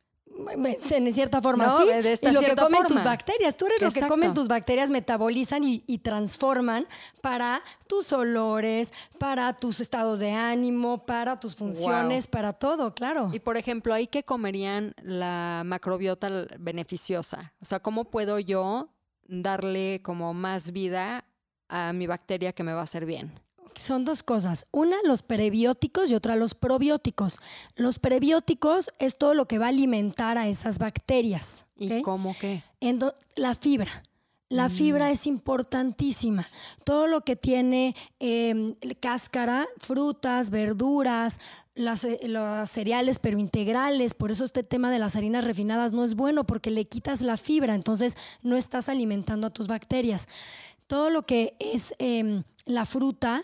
En 0.89 1.13
cierta 1.13 1.41
forma, 1.41 1.65
No, 1.65 1.79
sí. 1.81 1.87
de 1.87 2.13
esta 2.13 2.29
y 2.29 2.33
lo 2.33 2.41
que 2.41 2.55
comen 2.55 2.83
tus 2.85 3.03
bacterias. 3.03 3.57
Tú 3.57 3.65
eres 3.65 3.81
lo 3.81 3.91
que 3.91 4.07
comen 4.07 4.33
tus 4.33 4.47
bacterias, 4.47 4.89
metabolizan 4.89 5.63
y, 5.63 5.83
y 5.87 5.99
transforman 5.99 6.87
para 7.21 7.61
tus 7.87 8.11
olores, 8.13 8.93
para 9.17 9.53
tus 9.53 9.79
estados 9.79 10.19
de 10.19 10.31
ánimo, 10.31 11.05
para 11.05 11.39
tus 11.39 11.55
funciones, 11.55 12.27
para 12.27 12.53
todo, 12.53 12.93
claro. 12.93 13.29
Y 13.33 13.39
por 13.39 13.57
ejemplo, 13.57 13.93
ahí 13.93 14.07
que 14.07 14.23
comerían 14.23 14.93
la 15.01 15.63
macrobiota 15.65 16.29
beneficiosa. 16.59 17.53
O 17.61 17.65
sea, 17.65 17.79
¿cómo 17.79 18.05
puedo 18.05 18.39
yo 18.39 18.89
darle 19.27 20.01
como 20.03 20.33
más 20.33 20.71
vida 20.71 21.25
a 21.69 21.93
mi 21.93 22.07
bacteria 22.07 22.53
que 22.53 22.63
me 22.63 22.73
va 22.73 22.81
a 22.81 22.83
hacer 22.83 23.05
bien? 23.05 23.31
Son 23.75 24.05
dos 24.05 24.23
cosas. 24.23 24.65
Una, 24.71 24.95
los 25.05 25.21
prebióticos 25.23 26.11
y 26.11 26.15
otra, 26.15 26.35
los 26.35 26.53
probióticos. 26.55 27.39
Los 27.75 27.99
prebióticos 27.99 28.91
es 28.99 29.17
todo 29.17 29.33
lo 29.33 29.47
que 29.47 29.57
va 29.57 29.65
a 29.67 29.69
alimentar 29.69 30.37
a 30.37 30.47
esas 30.47 30.77
bacterias. 30.79 31.65
¿Y 31.75 32.01
cómo 32.01 32.35
qué? 32.39 32.63
Endo- 32.79 33.15
la 33.35 33.55
fibra. 33.55 34.03
La 34.49 34.67
fibra 34.69 35.11
es 35.11 35.27
importantísima. 35.27 36.47
Todo 36.83 37.07
lo 37.07 37.21
que 37.21 37.35
tiene 37.37 37.95
eh, 38.19 38.75
cáscara, 38.99 39.65
frutas, 39.77 40.49
verduras, 40.49 41.39
las, 41.73 42.03
eh, 42.03 42.19
los 42.23 42.69
cereales, 42.69 43.17
pero 43.19 43.39
integrales. 43.39 44.13
Por 44.13 44.29
eso 44.29 44.43
este 44.43 44.63
tema 44.63 44.91
de 44.91 44.99
las 44.99 45.15
harinas 45.15 45.45
refinadas 45.45 45.93
no 45.93 46.03
es 46.03 46.15
bueno 46.15 46.45
porque 46.45 46.69
le 46.69 46.83
quitas 46.85 47.21
la 47.21 47.37
fibra, 47.37 47.75
entonces 47.75 48.17
no 48.41 48.57
estás 48.57 48.89
alimentando 48.89 49.47
a 49.47 49.51
tus 49.51 49.67
bacterias. 49.67 50.27
Todo 50.87 51.09
lo 51.09 51.21
que 51.21 51.55
es 51.59 51.95
eh, 51.99 52.43
la 52.65 52.85
fruta 52.85 53.43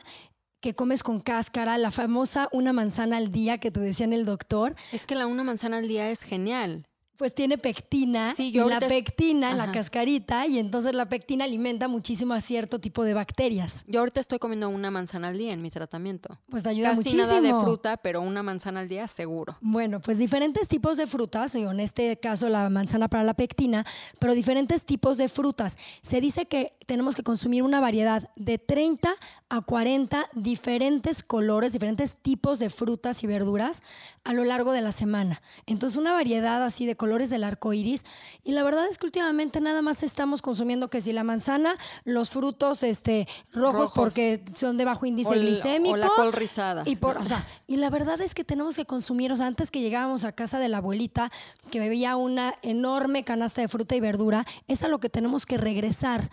que 0.61 0.73
comes 0.73 1.03
con 1.03 1.19
cáscara, 1.21 1.77
la 1.77 1.91
famosa 1.91 2.49
una 2.51 2.73
manzana 2.73 3.17
al 3.17 3.31
día 3.31 3.59
que 3.59 3.71
te 3.71 3.79
decían 3.79 4.13
el 4.13 4.25
doctor, 4.25 4.75
Es 4.91 5.05
que 5.05 5.15
la 5.15 5.27
una 5.27 5.43
manzana 5.43 5.77
al 5.77 5.87
día 5.87 6.09
es 6.09 6.23
genial. 6.23 6.87
Pues 7.17 7.33
tiene 7.35 7.57
pectina 7.57 8.33
Sí, 8.33 8.49
y 8.49 8.53
la 8.53 8.63
ahorita 8.63 8.85
es- 8.85 8.91
pectina, 8.91 9.53
la 9.53 9.71
cascarita, 9.71 10.47
y 10.47 10.59
entonces 10.59 10.93
la 10.93 11.09
pectina 11.09 11.45
alimenta 11.45 11.87
muchísimo 11.87 12.33
a 12.33 12.41
cierto 12.41 12.79
tipo 12.79 13.03
de 13.03 13.13
bacterias. 13.13 13.83
Yo 13.87 13.99
ahorita 14.01 14.19
estoy 14.21 14.39
comiendo 14.39 14.69
una 14.69 14.91
manzana 14.91 15.29
al 15.29 15.37
día 15.37 15.53
en 15.53 15.61
mi 15.61 15.69
tratamiento. 15.71 16.37
Pues 16.49 16.63
te 16.63 16.69
ayuda 16.69 16.89
Casi 16.89 16.97
muchísimo. 16.99 17.23
nada 17.23 17.41
de 17.41 17.53
fruta, 17.63 17.97
pero 17.97 18.21
una 18.21 18.43
manzana 18.43 18.81
al 18.81 18.87
día 18.87 19.07
seguro. 19.07 19.57
Bueno, 19.61 19.99
pues 19.99 20.17
diferentes 20.19 20.67
tipos 20.67 20.97
de 20.97 21.07
frutas, 21.07 21.55
y 21.55 21.63
en 21.63 21.79
este 21.79 22.17
caso 22.19 22.49
la 22.49 22.69
manzana 22.69 23.07
para 23.07 23.23
la 23.23 23.33
pectina, 23.33 23.85
pero 24.19 24.33
diferentes 24.35 24.85
tipos 24.85 25.17
de 25.17 25.27
frutas. 25.27 25.77
Se 26.03 26.21
dice 26.21 26.45
que 26.45 26.73
tenemos 26.85 27.15
que 27.15 27.23
consumir 27.23 27.63
una 27.63 27.79
variedad 27.79 28.29
de 28.35 28.57
30 28.59 29.13
a 29.49 29.61
40 29.61 30.27
diferentes 30.33 31.23
colores, 31.23 31.71
diferentes 31.73 32.15
tipos 32.15 32.59
de 32.59 32.69
frutas 32.69 33.23
y 33.23 33.27
verduras 33.27 33.81
a 34.25 34.33
lo 34.33 34.43
largo 34.43 34.73
de 34.73 34.81
la 34.81 34.91
semana. 34.91 35.41
Entonces, 35.65 35.97
una 35.97 36.11
variedad 36.13 36.61
así 36.63 36.85
de 36.85 36.95
colores 36.95 37.06
del 37.07 37.43
arco 37.43 37.73
iris. 37.73 38.05
Y 38.43 38.51
la 38.51 38.63
verdad 38.63 38.85
es 38.87 38.97
que 38.97 39.05
últimamente 39.07 39.61
nada 39.61 39.81
más 39.81 40.03
estamos 40.03 40.41
consumiendo 40.41 40.89
que 40.89 41.01
si 41.01 41.13
la 41.13 41.23
manzana, 41.23 41.75
los 42.03 42.29
frutos 42.29 42.83
este, 42.83 43.27
rojos, 43.51 43.73
Rojos. 43.79 43.91
porque 43.95 44.41
son 44.55 44.77
de 44.77 44.85
bajo 44.85 45.05
índice 45.05 45.29
O 45.29 45.33
el- 45.33 45.41
glicémico. 45.41 45.93
o 45.93 45.97
la 45.97 46.09
col 46.15 46.33
rizada. 46.33 46.83
Y 46.85 46.97
por, 46.97 47.17
o 47.17 47.25
sea, 47.25 47.45
y 47.67 47.77
la 47.77 47.89
verdad 47.89 48.19
es 48.21 48.35
que 48.35 48.43
tenemos 48.43 48.75
que 48.75 48.85
consumir, 48.85 49.31
o 49.31 49.37
sea, 49.37 49.47
antes 49.47 49.71
que 49.71 49.81
llegábamos 49.81 50.23
a 50.25 50.31
casa 50.33 50.59
de 50.59 50.67
la 50.69 50.77
abuelita, 50.77 51.31
que 51.71 51.79
me 51.79 51.89
veía 51.89 52.15
una 52.15 52.53
enorme 52.61 53.23
canasta 53.23 53.61
de 53.61 53.67
fruta 53.67 53.95
y 53.95 53.99
verdura, 53.99 54.45
es 54.67 54.83
a 54.83 54.87
lo 54.87 54.99
que 54.99 55.09
tenemos 55.09 55.45
que 55.45 55.57
regresar. 55.57 56.29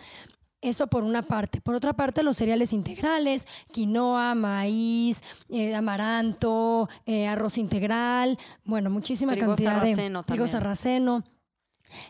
Eso 0.64 0.86
por 0.86 1.04
una 1.04 1.20
parte. 1.20 1.60
Por 1.60 1.74
otra 1.74 1.92
parte, 1.92 2.22
los 2.22 2.38
cereales 2.38 2.72
integrales, 2.72 3.46
quinoa, 3.70 4.34
maíz, 4.34 5.22
eh, 5.50 5.74
amaranto, 5.74 6.88
eh, 7.04 7.26
arroz 7.26 7.58
integral, 7.58 8.38
bueno, 8.64 8.88
muchísima 8.88 9.32
Trigo 9.32 9.48
cantidad 9.48 9.74
sarraceno 9.74 10.20
de 10.20 10.24
trigo 10.24 10.44
también. 10.44 10.48
sarraceno. 10.48 11.24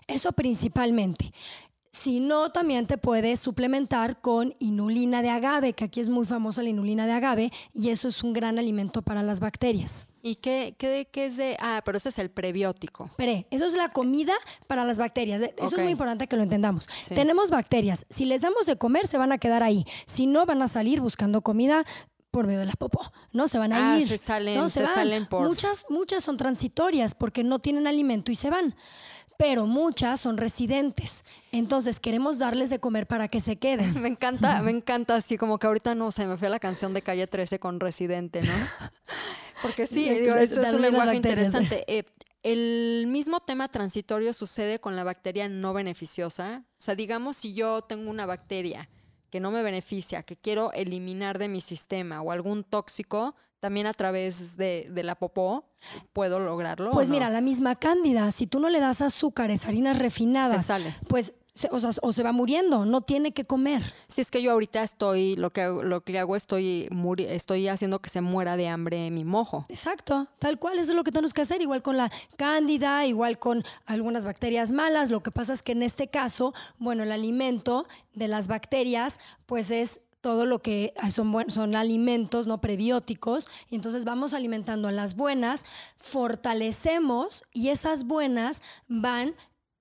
Eso 0.06 0.30
principalmente. 0.32 1.32
Si 1.90 2.20
no, 2.20 2.50
también 2.50 2.86
te 2.86 2.96
puedes 2.96 3.40
suplementar 3.40 4.20
con 4.20 4.54
inulina 4.60 5.20
de 5.20 5.30
agave, 5.30 5.72
que 5.72 5.82
aquí 5.82 6.00
es 6.00 6.08
muy 6.08 6.24
famosa 6.24 6.62
la 6.62 6.68
inulina 6.68 7.06
de 7.06 7.12
agave, 7.12 7.52
y 7.72 7.88
eso 7.88 8.06
es 8.06 8.22
un 8.22 8.32
gran 8.32 8.60
alimento 8.60 9.02
para 9.02 9.24
las 9.24 9.40
bacterias. 9.40 10.06
¿Y 10.26 10.36
qué, 10.36 10.74
qué, 10.78 11.06
qué 11.12 11.26
es 11.26 11.36
de...? 11.36 11.54
Ah, 11.60 11.82
pero 11.84 11.98
ese 11.98 12.08
es 12.08 12.18
el 12.18 12.30
prebiótico. 12.30 13.10
Pre, 13.18 13.46
eso 13.50 13.66
es 13.66 13.74
la 13.74 13.90
comida 13.90 14.32
para 14.66 14.82
las 14.86 14.96
bacterias. 14.96 15.42
Eso 15.42 15.76
es 15.76 15.82
muy 15.82 15.92
importante 15.92 16.26
que 16.26 16.36
lo 16.36 16.42
entendamos. 16.42 16.88
Sí. 17.02 17.14
Tenemos 17.14 17.50
bacterias. 17.50 18.06
Si 18.08 18.24
les 18.24 18.40
damos 18.40 18.64
de 18.64 18.76
comer, 18.78 19.06
se 19.06 19.18
van 19.18 19.32
a 19.32 19.38
quedar 19.38 19.62
ahí. 19.62 19.84
Si 20.06 20.26
no, 20.26 20.46
van 20.46 20.62
a 20.62 20.68
salir 20.68 21.02
buscando 21.02 21.42
comida 21.42 21.84
por 22.30 22.46
medio 22.46 22.60
de 22.60 22.64
la 22.66 22.72
popó, 22.72 23.12
¿no? 23.32 23.48
Se 23.48 23.58
van 23.58 23.74
a 23.74 23.92
Ah, 23.96 23.98
ir. 23.98 24.08
se 24.08 24.16
salen- 24.16 24.56
¿no? 24.56 24.70
se 24.70 24.82
van. 24.82 24.94
salen 24.94 25.26
por- 25.26 25.46
Muchas, 25.46 25.84
muchas 25.90 26.24
son 26.24 26.38
transitorias 26.38 27.14
porque 27.14 27.44
no 27.44 27.58
tienen 27.58 27.86
alimento 27.86 28.32
y 28.32 28.34
se 28.34 28.48
van. 28.48 28.74
Pero 29.36 29.66
muchas 29.66 30.20
son 30.20 30.38
residentes. 30.38 31.24
Entonces 31.52 32.00
queremos 32.00 32.38
darles 32.38 32.70
de 32.70 32.80
comer 32.80 33.06
para 33.06 33.28
que 33.28 33.40
se 33.40 33.56
queden. 33.56 33.92
Me 34.02 34.08
encanta, 34.08 34.62
me 34.62 34.70
encanta 34.78 35.16
así 35.16 35.36
como 35.36 35.58
que 35.58 35.66
ahorita 35.66 35.94
no 35.94 36.10
se 36.12 36.24
me 36.26 36.38
fue 36.38 36.48
la 36.48 36.60
canción 36.60 36.94
de 36.94 37.02
Calle 37.02 37.26
13 37.26 37.58
con 37.58 37.78
Residente, 37.78 38.40
¿no? 38.42 38.52
Porque 39.64 39.86
sí, 39.86 40.08
digo, 40.10 40.34
se- 40.34 40.42
eso 40.44 40.60
es 40.62 40.74
un 40.74 40.82
lenguaje 40.82 41.16
interesante. 41.16 41.84
Eh, 41.88 42.04
el 42.42 43.06
mismo 43.08 43.40
tema 43.40 43.68
transitorio 43.68 44.32
sucede 44.34 44.78
con 44.78 44.94
la 44.96 45.02
bacteria 45.04 45.48
no 45.48 45.72
beneficiosa. 45.72 46.62
O 46.72 46.82
sea, 46.82 46.94
digamos 46.94 47.36
si 47.36 47.54
yo 47.54 47.80
tengo 47.82 48.10
una 48.10 48.26
bacteria 48.26 48.88
que 49.30 49.40
no 49.40 49.50
me 49.50 49.62
beneficia, 49.62 50.22
que 50.22 50.36
quiero 50.36 50.70
eliminar 50.74 51.38
de 51.38 51.48
mi 51.48 51.60
sistema 51.62 52.20
o 52.22 52.30
algún 52.30 52.62
tóxico, 52.62 53.34
también 53.60 53.86
a 53.86 53.94
través 53.94 54.58
de, 54.58 54.88
de 54.90 55.02
la 55.02 55.14
popó 55.14 55.64
puedo 56.12 56.38
lograrlo. 56.38 56.90
Pues 56.92 57.08
mira, 57.08 57.30
la 57.30 57.40
misma 57.40 57.76
cándida, 57.76 58.30
si 58.30 58.46
tú 58.46 58.60
no 58.60 58.68
le 58.68 58.78
das 58.78 59.00
azúcares, 59.00 59.64
harinas 59.66 59.96
se 59.96 60.02
refinadas, 60.02 60.66
sale. 60.66 60.94
pues 61.08 61.32
se- 61.54 61.68
o, 61.70 61.78
sea, 61.78 61.90
o 62.02 62.12
se 62.12 62.22
va 62.22 62.32
muriendo, 62.32 62.84
no 62.84 63.00
tiene 63.00 63.32
que 63.32 63.44
comer. 63.44 63.82
Si 64.08 64.20
es 64.20 64.30
que 64.30 64.42
yo 64.42 64.50
ahorita 64.52 64.82
estoy, 64.82 65.36
lo 65.36 65.50
que, 65.50 65.62
hago- 65.62 65.82
lo 65.82 66.00
que 66.02 66.18
hago, 66.18 66.34
estoy, 66.36 66.88
muri- 66.90 67.26
estoy 67.28 67.68
haciendo 67.68 68.00
que 68.00 68.10
se 68.10 68.20
muera 68.20 68.56
de 68.56 68.68
hambre 68.68 69.10
mi 69.10 69.24
mojo. 69.24 69.64
Exacto, 69.68 70.26
tal 70.38 70.58
cual, 70.58 70.78
eso 70.78 70.90
es 70.90 70.96
lo 70.96 71.04
que 71.04 71.12
tenemos 71.12 71.32
que 71.32 71.42
hacer, 71.42 71.62
igual 71.62 71.82
con 71.82 71.96
la 71.96 72.10
cándida, 72.36 73.06
igual 73.06 73.38
con 73.38 73.62
algunas 73.86 74.24
bacterias 74.24 74.72
malas. 74.72 75.10
Lo 75.10 75.22
que 75.22 75.30
pasa 75.30 75.52
es 75.52 75.62
que 75.62 75.72
en 75.72 75.82
este 75.84 76.08
caso, 76.08 76.52
bueno, 76.78 77.04
el 77.04 77.12
alimento 77.12 77.86
de 78.14 78.26
las 78.28 78.48
bacterias, 78.48 79.20
pues 79.46 79.70
es 79.70 80.00
todo 80.20 80.46
lo 80.46 80.60
que 80.62 80.94
son, 81.10 81.30
buen- 81.32 81.50
son 81.50 81.76
alimentos, 81.76 82.46
no 82.46 82.58
prebióticos, 82.60 83.46
y 83.68 83.74
entonces 83.76 84.04
vamos 84.06 84.32
alimentando 84.34 84.88
a 84.88 84.92
las 84.92 85.14
buenas, 85.16 85.64
fortalecemos 85.98 87.44
y 87.52 87.68
esas 87.68 88.04
buenas 88.04 88.62
van 88.88 89.34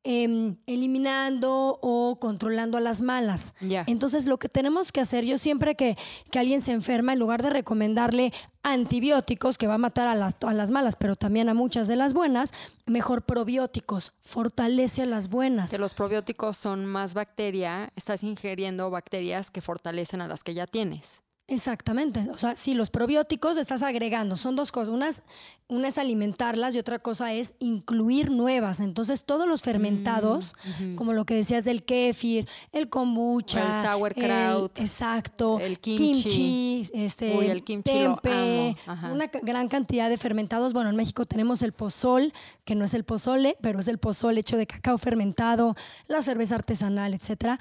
em, 0.03 0.57
eliminando 0.67 1.79
o 1.81 2.17
controlando 2.19 2.77
a 2.77 2.81
las 2.81 3.01
malas. 3.01 3.53
Entonces 3.87 4.25
lo 4.25 4.37
que 4.37 4.49
tenemos 4.49 4.91
que 4.91 5.01
hacer, 5.01 5.25
yo 5.25 5.37
siempre 5.37 5.75
que, 5.75 5.97
que 6.29 6.39
alguien 6.39 6.61
se 6.61 6.71
enferma, 6.71 7.13
en 7.13 7.19
lugar 7.19 7.41
de 7.41 7.49
recomendarle 7.49 8.33
antibióticos, 8.63 9.57
que 9.57 9.67
va 9.67 9.75
a 9.75 9.77
matar 9.77 10.07
a 10.07 10.15
las, 10.15 10.35
a 10.41 10.53
las 10.53 10.71
malas, 10.71 10.95
pero 10.95 11.15
también 11.15 11.49
a 11.49 11.53
muchas 11.53 11.87
de 11.87 11.95
las 11.95 12.13
buenas, 12.13 12.51
mejor 12.85 13.23
probióticos, 13.23 14.13
fortalece 14.21 15.03
a 15.03 15.05
las 15.05 15.29
buenas. 15.29 15.71
Que 15.71 15.77
los 15.77 15.93
probióticos 15.93 16.57
son 16.57 16.85
más 16.85 17.13
bacteria, 17.13 17.91
estás 17.95 18.23
ingiriendo 18.23 18.89
bacterias 18.89 19.51
que 19.51 19.61
fortalecen 19.61 20.21
a 20.21 20.27
las 20.27 20.43
que 20.43 20.53
ya 20.53 20.67
tienes. 20.67 21.22
Exactamente. 21.47 22.25
O 22.31 22.37
sea, 22.37 22.55
si 22.55 22.73
los 22.73 22.89
probióticos 22.89 23.57
estás 23.57 23.83
agregando, 23.83 24.37
son 24.37 24.55
dos 24.55 24.71
cosas. 24.71 24.93
Una 24.93 25.09
es, 25.09 25.23
una 25.67 25.89
es 25.89 25.97
alimentarlas 25.97 26.73
y 26.73 26.79
otra 26.79 26.99
cosa 26.99 27.33
es 27.33 27.53
incluir 27.59 28.31
nuevas. 28.31 28.79
Entonces, 28.79 29.25
todos 29.25 29.45
los 29.45 29.61
fermentados, 29.61 30.55
como 30.95 31.11
lo 31.11 31.25
que 31.25 31.35
decías 31.35 31.65
del 31.65 31.83
kéfir, 31.83 32.47
el 32.71 32.87
kombucha, 32.89 33.61
Mm, 33.63 33.67
El 33.77 33.83
sauerkraut, 33.83 34.77
el- 34.79 34.85
exacto, 34.85 35.59
el 35.59 35.79
kimchi. 35.79 36.85
este, 36.93 37.37
Uy, 37.37 37.47
el 37.47 37.63
kimchi 37.63 37.91
lo 38.03 38.15
tempe, 38.15 38.77
amo. 38.85 39.13
Una 39.13 39.27
gran 39.27 39.67
cantidad 39.67 40.09
de 40.09 40.17
fermentados. 40.17 40.71
Bueno, 40.71 40.89
en 40.91 40.95
México 40.95 41.25
tenemos 41.25 41.61
el 41.61 41.73
pozol, 41.73 42.31
que 42.63 42.73
no 42.75 42.85
es 42.85 42.93
el 42.93 43.03
pozole, 43.03 43.57
pero 43.61 43.79
es 43.81 43.89
el 43.89 43.97
pozol 43.97 44.37
hecho 44.37 44.55
de 44.55 44.65
cacao 44.65 44.97
fermentado, 44.97 45.75
la 46.07 46.21
cerveza 46.21 46.55
artesanal, 46.55 47.13
etcétera. 47.13 47.59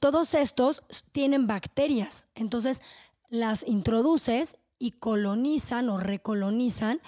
Todos 0.00 0.34
estos 0.34 0.82
tienen 1.12 1.46
bacterias. 1.48 2.26
Entonces, 2.36 2.80
las 3.28 3.64
introduces 3.66 4.56
y 4.78 4.92
colonizan 4.92 5.88
o 5.88 5.98
recolonizan 5.98 7.00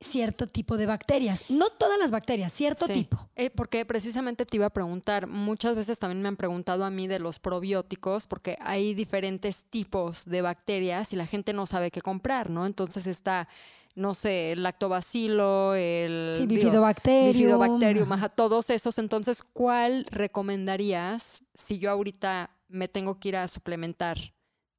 cierto 0.00 0.48
tipo 0.48 0.76
de 0.76 0.86
bacterias. 0.86 1.44
No 1.48 1.68
todas 1.70 1.96
las 1.98 2.10
bacterias, 2.10 2.52
cierto 2.52 2.86
Sí. 2.88 2.92
tipo. 2.92 3.30
Eh, 3.36 3.50
porque 3.50 3.84
precisamente 3.86 4.44
te 4.44 4.56
iba 4.56 4.66
a 4.66 4.70
preguntar, 4.70 5.28
muchas 5.28 5.76
veces 5.76 6.00
también 6.00 6.20
me 6.22 6.28
han 6.28 6.36
preguntado 6.36 6.84
a 6.84 6.90
mí 6.90 7.06
de 7.06 7.20
los 7.20 7.38
probióticos, 7.38 8.26
porque 8.26 8.56
hay 8.60 8.94
diferentes 8.94 9.62
tipos 9.70 10.24
de 10.24 10.42
bacterias 10.42 11.12
y 11.12 11.16
la 11.16 11.26
gente 11.26 11.52
no 11.52 11.66
sabe 11.66 11.92
qué 11.92 12.00
comprar, 12.02 12.50
¿no? 12.50 12.66
Entonces 12.66 13.06
está, 13.06 13.46
no 13.94 14.14
sé, 14.14 14.50
el 14.52 14.64
lactobacilo, 14.64 15.76
el 15.76 16.32
Sí, 16.36 16.46
digo, 16.48 16.62
bifidobacterium. 16.62 17.32
bifidobacterium, 17.32 18.12
ajá, 18.12 18.28
todos 18.28 18.70
esos. 18.70 18.98
Entonces, 18.98 19.44
¿cuál 19.52 20.06
recomendarías 20.10 21.44
si 21.54 21.78
yo 21.78 21.90
ahorita 21.92 22.50
me 22.68 22.88
tengo 22.88 23.20
que 23.20 23.28
ir 23.28 23.36
a 23.36 23.46
suplementar 23.46 24.18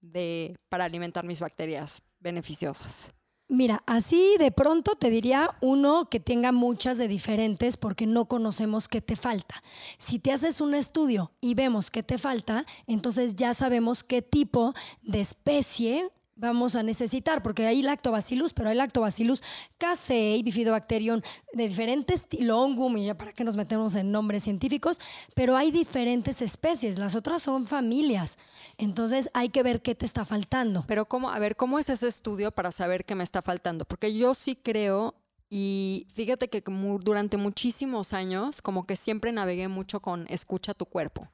de, 0.03 0.55
para 0.69 0.85
alimentar 0.85 1.25
mis 1.25 1.39
bacterias 1.39 2.03
beneficiosas? 2.19 3.09
Mira, 3.49 3.83
así 3.85 4.35
de 4.39 4.51
pronto 4.51 4.95
te 4.95 5.09
diría 5.09 5.49
uno 5.61 6.09
que 6.09 6.19
tenga 6.19 6.51
muchas 6.51 6.97
de 6.97 7.07
diferentes 7.07 7.77
porque 7.77 8.07
no 8.07 8.25
conocemos 8.25 8.87
qué 8.87 9.01
te 9.01 9.15
falta. 9.15 9.61
Si 9.97 10.17
te 10.17 10.31
haces 10.31 10.61
un 10.61 10.73
estudio 10.73 11.31
y 11.41 11.53
vemos 11.53 11.91
qué 11.91 12.03
te 12.03 12.17
falta, 12.17 12.65
entonces 12.87 13.35
ya 13.35 13.53
sabemos 13.53 14.03
qué 14.03 14.21
tipo 14.21 14.73
de 15.01 15.21
especie 15.21 16.09
vamos 16.43 16.75
a 16.75 16.83
necesitar, 16.83 17.41
porque 17.41 17.65
hay 17.65 17.81
lactobacillus, 17.81 18.53
pero 18.53 18.69
hay 18.69 18.75
lactobacillus 18.75 19.41
casei, 19.77 20.43
bifidobacterium, 20.43 21.21
de 21.53 21.67
diferentes, 21.67 22.27
ti- 22.27 22.41
longum, 22.43 22.97
y 22.97 23.05
ya 23.05 23.17
para 23.17 23.33
qué 23.33 23.43
nos 23.43 23.55
metemos 23.55 23.95
en 23.95 24.11
nombres 24.11 24.43
científicos, 24.43 24.99
pero 25.33 25.55
hay 25.55 25.71
diferentes 25.71 26.41
especies, 26.41 26.99
las 26.99 27.15
otras 27.15 27.41
son 27.41 27.65
familias, 27.65 28.37
entonces 28.77 29.29
hay 29.33 29.49
que 29.49 29.63
ver 29.63 29.81
qué 29.81 29.95
te 29.95 30.05
está 30.05 30.25
faltando. 30.25 30.83
Pero 30.87 31.05
cómo, 31.05 31.29
a 31.29 31.39
ver, 31.39 31.55
¿cómo 31.55 31.79
es 31.79 31.89
ese 31.89 32.07
estudio 32.07 32.51
para 32.51 32.71
saber 32.71 33.05
qué 33.05 33.15
me 33.15 33.23
está 33.23 33.41
faltando? 33.41 33.85
Porque 33.85 34.15
yo 34.15 34.33
sí 34.33 34.55
creo 34.55 35.15
y 35.49 36.07
fíjate 36.13 36.49
que 36.49 36.63
durante 37.01 37.37
muchísimos 37.37 38.11
años 38.11 38.61
como 38.61 38.85
que 38.85 38.95
siempre 38.95 39.31
navegué 39.31 39.67
mucho 39.67 40.01
con 40.01 40.25
escucha 40.29 40.73
tu 40.73 40.85
cuerpo. 40.85 41.29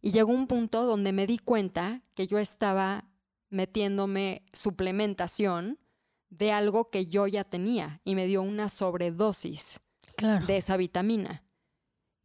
Y 0.00 0.12
llegó 0.12 0.32
un 0.32 0.46
punto 0.46 0.86
donde 0.86 1.12
me 1.12 1.26
di 1.26 1.38
cuenta 1.38 2.02
que 2.14 2.28
yo 2.28 2.38
estaba 2.38 3.04
metiéndome 3.50 4.42
suplementación 4.52 5.78
de 6.30 6.52
algo 6.52 6.90
que 6.90 7.06
yo 7.06 7.26
ya 7.26 7.44
tenía 7.44 8.00
y 8.04 8.14
me 8.14 8.26
dio 8.26 8.42
una 8.42 8.68
sobredosis 8.68 9.80
Claro. 10.16 10.46
de 10.46 10.56
esa 10.56 10.76
vitamina. 10.76 11.44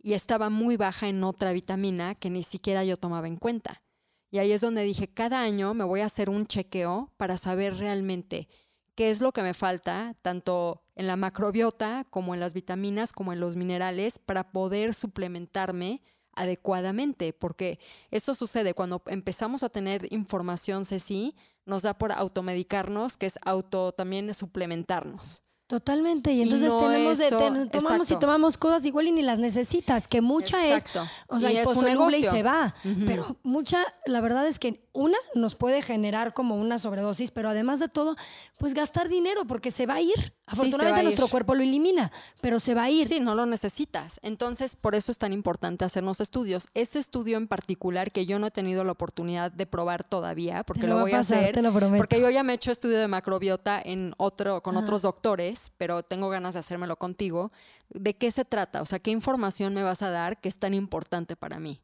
Y 0.01 0.13
estaba 0.13 0.49
muy 0.49 0.77
baja 0.77 1.07
en 1.07 1.23
otra 1.23 1.53
vitamina 1.53 2.15
que 2.15 2.29
ni 2.29 2.43
siquiera 2.43 2.83
yo 2.83 2.97
tomaba 2.97 3.27
en 3.27 3.37
cuenta. 3.37 3.83
Y 4.31 4.39
ahí 4.39 4.51
es 4.51 4.61
donde 4.61 4.83
dije, 4.83 5.07
cada 5.07 5.41
año 5.43 5.73
me 5.75 5.83
voy 5.83 6.01
a 6.01 6.05
hacer 6.07 6.29
un 6.29 6.47
chequeo 6.47 7.13
para 7.17 7.37
saber 7.37 7.77
realmente 7.77 8.49
qué 8.95 9.11
es 9.11 9.21
lo 9.21 9.31
que 9.31 9.43
me 9.43 9.53
falta, 9.53 10.15
tanto 10.23 10.83
en 10.95 11.05
la 11.07 11.15
macrobiota 11.15 12.05
como 12.09 12.33
en 12.33 12.39
las 12.39 12.53
vitaminas, 12.53 13.13
como 13.13 13.31
en 13.31 13.39
los 13.39 13.55
minerales, 13.55 14.17
para 14.19 14.51
poder 14.51 14.93
suplementarme 14.93 16.01
adecuadamente, 16.35 17.33
porque 17.33 17.79
eso 18.11 18.35
sucede 18.35 18.73
cuando 18.73 19.01
empezamos 19.07 19.63
a 19.63 19.69
tener 19.69 20.07
información, 20.13 20.85
Ceci, 20.85 21.35
nos 21.65 21.83
da 21.83 21.93
por 21.97 22.11
automedicarnos, 22.11 23.17
que 23.17 23.25
es 23.25 23.39
auto 23.45 23.91
también 23.91 24.33
suplementarnos. 24.33 25.43
Totalmente, 25.65 26.31
y 26.33 26.39
Y 26.39 26.41
entonces 26.43 26.69
no 26.69 26.81
tenemos 26.87 27.17
de, 27.17 27.29
ten- 27.29 27.69
tomamos 27.69 28.11
y 28.11 28.15
tomamos 28.17 28.57
cosas 28.57 28.85
igual 28.85 29.07
y 29.07 29.11
ni 29.13 29.21
las 29.21 29.39
necesitas, 29.39 30.07
que 30.09 30.21
mucha 30.21 30.67
Exacto. 30.67 31.01
es, 31.03 31.09
o 31.27 31.39
sea, 31.39 31.51
Y 31.51 31.55
y 31.55 31.57
es 31.57 31.65
un 31.67 31.73
posoluble 31.73 32.17
y 32.17 32.21
negocio. 32.21 32.31
se 32.31 32.43
va, 32.43 32.75
pero 33.07 33.37
mucha, 33.43 33.79
la 34.05 34.19
verdad 34.21 34.45
es 34.45 34.59
que 34.59 34.85
una 34.93 35.17
nos 35.33 35.55
puede 35.55 35.81
generar 35.81 36.33
como 36.33 36.55
una 36.55 36.77
sobredosis, 36.77 37.31
pero 37.31 37.49
además 37.49 37.79
de 37.79 37.89
todo, 37.89 38.15
pues 38.59 38.73
gastar 38.73 39.09
dinero 39.09 39.45
porque 39.45 39.71
se 39.71 39.85
va 39.85 39.95
a 39.95 40.01
ir. 40.01 40.33
Afortunadamente 40.45 41.03
nuestro 41.03 41.27
cuerpo 41.29 41.55
lo 41.55 41.63
elimina, 41.63 42.11
pero 42.41 42.59
se 42.59 42.75
va 42.75 42.83
a 42.83 42.89
ir. 42.91 43.07
Sí, 43.07 43.19
no 43.19 43.33
lo 43.33 43.45
necesitas. 43.45 44.19
Entonces, 44.21 44.75
por 44.75 44.93
eso 44.93 45.11
es 45.11 45.17
tan 45.17 45.33
importante 45.33 45.83
hacernos 45.83 46.19
estudios. 46.19 46.67
Este 46.73 46.99
estudio 46.99 47.37
en 47.37 47.47
particular, 47.47 48.11
que 48.11 48.25
yo 48.25 48.37
no 48.39 48.47
he 48.47 48.51
tenido 48.51 48.83
la 48.83 48.91
oportunidad 48.91 49.51
de 49.51 49.65
probar 49.65 50.03
todavía, 50.03 50.63
porque 50.63 50.85
lo, 50.85 50.99
a 50.99 51.01
voy 51.01 51.11
pasar, 51.11 51.37
a 51.37 51.41
hacer. 51.41 51.55
te 51.55 51.61
lo 51.61 51.73
prometo. 51.73 51.97
Porque 51.97 52.19
yo 52.19 52.29
ya 52.29 52.43
me 52.43 52.53
he 52.53 52.55
hecho 52.55 52.71
estudio 52.71 52.99
de 52.99 53.07
macrobiota 53.07 53.81
en 53.83 54.13
otro, 54.17 54.61
con 54.61 54.75
Ajá. 54.75 54.83
otros 54.83 55.01
doctores, 55.01 55.71
pero 55.77 56.03
tengo 56.03 56.29
ganas 56.29 56.53
de 56.53 56.59
hacérmelo 56.59 56.97
contigo. 56.97 57.51
¿De 57.89 58.15
qué 58.15 58.29
se 58.31 58.45
trata? 58.45 58.81
O 58.81 58.85
sea, 58.85 58.99
¿qué 58.99 59.11
información 59.11 59.73
me 59.73 59.81
vas 59.81 60.01
a 60.01 60.09
dar 60.11 60.39
que 60.39 60.49
es 60.49 60.59
tan 60.59 60.73
importante 60.73 61.35
para 61.35 61.59
mí? 61.59 61.81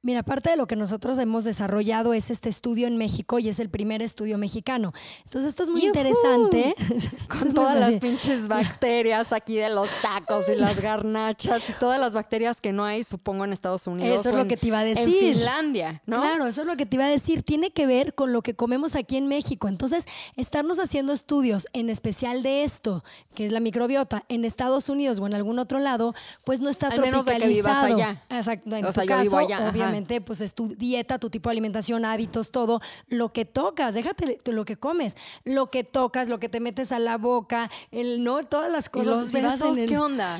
Mira, 0.00 0.22
parte 0.22 0.50
de 0.50 0.56
lo 0.56 0.68
que 0.68 0.76
nosotros 0.76 1.18
hemos 1.18 1.42
desarrollado 1.42 2.14
es 2.14 2.30
este 2.30 2.48
estudio 2.48 2.86
en 2.86 2.96
México 2.96 3.40
y 3.40 3.48
es 3.48 3.58
el 3.58 3.68
primer 3.68 4.00
estudio 4.00 4.38
mexicano. 4.38 4.92
Entonces 5.24 5.48
esto 5.48 5.64
es 5.64 5.70
muy 5.70 5.80
¡Yujú! 5.80 5.88
interesante. 5.88 6.74
Con 7.28 7.52
todas 7.52 7.76
las 7.80 7.94
pinches 7.94 8.46
bacterias 8.48 9.32
aquí 9.32 9.56
de 9.56 9.70
los 9.70 9.88
tacos 10.00 10.44
y 10.48 10.54
las 10.54 10.80
garnachas 10.80 11.68
y 11.68 11.72
todas 11.72 11.98
las 11.98 12.14
bacterias 12.14 12.60
que 12.60 12.72
no 12.72 12.84
hay, 12.84 13.02
supongo, 13.02 13.44
en 13.44 13.52
Estados 13.52 13.88
Unidos. 13.88 14.20
Eso 14.20 14.28
es 14.28 14.34
lo 14.36 14.42
en- 14.42 14.48
que 14.48 14.56
te 14.56 14.68
iba 14.68 14.78
a 14.78 14.86
En 14.86 14.94
decir. 14.94 15.34
Finlandia, 15.34 16.00
¿no? 16.06 16.20
Claro, 16.22 16.46
eso 16.46 16.60
es 16.60 16.66
lo 16.68 16.76
que 16.76 16.86
te 16.86 16.94
iba 16.94 17.04
a 17.06 17.08
decir. 17.10 17.42
Tiene 17.42 17.72
que 17.72 17.86
ver 17.88 18.14
con 18.14 18.32
lo 18.32 18.42
que 18.42 18.54
comemos 18.54 18.94
aquí 18.94 19.16
en 19.16 19.26
México. 19.26 19.66
Entonces, 19.66 20.04
estarnos 20.36 20.78
haciendo 20.78 21.12
estudios, 21.12 21.66
en 21.72 21.90
especial 21.90 22.44
de 22.44 22.62
esto, 22.62 23.02
que 23.34 23.46
es 23.46 23.52
la 23.52 23.58
microbiota, 23.58 24.22
en 24.28 24.44
Estados 24.44 24.88
Unidos 24.88 25.18
o 25.18 25.26
en 25.26 25.34
algún 25.34 25.58
otro 25.58 25.80
lado, 25.80 26.14
pues 26.44 26.60
no 26.60 26.70
está 26.70 26.86
Al 26.86 27.00
menos 27.00 27.24
de 27.24 27.36
que 27.38 27.48
vivas 27.48 27.80
tropicalizado. 27.80 27.94
allá. 28.30 28.38
Exacto. 28.38 28.76
En 28.76 28.84
O 28.84 28.88
tu 28.88 28.94
sea, 28.94 29.02
yo 29.04 29.08
caso, 29.08 29.22
vivo 29.22 29.38
allá. 29.38 29.70
Obviamente, 29.88 30.20
pues 30.20 30.40
es 30.40 30.54
tu 30.54 30.74
dieta, 30.74 31.18
tu 31.18 31.30
tipo 31.30 31.48
de 31.48 31.52
alimentación, 31.52 32.04
hábitos, 32.04 32.50
todo. 32.50 32.80
Lo 33.08 33.28
que 33.30 33.44
tocas, 33.44 33.94
déjate 33.94 34.40
lo 34.46 34.64
que 34.64 34.76
comes. 34.76 35.16
Lo 35.44 35.70
que 35.70 35.84
tocas, 35.84 36.28
lo 36.28 36.38
que 36.38 36.48
te 36.48 36.60
metes 36.60 36.92
a 36.92 36.98
la 36.98 37.18
boca, 37.18 37.70
el 37.90 38.22
no, 38.24 38.42
todas 38.44 38.70
las 38.70 38.86
¿Y 38.86 38.90
cosas. 38.90 39.06
los 39.06 39.32
besos 39.32 39.76
qué 39.86 39.98
onda? 39.98 40.38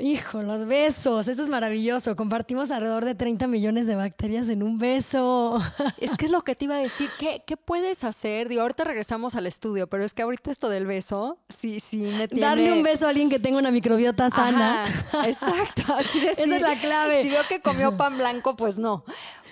Hijo, 0.00 0.42
los 0.42 0.66
besos, 0.66 1.28
eso 1.28 1.42
es 1.42 1.48
maravilloso. 1.48 2.16
Compartimos 2.16 2.70
alrededor 2.70 3.04
de 3.04 3.14
30 3.14 3.46
millones 3.46 3.86
de 3.86 3.94
bacterias 3.94 4.48
en 4.48 4.62
un 4.62 4.78
beso. 4.78 5.60
Es 6.00 6.16
que 6.16 6.24
es 6.24 6.30
lo 6.30 6.42
que 6.42 6.54
te 6.54 6.64
iba 6.64 6.76
a 6.76 6.78
decir. 6.78 7.10
¿Qué, 7.18 7.42
qué 7.46 7.56
puedes 7.56 8.04
hacer? 8.04 8.48
Digo, 8.48 8.62
ahorita 8.62 8.84
regresamos 8.84 9.34
al 9.34 9.46
estudio, 9.46 9.86
pero 9.88 10.04
es 10.04 10.14
que 10.14 10.22
ahorita 10.22 10.50
esto 10.50 10.70
del 10.70 10.86
beso, 10.86 11.38
sí, 11.48 11.80
sí 11.80 11.98
me 11.98 12.26
tiene... 12.28 12.46
Darle 12.46 12.72
un 12.72 12.82
beso 12.82 13.06
a 13.06 13.10
alguien 13.10 13.28
que 13.28 13.38
tenga 13.38 13.58
una 13.58 13.70
microbiota 13.70 14.30
sana. 14.30 14.84
Ajá, 14.84 15.28
exacto. 15.28 15.82
Así 15.92 16.20
de, 16.20 16.30
Esa 16.32 16.56
es 16.56 16.62
la 16.62 16.80
clave. 16.80 17.22
Si 17.22 17.30
veo 17.30 17.42
que 17.48 17.60
comió 17.60 17.96
pan 17.96 18.16
blanco, 18.16 18.56
pues 18.56 18.78
no. 18.78 19.04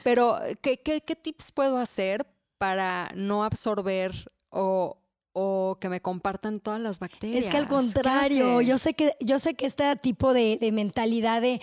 Pero, 0.03 0.39
¿qué, 0.63 0.81
qué, 0.81 1.03
qué 1.03 1.15
tips 1.15 1.53
puedo 1.53 1.77
hacer 1.77 2.27
para 2.57 3.11
no 3.15 3.45
absorber 3.45 4.31
o, 4.51 4.98
o 5.33 5.77
que 5.81 5.89
me 5.89 6.01
compartan 6.01 6.61
todas 6.61 6.81
las 6.81 6.99
bacterias? 6.99 7.45
Es 7.45 7.51
que 7.51 7.57
al 7.57 7.65
¿Qué 7.65 7.71
contrario, 7.71 8.61
yo 8.61 8.79
sé 8.79 8.95
que 8.95 9.15
yo 9.21 9.39
sé 9.39 9.55
que 9.55 9.67
este 9.67 9.95
tipo 9.97 10.33
de, 10.33 10.59
de 10.61 10.73
mentalidad 10.73 11.41
de 11.41 11.61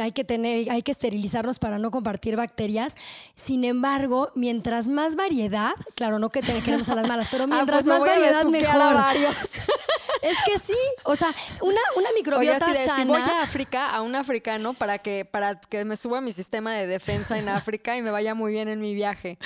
hay 0.00 0.12
que 0.12 0.24
tener, 0.24 0.70
hay 0.70 0.82
que 0.82 0.92
esterilizarnos 0.92 1.58
para 1.58 1.78
no 1.78 1.90
compartir 1.90 2.36
bacterias. 2.36 2.94
Sin 3.34 3.64
embargo, 3.64 4.30
mientras 4.34 4.88
más 4.88 5.16
variedad, 5.16 5.72
claro, 5.94 6.18
no 6.18 6.30
que 6.30 6.40
te 6.40 6.60
queremos 6.60 6.88
a 6.88 6.94
las 6.94 7.08
malas, 7.08 7.28
pero 7.30 7.44
Ah, 7.54 7.56
mientras 7.56 7.84
pues 7.84 7.86
me 7.86 7.92
más 7.92 8.02
a 8.02 8.10
variedad 8.10 8.44
mejor. 8.44 8.74
Es 10.24 10.36
que 10.46 10.58
sí, 10.58 10.78
o 11.04 11.14
sea, 11.16 11.28
una, 11.60 11.80
una 11.96 12.08
Oye, 12.08 12.14
microbiota 12.16 12.64
así 12.64 12.72
de, 12.78 12.84
sana. 12.86 12.96
si 12.96 13.04
voy 13.04 13.20
a 13.20 13.42
África, 13.42 13.90
a 13.90 14.00
un 14.02 14.14
africano, 14.14 14.74
para 14.74 14.98
que, 14.98 15.24
para 15.24 15.60
que 15.60 15.84
me 15.84 15.96
suba 15.96 16.20
mi 16.20 16.32
sistema 16.32 16.72
de 16.74 16.86
defensa 16.86 17.38
en 17.38 17.48
África 17.48 17.96
y 17.96 18.02
me 18.02 18.10
vaya 18.10 18.34
muy 18.34 18.52
bien 18.52 18.68
en 18.68 18.80
mi 18.80 18.94
viaje. 18.94 19.38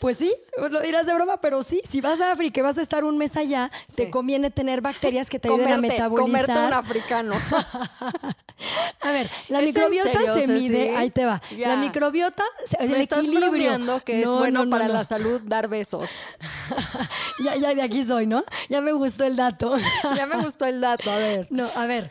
Pues 0.00 0.18
sí, 0.18 0.32
lo 0.70 0.80
dirás 0.82 1.06
de 1.06 1.14
broma, 1.14 1.40
pero 1.40 1.62
sí, 1.62 1.80
si 1.88 2.00
vas 2.00 2.20
a 2.20 2.32
África 2.32 2.60
y 2.60 2.62
vas 2.62 2.76
a 2.78 2.82
estar 2.82 3.04
un 3.04 3.16
mes 3.16 3.36
allá, 3.36 3.70
Sí. 3.88 3.96
te 4.04 4.10
conviene 4.10 4.50
tener 4.50 4.80
bacterias 4.82 5.30
que 5.30 5.38
te 5.38 5.48
ayuden 5.48 5.66
a 5.68 5.76
Comerte, 5.76 5.94
metabolizar. 5.96 6.46
comerte 6.46 6.66
un 6.66 6.72
africano. 6.74 7.34
A 9.00 9.12
ver, 9.12 9.30
la 9.48 9.58
¿Es 9.60 9.62
en 9.62 9.68
microbiota 9.72 10.10
serio, 10.12 10.34
se 10.34 10.46
mide, 10.48 10.96
ahí 10.96 11.10
te 11.10 11.24
va. 11.24 11.40
Ya. 11.56 11.68
La 11.68 11.76
microbiota, 11.76 12.42
el 12.80 12.90
me 12.90 13.02
estás 13.04 13.20
equilibrio. 13.20 13.50
bromeando 13.50 14.02
que 14.04 14.18
es 14.18 14.26
No, 14.26 14.38
bueno 14.38 14.60
no, 14.60 14.64
no, 14.64 14.70
para 14.72 14.88
la 14.88 15.04
salud 15.04 15.40
dar 15.44 15.68
besos. 15.68 16.10
Ya, 17.44 17.54
ya 17.54 17.72
de 17.72 17.82
aquí 17.82 18.04
soy, 18.04 18.26
¿no? 18.26 18.44
Ya 18.68 18.80
me 18.80 18.90
gustó 18.90 19.22
el 19.22 19.36
dato. 19.36 19.72
Ya 20.18 20.26
me 20.26 20.42
gustó 20.42 20.64
el 20.64 20.80
dato, 20.80 21.08
a 21.12 21.16
ver. 21.16 21.46
No, 21.50 21.68
a 21.76 21.86
ver. 21.86 22.10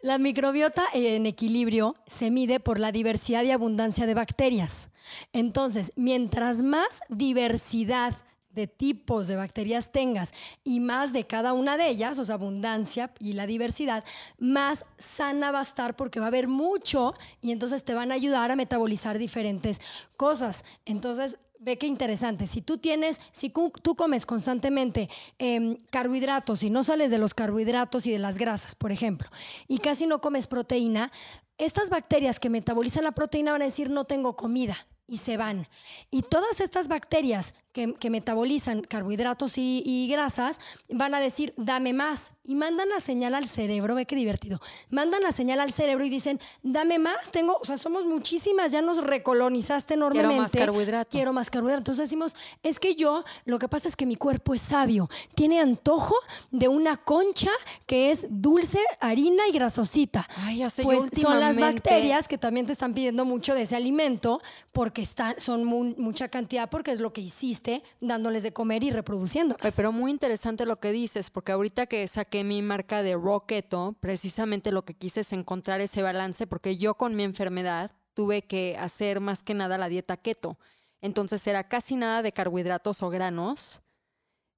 La 0.00 0.16
microbiota 0.16 0.84
en 0.94 1.26
equilibrio 1.26 1.96
se 2.06 2.30
mide 2.30 2.60
por 2.60 2.80
la 2.80 2.92
diversidad 2.92 3.42
y 3.42 3.50
abundancia 3.50 4.06
de 4.06 4.14
bacterias. 4.14 4.88
Entonces, 5.34 5.92
mientras 5.94 6.62
más 6.62 7.02
diversidad 7.10 8.16
de 8.48 8.66
tipos 8.66 9.26
de 9.26 9.36
bacterias 9.36 9.92
tengas 9.92 10.32
y 10.64 10.80
más 10.80 11.12
de 11.12 11.26
cada 11.26 11.52
una 11.52 11.76
de 11.76 11.88
ellas, 11.88 12.18
o 12.18 12.24
sea, 12.24 12.36
abundancia 12.36 13.12
y 13.20 13.34
la 13.34 13.46
diversidad, 13.46 14.02
más 14.38 14.86
sana 14.96 15.52
va 15.52 15.58
a 15.58 15.62
estar 15.62 15.94
porque 15.94 16.20
va 16.20 16.26
a 16.26 16.28
haber 16.28 16.48
mucho 16.48 17.12
y 17.42 17.52
entonces 17.52 17.84
te 17.84 17.92
van 17.92 18.12
a 18.12 18.14
ayudar 18.14 18.50
a 18.50 18.56
metabolizar 18.56 19.18
diferentes 19.18 19.82
cosas. 20.16 20.64
Entonces, 20.86 21.36
ve 21.62 21.78
qué 21.78 21.86
interesante. 21.86 22.46
Si 22.46 22.60
tú 22.60 22.78
tienes, 22.78 23.20
si 23.32 23.50
tú 23.50 23.94
comes 23.96 24.26
constantemente 24.26 25.08
em, 25.38 25.76
carbohidratos 25.90 26.62
y 26.64 26.70
no 26.70 26.82
sales 26.82 27.10
de 27.10 27.18
los 27.18 27.34
carbohidratos 27.34 28.06
y 28.06 28.12
de 28.12 28.18
las 28.18 28.36
grasas, 28.36 28.74
por 28.74 28.92
ejemplo, 28.92 29.28
y 29.68 29.78
casi 29.78 30.06
no 30.06 30.20
comes 30.20 30.46
proteína, 30.46 31.12
estas 31.58 31.90
bacterias 31.90 32.40
que 32.40 32.50
metabolizan 32.50 33.04
la 33.04 33.12
proteína 33.12 33.52
van 33.52 33.62
a 33.62 33.66
decir 33.66 33.90
no 33.90 34.04
tengo 34.04 34.34
comida 34.34 34.76
y 35.06 35.18
se 35.18 35.36
van. 35.36 35.68
Y 36.10 36.22
todas 36.22 36.60
estas 36.60 36.88
bacterias 36.88 37.54
que, 37.72 37.94
que 37.94 38.10
metabolizan 38.10 38.82
carbohidratos 38.82 39.58
y, 39.58 39.82
y 39.84 40.08
grasas 40.08 40.60
van 40.90 41.14
a 41.14 41.20
decir 41.20 41.54
dame 41.56 41.92
más 41.92 42.32
y 42.44 42.54
mandan 42.54 42.88
la 42.88 42.98
señal 43.00 43.34
al 43.34 43.48
cerebro, 43.48 43.94
ve 43.94 44.04
qué 44.04 44.16
divertido, 44.16 44.60
mandan 44.90 45.22
la 45.22 45.30
señal 45.32 45.60
al 45.60 45.72
cerebro 45.72 46.04
y 46.04 46.10
dicen 46.10 46.40
dame 46.62 46.98
más, 46.98 47.30
tengo, 47.30 47.56
o 47.60 47.64
sea, 47.64 47.78
somos 47.78 48.04
muchísimas, 48.04 48.72
ya 48.72 48.82
nos 48.82 49.02
recolonizaste 49.02 49.94
enormemente. 49.94 50.40
más 50.40 50.52
carbohidrato. 50.52 51.10
Quiero 51.10 51.32
más 51.32 51.50
carbohidrato. 51.50 51.78
Entonces 51.82 52.04
decimos, 52.04 52.34
es 52.62 52.78
que 52.80 52.94
yo, 52.96 53.24
lo 53.44 53.58
que 53.58 53.68
pasa 53.68 53.88
es 53.88 53.96
que 53.96 54.06
mi 54.06 54.16
cuerpo 54.16 54.54
es 54.54 54.60
sabio, 54.60 55.08
tiene 55.34 55.60
antojo 55.60 56.14
de 56.50 56.68
una 56.68 56.96
concha 56.96 57.50
que 57.86 58.10
es 58.10 58.26
dulce, 58.28 58.80
harina 59.00 59.46
y 59.48 59.52
grasosita. 59.52 60.28
Ay, 60.36 60.58
ya 60.58 60.70
sé, 60.70 60.82
yo 60.82 60.88
pues 60.88 61.10
son 61.20 61.38
las 61.40 61.56
bacterias 61.58 62.28
que 62.28 62.38
también 62.38 62.66
te 62.66 62.72
están 62.72 62.92
pidiendo 62.92 63.24
mucho 63.24 63.54
de 63.54 63.62
ese 63.62 63.76
alimento 63.76 64.40
porque 64.72 65.02
están, 65.02 65.40
son 65.40 65.64
mu- 65.64 65.94
mucha 65.96 66.28
cantidad 66.28 66.68
porque 66.68 66.90
es 66.90 66.98
lo 67.00 67.12
que 67.12 67.20
hiciste 67.20 67.61
dándoles 68.00 68.42
de 68.42 68.52
comer 68.52 68.84
y 68.84 68.90
reproduciéndolas. 68.90 69.74
Pero 69.74 69.92
muy 69.92 70.10
interesante 70.10 70.66
lo 70.66 70.80
que 70.80 70.92
dices, 70.92 71.30
porque 71.30 71.52
ahorita 71.52 71.86
que 71.86 72.06
saqué 72.08 72.44
mi 72.44 72.62
marca 72.62 73.02
de 73.02 73.14
Raw 73.14 73.46
Keto, 73.46 73.96
precisamente 74.00 74.72
lo 74.72 74.84
que 74.84 74.94
quise 74.94 75.20
es 75.20 75.32
encontrar 75.32 75.80
ese 75.80 76.02
balance, 76.02 76.46
porque 76.46 76.76
yo 76.76 76.94
con 76.94 77.14
mi 77.14 77.22
enfermedad 77.22 77.92
tuve 78.14 78.42
que 78.42 78.76
hacer 78.78 79.20
más 79.20 79.42
que 79.42 79.54
nada 79.54 79.78
la 79.78 79.88
dieta 79.88 80.16
keto. 80.16 80.58
Entonces 81.00 81.46
era 81.46 81.68
casi 81.68 81.96
nada 81.96 82.22
de 82.22 82.32
carbohidratos 82.32 83.02
o 83.02 83.10
granos, 83.10 83.82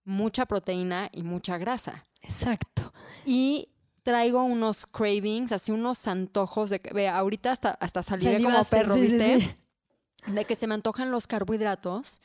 mucha 0.04 0.46
proteína 0.46 1.08
y 1.12 1.22
mucha 1.22 1.58
grasa. 1.58 2.04
Exacto. 2.20 2.92
Y 3.24 3.68
traigo 4.02 4.44
unos 4.44 4.86
cravings, 4.86 5.52
así 5.52 5.72
unos 5.72 6.06
antojos 6.06 6.70
de 6.70 6.80
que, 6.80 7.08
ahorita 7.08 7.52
hasta, 7.52 7.70
hasta 7.70 8.02
saliré 8.02 8.42
como 8.42 8.62
perro, 8.64 8.94
sí, 8.94 9.06
sí, 9.06 9.16
¿viste? 9.16 9.40
sí. 9.40 10.32
de 10.32 10.44
que 10.44 10.54
se 10.54 10.66
me 10.66 10.74
antojan 10.74 11.10
los 11.10 11.26
carbohidratos 11.26 12.20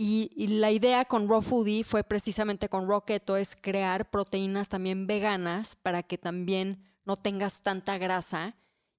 y, 0.00 0.30
y 0.36 0.46
la 0.46 0.70
idea 0.70 1.04
con 1.06 1.28
Raw 1.28 1.42
Foodie 1.42 1.82
fue 1.82 2.04
precisamente 2.04 2.68
con 2.68 2.88
Raw 2.88 3.04
Keto 3.04 3.36
es 3.36 3.56
crear 3.60 4.08
proteínas 4.10 4.68
también 4.68 5.08
veganas 5.08 5.74
para 5.74 6.04
que 6.04 6.16
también 6.16 6.84
no 7.04 7.16
tengas 7.16 7.62
tanta 7.62 7.98
grasa 7.98 8.54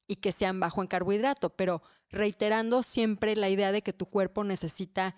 y 0.07 0.17
que 0.17 0.33
sean 0.33 0.59
bajo 0.59 0.81
en 0.81 0.87
carbohidrato, 0.87 1.51
pero 1.51 1.81
reiterando 2.09 2.83
siempre 2.83 3.37
la 3.37 3.47
idea 3.49 3.71
de 3.71 3.81
que 3.81 3.93
tu 3.93 4.07
cuerpo 4.07 4.43
necesita 4.43 5.15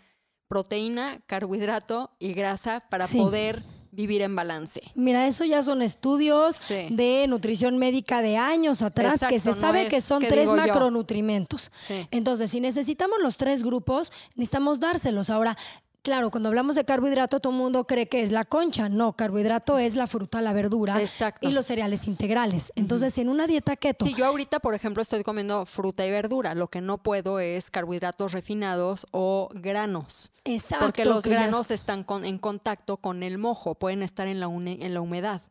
proteína, 0.47 1.21
carbohidrato 1.25 2.15
y 2.19 2.33
grasa 2.33 2.81
para 2.89 3.07
Sí. 3.07 3.17
poder 3.17 3.63
vivir 3.91 4.21
en 4.21 4.35
balance. 4.35 4.81
Mira, 4.95 5.27
eso 5.27 5.43
ya 5.45 5.61
son 5.63 5.81
estudios 5.81 6.55
Sí. 6.55 6.87
de 6.91 7.25
nutrición 7.27 7.77
médica 7.77 8.21
de 8.21 8.37
años 8.37 8.81
atrás 8.81 9.21
que 9.27 9.39
se 9.39 9.49
no 9.49 9.55
sabe 9.55 9.87
que 9.87 10.01
son 10.01 10.21
tres 10.23 10.49
macronutrimentos. 10.49 11.71
Sí. 11.79 12.07
Entonces, 12.11 12.51
si 12.51 12.59
necesitamos 12.61 13.17
los 13.21 13.37
tres 13.37 13.63
grupos, 13.63 14.11
necesitamos 14.35 14.79
dárselos. 14.79 15.29
Ahora, 15.29 15.57
claro, 16.01 16.31
cuando 16.31 16.49
hablamos 16.49 16.75
de 16.75 16.85
carbohidrato, 16.85 17.39
todo 17.39 17.51
el 17.53 17.59
mundo 17.59 17.85
cree 17.85 18.07
que 18.09 18.21
es 18.23 18.31
la 18.31 18.43
concha. 18.45 18.89
No, 18.89 19.13
carbohidrato 19.13 19.77
es 19.77 19.95
la 19.95 20.07
fruta, 20.07 20.41
la 20.41 20.53
verdura 20.53 21.01
Exacto. 21.01 21.47
y 21.47 21.51
los 21.51 21.65
cereales 21.65 22.07
integrales. 22.07 22.71
Entonces, 22.75 23.17
en 23.17 23.29
una 23.29 23.47
dieta 23.47 23.75
keto, 23.75 24.05
Sí, 24.05 24.13
yo 24.15 24.25
ahorita, 24.25 24.59
por 24.59 24.73
ejemplo, 24.73 25.01
estoy 25.01 25.23
comiendo 25.23 25.65
fruta 25.65 26.05
y 26.05 26.11
verdura. 26.11 26.55
Lo 26.55 26.67
que 26.69 26.81
no 26.81 26.97
puedo 26.97 27.39
es 27.39 27.69
carbohidratos 27.71 28.31
refinados 28.31 29.05
o 29.11 29.49
granos. 29.53 30.31
exacto, 30.43 30.85
porque 30.85 31.05
los 31.05 31.25
es- 31.25 31.31
granos 31.31 31.71
están 31.71 32.03
con- 32.03 32.25
en 32.25 32.37
contacto 32.39 32.97
con 32.97 33.23
el 33.23 33.37
mojo, 33.37 33.75
pueden 33.75 34.01
estar 34.03 34.27
en 34.27 34.39
la, 34.39 34.47
une- 34.47 34.79
en 34.85 34.93
la 34.93 35.01
humedad. 35.01 35.41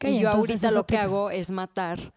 Y 0.00 0.20
yo 0.20 0.30
ahorita 0.30 0.70
lo 0.70 0.86
que 0.86 0.96
hago 0.98 1.30
es 1.30 1.50
matar, 1.50 2.14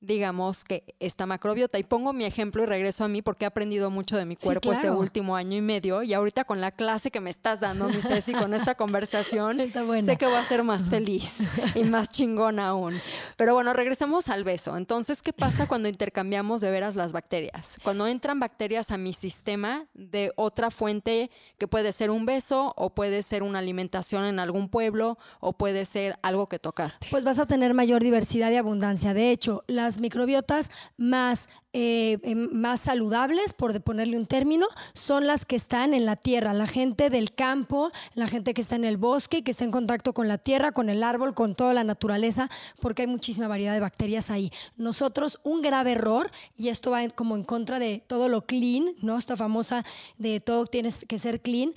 digamos, 0.00 0.64
que 0.64 0.94
esta 1.00 1.26
macrobiota. 1.26 1.78
Y 1.78 1.82
pongo 1.82 2.12
mi 2.12 2.24
ejemplo 2.24 2.62
y 2.62 2.66
regreso 2.66 3.04
a 3.04 3.08
mí 3.08 3.22
porque 3.22 3.44
he 3.44 3.48
aprendido 3.48 3.90
mucho 3.90 4.16
de 4.16 4.24
mi 4.24 4.34
Sí, 4.34 4.44
cuerpo 4.44 4.72
este 4.72 4.90
último 4.90 5.36
año 5.36 5.56
y 5.56 5.60
medio. 5.60 6.02
Y 6.02 6.14
ahorita 6.14 6.44
con 6.44 6.60
la 6.60 6.70
clase 6.70 7.10
que 7.10 7.20
me 7.20 7.30
estás 7.30 7.60
dando, 7.60 7.88
mi 7.88 8.00
Ceci, 8.00 8.32
con 8.32 8.54
esta 8.54 8.74
conversación, 8.74 9.58
sé 10.04 10.16
que 10.16 10.26
voy 10.26 10.36
a 10.36 10.44
ser 10.44 10.62
más 10.62 10.88
feliz 10.88 11.38
y 11.74 11.84
más 11.84 12.10
chingona 12.12 12.68
aún. 12.68 13.00
Pero 13.36 13.54
bueno, 13.54 13.72
regresamos 13.72 14.28
al 14.28 14.44
beso. 14.44 14.76
Entonces, 14.76 15.22
¿qué 15.22 15.32
pasa 15.32 15.66
cuando 15.66 15.88
intercambiamos 15.88 16.60
de 16.60 16.70
veras 16.70 16.94
las 16.94 17.12
bacterias? 17.12 17.76
Cuando 17.82 18.06
entran 18.06 18.38
bacterias 18.40 18.90
a 18.90 18.98
mi 18.98 19.12
sistema 19.12 19.86
de 19.94 20.32
otra 20.36 20.70
fuente 20.70 21.30
que 21.58 21.66
puede 21.68 21.92
ser 21.92 22.10
un 22.10 22.26
beso 22.26 22.72
o 22.76 22.90
puede 22.94 23.22
ser 23.22 23.42
una 23.42 23.58
alimentación 23.58 24.24
en 24.24 24.38
algún 24.38 24.68
pueblo 24.68 25.18
o 25.40 25.52
puede 25.52 25.84
ser 25.84 26.18
algo 26.22 26.48
que 26.48 26.58
tocaste. 26.58 27.08
pues 27.10 27.24
vas 27.24 27.38
a 27.38 27.46
tener 27.46 27.74
mayor 27.74 28.02
diversidad 28.02 28.50
y 28.50 28.56
abundancia. 28.56 29.14
De 29.14 29.30
hecho, 29.30 29.64
las 29.88 30.00
microbiotas 30.00 30.70
más, 30.98 31.48
eh, 31.72 32.18
em, 32.22 32.50
más 32.52 32.80
saludables, 32.80 33.54
por 33.54 33.80
ponerle 33.80 34.18
un 34.18 34.26
término, 34.26 34.66
son 34.92 35.26
las 35.26 35.46
que 35.46 35.56
están 35.56 35.94
en 35.94 36.04
la 36.04 36.16
tierra. 36.16 36.52
La 36.52 36.66
gente 36.66 37.08
del 37.08 37.32
campo, 37.32 37.90
la 38.14 38.28
gente 38.28 38.52
que 38.52 38.60
está 38.60 38.76
en 38.76 38.84
el 38.84 38.98
bosque, 38.98 39.42
que 39.42 39.52
está 39.52 39.64
en 39.64 39.70
contacto 39.70 40.12
con 40.12 40.28
la 40.28 40.36
tierra, 40.36 40.72
con 40.72 40.90
el 40.90 41.02
árbol, 41.02 41.34
con 41.34 41.54
toda 41.54 41.72
la 41.72 41.84
naturaleza, 41.84 42.50
porque 42.82 43.02
hay 43.02 43.08
muchísima 43.08 43.48
variedad 43.48 43.72
de 43.72 43.80
bacterias 43.80 44.30
ahí. 44.30 44.50
Nosotros, 44.76 45.40
un 45.42 45.62
grave 45.62 45.92
error, 45.92 46.30
y 46.54 46.68
esto 46.68 46.90
va 46.90 47.08
como 47.08 47.34
en 47.34 47.44
contra 47.44 47.78
de 47.78 48.02
todo 48.06 48.28
lo 48.28 48.44
clean, 48.44 48.94
¿no? 49.00 49.16
Esta 49.16 49.36
famosa 49.36 49.86
de 50.18 50.40
todo 50.40 50.66
tienes 50.66 51.06
que 51.08 51.18
ser 51.18 51.40
clean. 51.40 51.72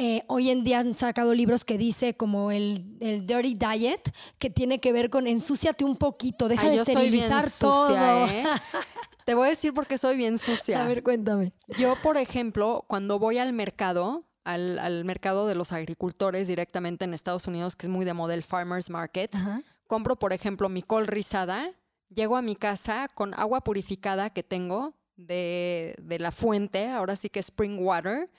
Eh, 0.00 0.22
hoy 0.28 0.50
en 0.50 0.62
día 0.62 0.78
han 0.78 0.94
sacado 0.94 1.34
libros 1.34 1.64
que 1.64 1.76
dice 1.76 2.14
como 2.16 2.52
el, 2.52 2.96
el 3.00 3.26
Dirty 3.26 3.56
Diet, 3.56 4.14
que 4.38 4.48
tiene 4.48 4.78
que 4.80 4.92
ver 4.92 5.10
con 5.10 5.26
ensúciate 5.26 5.84
un 5.84 5.96
poquito, 5.96 6.46
deja 6.48 6.62
Ay, 6.62 6.70
de 6.70 6.76
yo 6.76 6.84
soy 6.84 7.10
bien 7.10 7.24
esterilizar 7.24 7.50
sucia, 7.50 7.66
todo. 7.66 8.26
¿eh? 8.28 8.44
Te 9.24 9.34
voy 9.34 9.48
a 9.48 9.50
decir 9.50 9.74
por 9.74 9.88
qué 9.88 9.98
soy 9.98 10.16
bien 10.16 10.38
sucia. 10.38 10.84
A 10.84 10.86
ver, 10.86 11.02
cuéntame. 11.02 11.52
Yo, 11.80 11.96
por 12.00 12.16
ejemplo, 12.16 12.84
cuando 12.86 13.18
voy 13.18 13.38
al 13.38 13.52
mercado, 13.52 14.24
al, 14.44 14.78
al 14.78 15.04
mercado 15.04 15.48
de 15.48 15.56
los 15.56 15.72
agricultores 15.72 16.46
directamente 16.46 17.04
en 17.04 17.12
Estados 17.12 17.48
Unidos, 17.48 17.74
que 17.74 17.86
es 17.86 17.90
muy 17.90 18.04
de 18.04 18.14
model 18.14 18.44
Farmers 18.44 18.90
Market, 18.90 19.34
Ajá. 19.34 19.62
compro, 19.88 20.14
por 20.16 20.32
ejemplo, 20.32 20.68
mi 20.68 20.82
col 20.82 21.08
rizada, 21.08 21.72
llego 22.08 22.36
a 22.36 22.42
mi 22.42 22.54
casa 22.54 23.08
con 23.12 23.34
agua 23.34 23.62
purificada 23.62 24.30
que 24.30 24.44
tengo 24.44 24.94
de, 25.16 25.96
de 26.00 26.20
la 26.20 26.30
fuente, 26.30 26.88
ahora 26.88 27.16
sí 27.16 27.28
que 27.28 27.40
spring 27.40 27.80
water, 27.80 28.30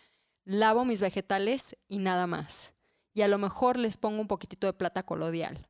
lavo 0.45 0.85
mis 0.85 1.01
vegetales 1.01 1.75
y 1.87 1.97
nada 1.99 2.27
más. 2.27 2.73
Y 3.13 3.21
a 3.21 3.27
lo 3.27 3.37
mejor 3.37 3.77
les 3.77 3.97
pongo 3.97 4.21
un 4.21 4.27
poquitito 4.27 4.67
de 4.67 4.73
plata 4.73 5.03
colodial. 5.03 5.67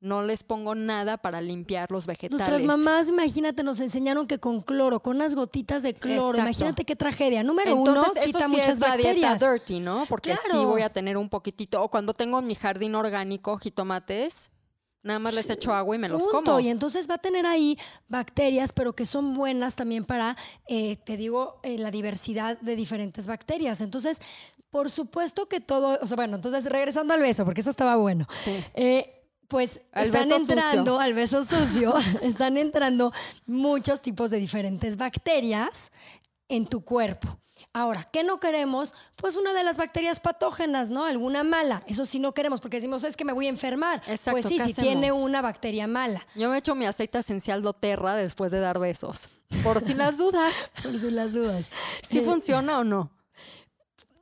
No 0.00 0.22
les 0.22 0.44
pongo 0.44 0.76
nada 0.76 1.16
para 1.18 1.40
limpiar 1.40 1.90
los 1.90 2.06
vegetales. 2.06 2.38
Nuestras 2.48 2.62
mamás, 2.62 3.08
imagínate, 3.08 3.64
nos 3.64 3.80
enseñaron 3.80 4.28
que 4.28 4.38
con 4.38 4.60
cloro, 4.62 5.00
con 5.02 5.16
unas 5.16 5.34
gotitas 5.34 5.82
de 5.82 5.92
cloro, 5.94 6.28
Exacto. 6.38 6.40
imagínate 6.42 6.84
qué 6.84 6.94
tragedia. 6.94 7.42
Número 7.42 7.72
Entonces, 7.72 8.04
uno, 8.12 8.12
eso 8.14 8.26
quita 8.26 8.44
sí 8.46 8.50
muchas 8.52 8.68
es 8.68 8.78
la 8.78 8.88
bacterias. 8.90 9.38
dieta 9.40 9.52
dirty, 9.52 9.80
¿no? 9.80 10.06
Porque 10.08 10.36
sí 10.36 10.42
Claro. 10.50 10.68
voy 10.68 10.82
a 10.82 10.90
tener 10.92 11.16
un 11.16 11.28
poquitito. 11.28 11.82
O 11.82 11.90
cuando 11.90 12.14
tengo 12.14 12.40
mi 12.42 12.54
jardín 12.54 12.94
orgánico, 12.94 13.58
jitomates, 13.58 14.52
nada 15.08 15.18
más 15.18 15.34
les 15.34 15.50
echo 15.50 15.74
agua 15.74 15.96
y 15.96 15.98
me 15.98 16.08
los 16.08 16.22
Punto. 16.22 16.42
como. 16.52 16.60
Y 16.60 16.68
entonces 16.68 17.08
va 17.10 17.14
a 17.14 17.18
tener 17.18 17.44
ahí 17.46 17.76
bacterias, 18.08 18.72
pero 18.72 18.94
que 18.94 19.04
son 19.06 19.34
buenas 19.34 19.74
también 19.74 20.04
para, 20.04 20.36
eh, 20.68 20.96
te 21.04 21.16
digo, 21.16 21.58
eh, 21.64 21.78
la 21.78 21.90
diversidad 21.90 22.58
de 22.60 22.76
diferentes 22.76 23.26
bacterias. 23.26 23.80
Entonces, 23.80 24.20
por 24.70 24.90
supuesto 24.90 25.48
que 25.48 25.60
todo, 25.60 25.98
o 26.00 26.06
sea, 26.06 26.14
bueno, 26.16 26.36
entonces 26.36 26.64
regresando 26.66 27.14
al 27.14 27.20
beso, 27.20 27.44
porque 27.44 27.62
eso 27.62 27.70
estaba 27.70 27.96
bueno. 27.96 28.28
Sí. 28.44 28.62
Eh, 28.74 29.14
pues 29.48 29.80
Al 29.92 30.06
están 30.06 30.24
sucio. 30.28 30.36
entrando 30.54 31.00
al 31.00 31.14
beso 31.14 31.42
sucio, 31.42 31.94
están 32.22 32.58
entrando 32.58 33.12
muchos 33.46 34.02
tipos 34.02 34.30
de 34.30 34.38
diferentes 34.38 34.96
bacterias 34.98 35.90
en 36.48 36.66
tu 36.66 36.84
cuerpo. 36.84 37.38
Ahora, 37.74 38.04
¿qué 38.04 38.24
no 38.24 38.40
queremos? 38.40 38.94
Pues 39.16 39.36
una 39.36 39.52
de 39.52 39.62
las 39.62 39.76
bacterias 39.76 40.20
patógenas, 40.20 40.90
¿no? 40.90 41.04
Alguna 41.04 41.44
mala. 41.44 41.82
Eso 41.86 42.04
sí 42.04 42.18
no 42.18 42.32
queremos 42.32 42.60
porque 42.60 42.78
decimos, 42.78 43.04
es 43.04 43.16
que 43.16 43.24
me 43.24 43.32
voy 43.32 43.46
a 43.46 43.50
enfermar. 43.50 44.02
Exacto, 44.06 44.32
pues 44.32 44.46
sí, 44.46 44.56
¿qué 44.56 44.66
si 44.66 44.74
tiene 44.74 45.12
una 45.12 45.42
bacteria 45.42 45.86
mala. 45.86 46.26
Yo 46.34 46.50
me 46.50 46.58
echo 46.58 46.74
mi 46.74 46.86
aceite 46.86 47.18
esencial 47.18 47.62
doTERRA 47.62 48.14
después 48.16 48.50
de 48.50 48.60
dar 48.60 48.78
besos. 48.78 49.28
Por 49.62 49.80
si 49.80 49.94
las 49.94 50.18
dudas, 50.18 50.52
Por 50.82 50.98
si 50.98 51.10
las 51.10 51.32
dudas. 51.32 51.70
¿sí 52.02 52.18
Eh, 52.18 52.22
funciona 52.22 52.78
o 52.78 52.84
no? 52.84 53.10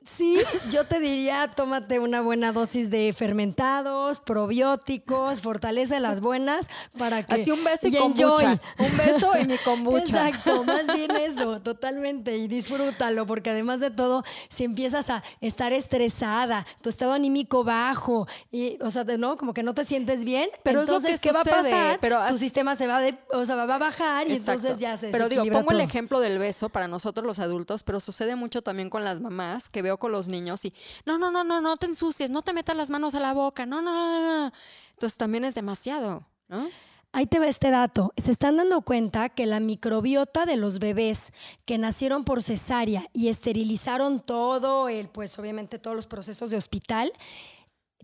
Sí, 0.06 0.38
yo 0.70 0.84
te 0.84 1.00
diría, 1.00 1.50
tómate 1.54 1.98
una 1.98 2.20
buena 2.20 2.52
dosis 2.52 2.90
de 2.90 3.12
fermentados, 3.12 4.20
probióticos, 4.20 5.40
fortalece 5.42 5.98
las 6.00 6.20
buenas 6.20 6.68
para 6.96 7.24
que... 7.24 7.34
Así 7.42 7.50
un 7.50 7.64
beso 7.64 7.88
y, 7.88 7.96
enjoy. 7.96 8.14
kombucha. 8.14 8.60
Un 8.78 8.96
beso 8.96 9.32
y 9.40 9.46
mi 9.46 9.58
kombucha. 9.58 10.28
Exacto, 10.28 10.64
más 10.64 10.86
bien 10.94 11.10
eso, 11.16 11.60
totalmente. 11.60 12.36
Y 12.36 12.46
disfrútalo, 12.48 13.26
porque 13.26 13.50
además 13.50 13.80
de 13.80 13.90
todo, 13.90 14.22
si 14.48 14.64
empiezas 14.64 15.10
a 15.10 15.22
estar 15.40 15.72
estresada, 15.72 16.66
tu 16.82 16.88
estado 16.88 17.12
anímico 17.12 17.64
bajo, 17.64 18.26
y, 18.52 18.78
o 18.82 18.90
sea, 18.90 19.04
¿no? 19.04 19.36
Como 19.36 19.54
que 19.54 19.62
no 19.62 19.74
te 19.74 19.84
sientes 19.84 20.24
bien, 20.24 20.48
Pero 20.62 20.82
es 20.82 20.88
lo 20.88 20.96
entonces, 20.96 21.20
que 21.20 21.28
¿qué 21.28 21.32
va 21.34 21.40
a 21.40 21.44
sucede, 21.44 21.70
pasar? 21.70 21.98
pero 22.00 22.20
tu 22.28 22.38
sistema 22.38 22.76
se 22.76 22.86
va, 22.86 23.00
de- 23.00 23.18
o 23.32 23.44
sea, 23.44 23.56
va 23.56 23.74
a 23.74 23.78
bajar 23.78 24.28
y 24.28 24.32
Exacto. 24.32 24.52
entonces 24.62 24.78
ya 24.80 24.96
se 24.96 25.08
Pero 25.08 25.28
digo, 25.28 25.44
pongo 25.50 25.72
el 25.72 25.80
ejemplo 25.80 26.20
del 26.20 26.38
beso 26.38 26.68
para 26.68 26.86
nosotros 26.88 27.26
los 27.26 27.38
adultos, 27.38 27.82
pero 27.82 27.98
sucede 28.00 28.36
mucho 28.36 28.62
también 28.62 28.88
con 28.88 29.02
las 29.04 29.20
mamás 29.20 29.68
que 29.68 29.82
veo 29.82 29.95
con 29.98 30.12
los 30.12 30.28
niños 30.28 30.64
y 30.64 30.72
no, 31.04 31.18
no, 31.18 31.30
no, 31.30 31.44
no, 31.44 31.60
no 31.60 31.76
te 31.76 31.86
ensucies, 31.86 32.30
no 32.30 32.42
te 32.42 32.52
metas 32.52 32.76
las 32.76 32.90
manos 32.90 33.14
a 33.14 33.20
la 33.20 33.32
boca, 33.32 33.66
no, 33.66 33.80
no, 33.82 33.92
no, 33.92 34.20
no. 34.46 34.52
Entonces 34.92 35.16
también 35.16 35.44
es 35.44 35.54
demasiado, 35.54 36.26
¿no? 36.48 36.68
Ahí 37.12 37.26
te 37.26 37.38
va 37.38 37.46
este 37.46 37.70
dato. 37.70 38.12
Se 38.18 38.30
están 38.30 38.58
dando 38.58 38.82
cuenta 38.82 39.30
que 39.30 39.46
la 39.46 39.58
microbiota 39.58 40.44
de 40.44 40.56
los 40.56 40.78
bebés 40.78 41.32
que 41.64 41.78
nacieron 41.78 42.24
por 42.24 42.42
cesárea 42.42 43.08
y 43.14 43.28
esterilizaron 43.28 44.20
todo 44.20 44.90
el, 44.90 45.08
pues 45.08 45.38
obviamente 45.38 45.78
todos 45.78 45.96
los 45.96 46.06
procesos 46.06 46.50
de 46.50 46.58
hospital, 46.58 47.12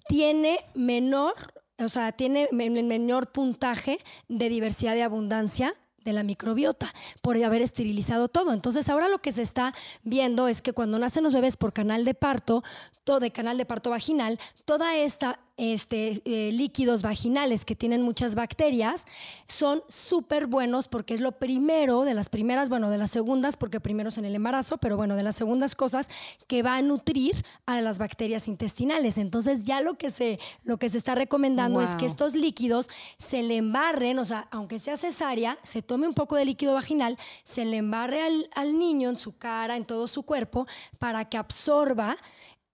tiene 0.09 0.61
menor, 0.74 1.34
o 1.78 1.88
sea, 1.88 2.12
tiene 2.12 2.49
men- 2.53 2.86
menor 2.88 3.32
puntaje 3.32 3.99
de 4.28 4.49
diversidad 4.49 4.95
de 4.95 5.03
abundancia 5.03 5.74
de 6.05 6.12
la 6.12 6.22
microbiota 6.22 6.92
por 7.20 7.42
haber 7.42 7.62
esterilizado 7.62 8.28
todo. 8.28 8.53
Entonces, 8.53 8.88
ahora 8.88 9.09
lo 9.09 9.18
que 9.18 9.32
se 9.32 9.42
está 9.42 9.74
viendo 10.03 10.48
es 10.48 10.62
que 10.62 10.72
cuando 10.72 10.98
nacen 10.98 11.24
los 11.24 11.32
bebés 11.32 11.57
por 11.57 11.72
canal 11.72 12.05
de 12.05 12.14
parto, 12.14 12.62
todo 13.05 13.20
de 13.20 13.30
canal 13.30 13.59
de 13.59 13.66
parto 13.66 13.90
vaginal, 13.90 14.38
toda 14.64 14.96
esta 14.96 15.40
este, 15.57 16.22
eh, 16.24 16.50
líquidos 16.53 17.03
vaginales 17.03 17.64
que 17.64 17.76
tienen 17.76 18.03
muchas 18.03 18.34
bacterias 18.34 19.05
son 19.48 19.82
súper 19.88 20.46
buenos 20.46 20.88
porque 20.88 21.14
es 21.14 21.20
lo 21.20 21.32
primero 21.32 22.03
de 22.03 22.14
las 22.14 22.28
primeras, 22.28 22.68
bueno, 22.68 22.90
de 22.90 22.98
las 22.98 23.11
segundas, 23.11 23.57
porque 23.57 23.80
primero 23.80 24.09
es 24.09 24.18
en 24.18 24.24
el 24.24 24.34
embarazo, 24.34 24.78
pero 24.78 24.96
bueno, 24.96 25.14
de 25.14 25.22
las 25.22 25.36
segundas 25.36 25.74
cosas 25.74 26.09
que 26.48 26.62
va 26.62 26.76
a 26.76 26.82
nutrir 26.82 27.44
a 27.66 27.80
las 27.80 27.98
bacterias 27.98 28.48
intestinales. 28.48 29.18
Entonces 29.18 29.64
ya 29.64 29.80
lo 29.80 29.94
que 29.94 30.11
se, 30.11 30.38
lo 30.64 30.78
que 30.78 30.88
se 30.88 30.98
está 30.98 31.14
recomendando 31.14 31.82
es 31.82 31.90
que 31.96 32.07
estos 32.07 32.34
líquidos 32.34 32.88
se 33.18 33.42
le 33.42 33.57
embarren, 33.57 34.18
o 34.18 34.24
sea, 34.24 34.48
aunque 34.50 34.78
sea 34.78 34.96
cesárea, 34.96 35.59
se 35.62 35.82
tome 35.82 36.09
un 36.09 36.14
poco 36.14 36.36
de 36.36 36.44
líquido 36.44 36.74
vaginal, 36.74 37.18
se 37.44 37.64
le 37.64 37.76
embarre 37.76 38.22
al, 38.22 38.48
al 38.55 38.78
niño 38.78 39.11
en 39.11 39.18
su 39.18 39.36
cara, 39.36 39.76
en 39.76 39.84
todo 39.84 40.07
su 40.07 40.22
cuerpo, 40.22 40.66
para 40.98 41.26
que 41.26 41.36
absorba 41.36 42.16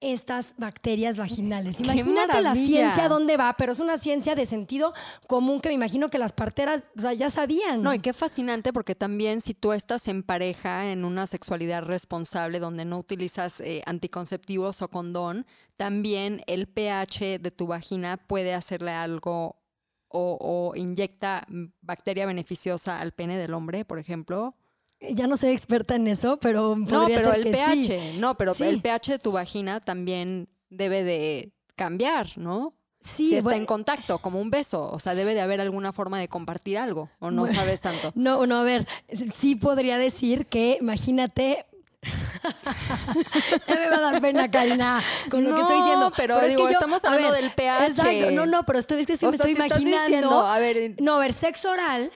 estas 0.01 0.55
bacterias 0.57 1.17
vaginales. 1.17 1.77
¡Qué 1.77 1.85
Imagínate 1.85 2.41
la 2.41 2.55
ciencia 2.55 3.09
dónde 3.09 3.37
va, 3.37 3.57
pero 3.57 3.73
es 3.73 3.81
una 3.81 3.99
ciencia 3.99 4.35
de 4.35 4.47
sentido 4.47 4.93
común 5.27 5.61
que 5.61 5.69
me 5.71 5.75
imagino 5.75 6.09
que 6.09 6.19
las 6.19 6.33
parteras 6.33 6.91
o 6.97 7.01
sea, 7.01 7.13
ya 7.15 7.31
sabían. 7.31 7.83
No, 7.83 7.93
y 7.93 7.99
qué 7.99 8.13
fascinante 8.13 8.73
porque 8.73 8.95
también 8.95 9.41
si 9.41 9.55
tú 9.55 9.73
estás 9.73 10.07
en 10.09 10.23
pareja, 10.23 10.93
en 10.93 11.05
una 11.05 11.27
sexualidad 11.27 11.83
responsable 11.83 12.61
donde 12.61 12.85
no 12.85 12.99
utilizas 12.99 13.61
eh, 13.61 13.83
anticonceptivos 13.87 14.83
o 14.83 14.89
condón, 14.89 15.47
también 15.77 16.43
el 16.47 16.69
pH 16.69 17.39
de 17.41 17.51
tu 17.51 17.67
vagina 17.67 18.17
puede 18.17 18.55
hacerle 18.55 18.93
algo 18.93 19.57
o, 20.09 20.39
o 20.41 20.77
inyecta 20.77 21.45
mm, 21.49 21.65
bacteria 21.81 22.27
beneficiosa 22.27 23.01
al 23.01 23.13
pene 23.13 23.37
del 23.37 23.55
hombre, 23.55 23.85
por 23.85 23.99
ejemplo. 23.99 24.55
Ya 25.01 25.27
no 25.29 25.37
soy 25.37 25.51
experta 25.51 25.95
en 25.95 26.09
eso, 26.09 26.39
pero 26.39 26.75
No, 26.77 27.07
pero 27.07 27.33
el 27.33 27.43
pH, 27.51 27.85
sí. 27.85 28.19
no, 28.19 28.37
pero 28.37 28.55
Sí. 28.55 28.65
el 28.65 28.81
pH 28.81 29.13
de 29.13 29.19
tu 29.19 29.31
vagina 29.33 29.81
también 29.81 30.49
debe 30.71 31.05
de 31.05 31.53
cambiar, 31.77 32.37
¿no? 32.37 32.75
Sí, 33.01 33.29
si 33.29 33.35
está 33.37 33.45
bueno, 33.45 33.61
en 33.61 33.67
contacto, 33.67 34.19
como 34.19 34.41
un 34.41 34.51
beso, 34.51 34.91
o 34.91 34.99
sea, 34.99 35.15
debe 35.15 35.33
de 35.35 35.41
haber 35.41 35.61
alguna 35.61 35.93
forma 35.93 36.19
de 36.19 36.27
compartir 36.29 36.79
algo, 36.79 37.09
o 37.21 37.31
no 37.31 37.43
Bueno. 37.43 37.55
sabes 37.57 37.81
tanto. 37.81 38.13
No, 38.17 38.45
no, 38.47 38.57
a 38.59 38.65
ver, 38.65 38.89
sí 39.37 39.55
podría 39.55 39.99
decir 39.99 40.47
que, 40.47 40.79
imagínate. 40.81 41.65
ya 43.69 43.75
me 43.77 43.89
va 43.89 43.97
a 43.97 44.01
dar 44.01 44.21
pena, 44.21 44.51
Karina, 44.51 45.03
con 45.31 45.45
lo 45.45 45.55
que 45.55 45.61
estoy 45.61 45.77
No, 45.79 45.83
diciendo. 45.85 46.13
pero 46.17 46.41
es 46.41 46.49
digo, 46.49 46.67
que 46.67 46.73
yo- 46.73 46.79
estamos 46.79 47.05
hablando 47.05 47.31
ver, 47.33 47.43
del 47.43 47.53
pH. 47.53 47.87
Exacto, 47.87 48.31
no, 48.33 48.47
no, 48.47 48.65
pero 48.65 48.79
estoy, 48.81 49.01
es 49.01 49.07
que 49.07 49.17
sí 49.17 49.27
me 49.27 49.37
estoy 49.37 49.53
imaginando. 49.53 50.01
diciendo, 50.07 50.47
a 50.47 50.59
ver, 50.59 50.95
No, 51.01 51.17
a 51.17 51.21
ver, 51.21 51.33
sexo 51.33 51.71
oral 51.71 52.11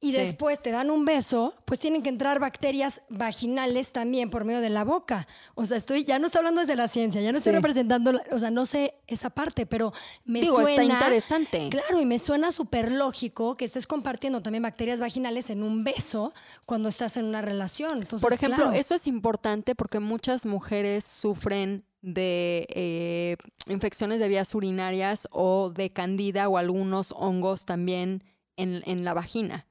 y 0.00 0.12
Sí. 0.12 0.18
después 0.18 0.62
te 0.62 0.70
dan 0.70 0.90
un 0.90 1.04
beso, 1.04 1.54
pues 1.64 1.80
tienen 1.80 2.02
que 2.02 2.08
entrar 2.08 2.38
bacterias 2.38 3.02
vaginales 3.08 3.90
también 3.90 4.30
por 4.30 4.44
medio 4.44 4.60
de 4.60 4.70
la 4.70 4.84
boca. 4.84 5.26
O 5.56 5.66
sea, 5.66 5.76
estoy, 5.76 6.04
ya 6.04 6.18
no 6.20 6.26
estoy 6.26 6.38
hablando 6.38 6.60
desde 6.60 6.76
la 6.76 6.86
ciencia, 6.86 7.20
ya 7.20 7.32
no 7.32 7.38
estoy 7.38 7.50
Sí. 7.52 7.56
representando, 7.56 8.12
o 8.30 8.38
sea, 8.38 8.50
no 8.52 8.64
sé 8.64 8.94
esa 9.08 9.30
parte, 9.30 9.66
pero 9.66 9.92
me 10.24 10.40
digo, 10.40 10.60
suena. 10.62 10.82
está 10.82 10.84
interesante. 11.04 11.68
Claro, 11.70 12.00
y 12.00 12.06
me 12.06 12.18
suena 12.20 12.52
súper 12.52 12.92
lógico 12.92 13.56
que 13.56 13.64
estés 13.64 13.88
compartiendo 13.88 14.40
también 14.40 14.62
bacterias 14.62 15.00
vaginales 15.00 15.50
en 15.50 15.62
un 15.64 15.82
beso 15.82 16.32
cuando 16.64 16.88
estás 16.88 17.16
en 17.16 17.24
una 17.24 17.42
relación. 17.42 17.98
Entonces, 17.98 18.22
Por 18.22 18.32
ejemplo, 18.32 18.64
claro. 18.66 18.78
eso 18.78 18.94
es 18.94 19.06
importante 19.08 19.74
porque 19.74 19.98
muchas 19.98 20.46
mujeres 20.46 21.04
sufren 21.04 21.84
de 22.02 22.66
eh, 22.70 23.36
infecciones 23.66 24.20
de 24.20 24.28
vías 24.28 24.54
urinarias 24.54 25.26
o 25.32 25.70
de 25.74 25.90
candida 25.90 26.48
o 26.48 26.56
algunos 26.56 27.12
hongos 27.16 27.64
también 27.64 28.22
en, 28.56 28.82
en 28.86 29.04
la 29.04 29.14
vagina. 29.14 29.66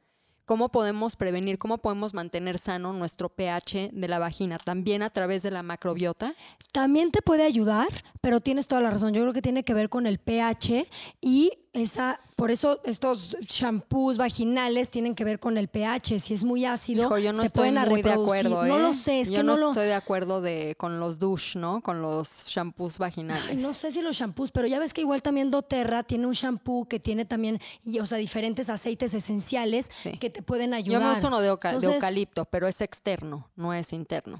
¿Cómo 0.47 0.69
podemos 0.69 1.17
prevenir, 1.17 1.57
cómo 1.57 1.79
podemos 1.79 2.13
mantener 2.13 2.57
sano 2.57 2.93
nuestro 2.93 3.27
pH 3.27 3.89
de 3.91 4.07
la 4.07 4.17
vagina? 4.17 4.57
También 4.57 5.03
a 5.03 5.09
través 5.09 5.43
de 5.43 5.51
la 5.51 5.61
macrobiota. 5.61 6.35
También 6.71 7.11
te 7.11 7.21
puede 7.21 7.43
ayudar, 7.43 7.89
pero 8.21 8.39
tienes 8.39 8.65
toda 8.65 8.81
la 8.81 8.89
razón. 8.89 9.13
Yo 9.13 9.23
creo 9.23 9.33
que 9.33 9.41
tiene 9.41 9.65
que 9.65 9.73
ver 9.73 9.89
con 9.89 10.07
el 10.07 10.19
pH 10.19 10.87
y 11.19 11.51
esa, 11.77 12.19
por 12.35 12.51
eso 12.51 12.79
estos 12.83 13.37
shampoos 13.41 14.17
vaginales 14.17 14.89
tienen 14.89 15.15
que 15.15 15.23
ver 15.23 15.39
con 15.39 15.57
el 15.57 15.67
pH. 15.67 16.19
Si 16.19 16.33
es 16.33 16.43
muy 16.43 16.65
ácido, 16.65 17.03
Hijo, 17.03 17.17
yo 17.17 17.31
no 17.33 17.39
se 17.41 17.47
estoy 17.47 17.69
pueden 17.71 17.75
muy 17.89 18.01
de. 18.01 18.67
No 18.67 18.77
¿eh? 18.77 18.81
lo 18.81 18.93
sé, 18.93 19.21
es 19.21 19.29
yo 19.29 19.37
que 19.37 19.43
no, 19.43 19.53
no, 19.55 19.59
lo. 19.59 19.69
estoy 19.71 19.87
de 19.87 19.93
acuerdo 19.93 20.41
de, 20.41 20.75
con 20.77 20.99
los 20.99 21.19
douche, 21.19 21.57
¿no? 21.59 21.81
Con 21.81 22.01
los 22.01 22.47
shampoos 22.47 22.97
vaginales. 22.97 23.45
Ay, 23.49 23.57
no 23.57 23.73
sé 23.73 23.91
si 23.91 24.01
los 24.01 24.15
shampoos, 24.15 24.51
pero 24.51 24.67
ya 24.67 24.79
ves 24.79 24.93
que 24.93 25.01
igual 25.01 25.21
también 25.21 25.51
doTERRA 25.51 26.03
tiene 26.03 26.25
un 26.27 26.33
shampoo 26.33 26.85
que 26.87 26.99
tiene 26.99 27.25
también, 27.25 27.59
y, 27.83 27.99
o 27.99 28.05
sea, 28.05 28.17
diferentes 28.17 28.69
aceites 28.69 29.13
esenciales 29.13 29.89
Sí. 29.95 30.17
que 30.17 30.29
te 30.29 30.41
pueden 30.41 30.71
Yo 30.71 30.75
ayudar. 30.77 31.01
me 31.03 31.17
uso 31.17 31.27
uno 31.27 31.39
de, 31.39 31.49
oca- 31.51 31.69
de 31.69 31.75
Entonces- 31.75 31.95
eucalipto, 31.95 32.45
pero 32.45 32.67
es 32.67 32.81
externo, 32.81 33.49
no 33.55 33.73
es 33.73 33.93
interno. 33.93 34.39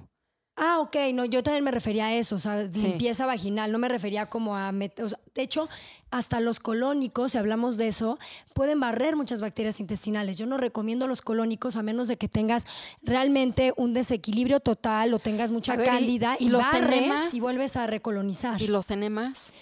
Ah, 0.59 0.79
ok, 0.79 0.95
no, 1.13 1.23
yo 1.25 1.43
también 1.43 1.63
me 1.63 1.69
refería 1.71 2.07
a 2.07 2.13
eso, 2.15 2.35
o 2.35 2.39
sea, 2.39 2.67
Sí. 2.71 2.81
limpieza 2.81 3.27
vaginal, 3.27 3.71
no 3.71 3.77
me 3.77 3.87
refería 3.87 4.25
como 4.25 4.57
a... 4.57 4.71
o 4.71 5.07
sea, 5.07 5.19
de 5.35 5.41
hecho, 5.43 5.69
hasta 6.09 6.39
los 6.39 6.59
colónicos, 6.59 7.33
si 7.33 7.37
hablamos 7.37 7.77
de 7.77 7.89
eso, 7.89 8.17
pueden 8.55 8.79
barrer 8.79 9.15
muchas 9.15 9.39
bacterias 9.39 9.79
intestinales. 9.79 10.35
Yo 10.37 10.47
no 10.47 10.57
recomiendo 10.57 11.05
los 11.07 11.21
colónicos 11.21 11.75
a 11.75 11.83
menos 11.83 12.07
de 12.07 12.17
que 12.17 12.27
tengas 12.27 12.65
realmente 13.03 13.71
un 13.77 13.93
desequilibrio 13.93 14.59
total 14.59 15.13
o 15.13 15.19
tengas 15.19 15.51
mucha 15.51 15.75
ver, 15.75 15.85
¿y- 15.85 15.89
cándida 15.89 16.37
y 16.39 16.47
y, 16.47 16.49
los 16.49 16.61
barres 16.63 16.97
enemas? 16.97 17.33
y 17.35 17.39
vuelves 17.39 17.75
a 17.77 17.85
recolonizar. 17.85 18.59
¿Y 18.59 18.67
los 18.67 18.89
enemas? 18.89 19.53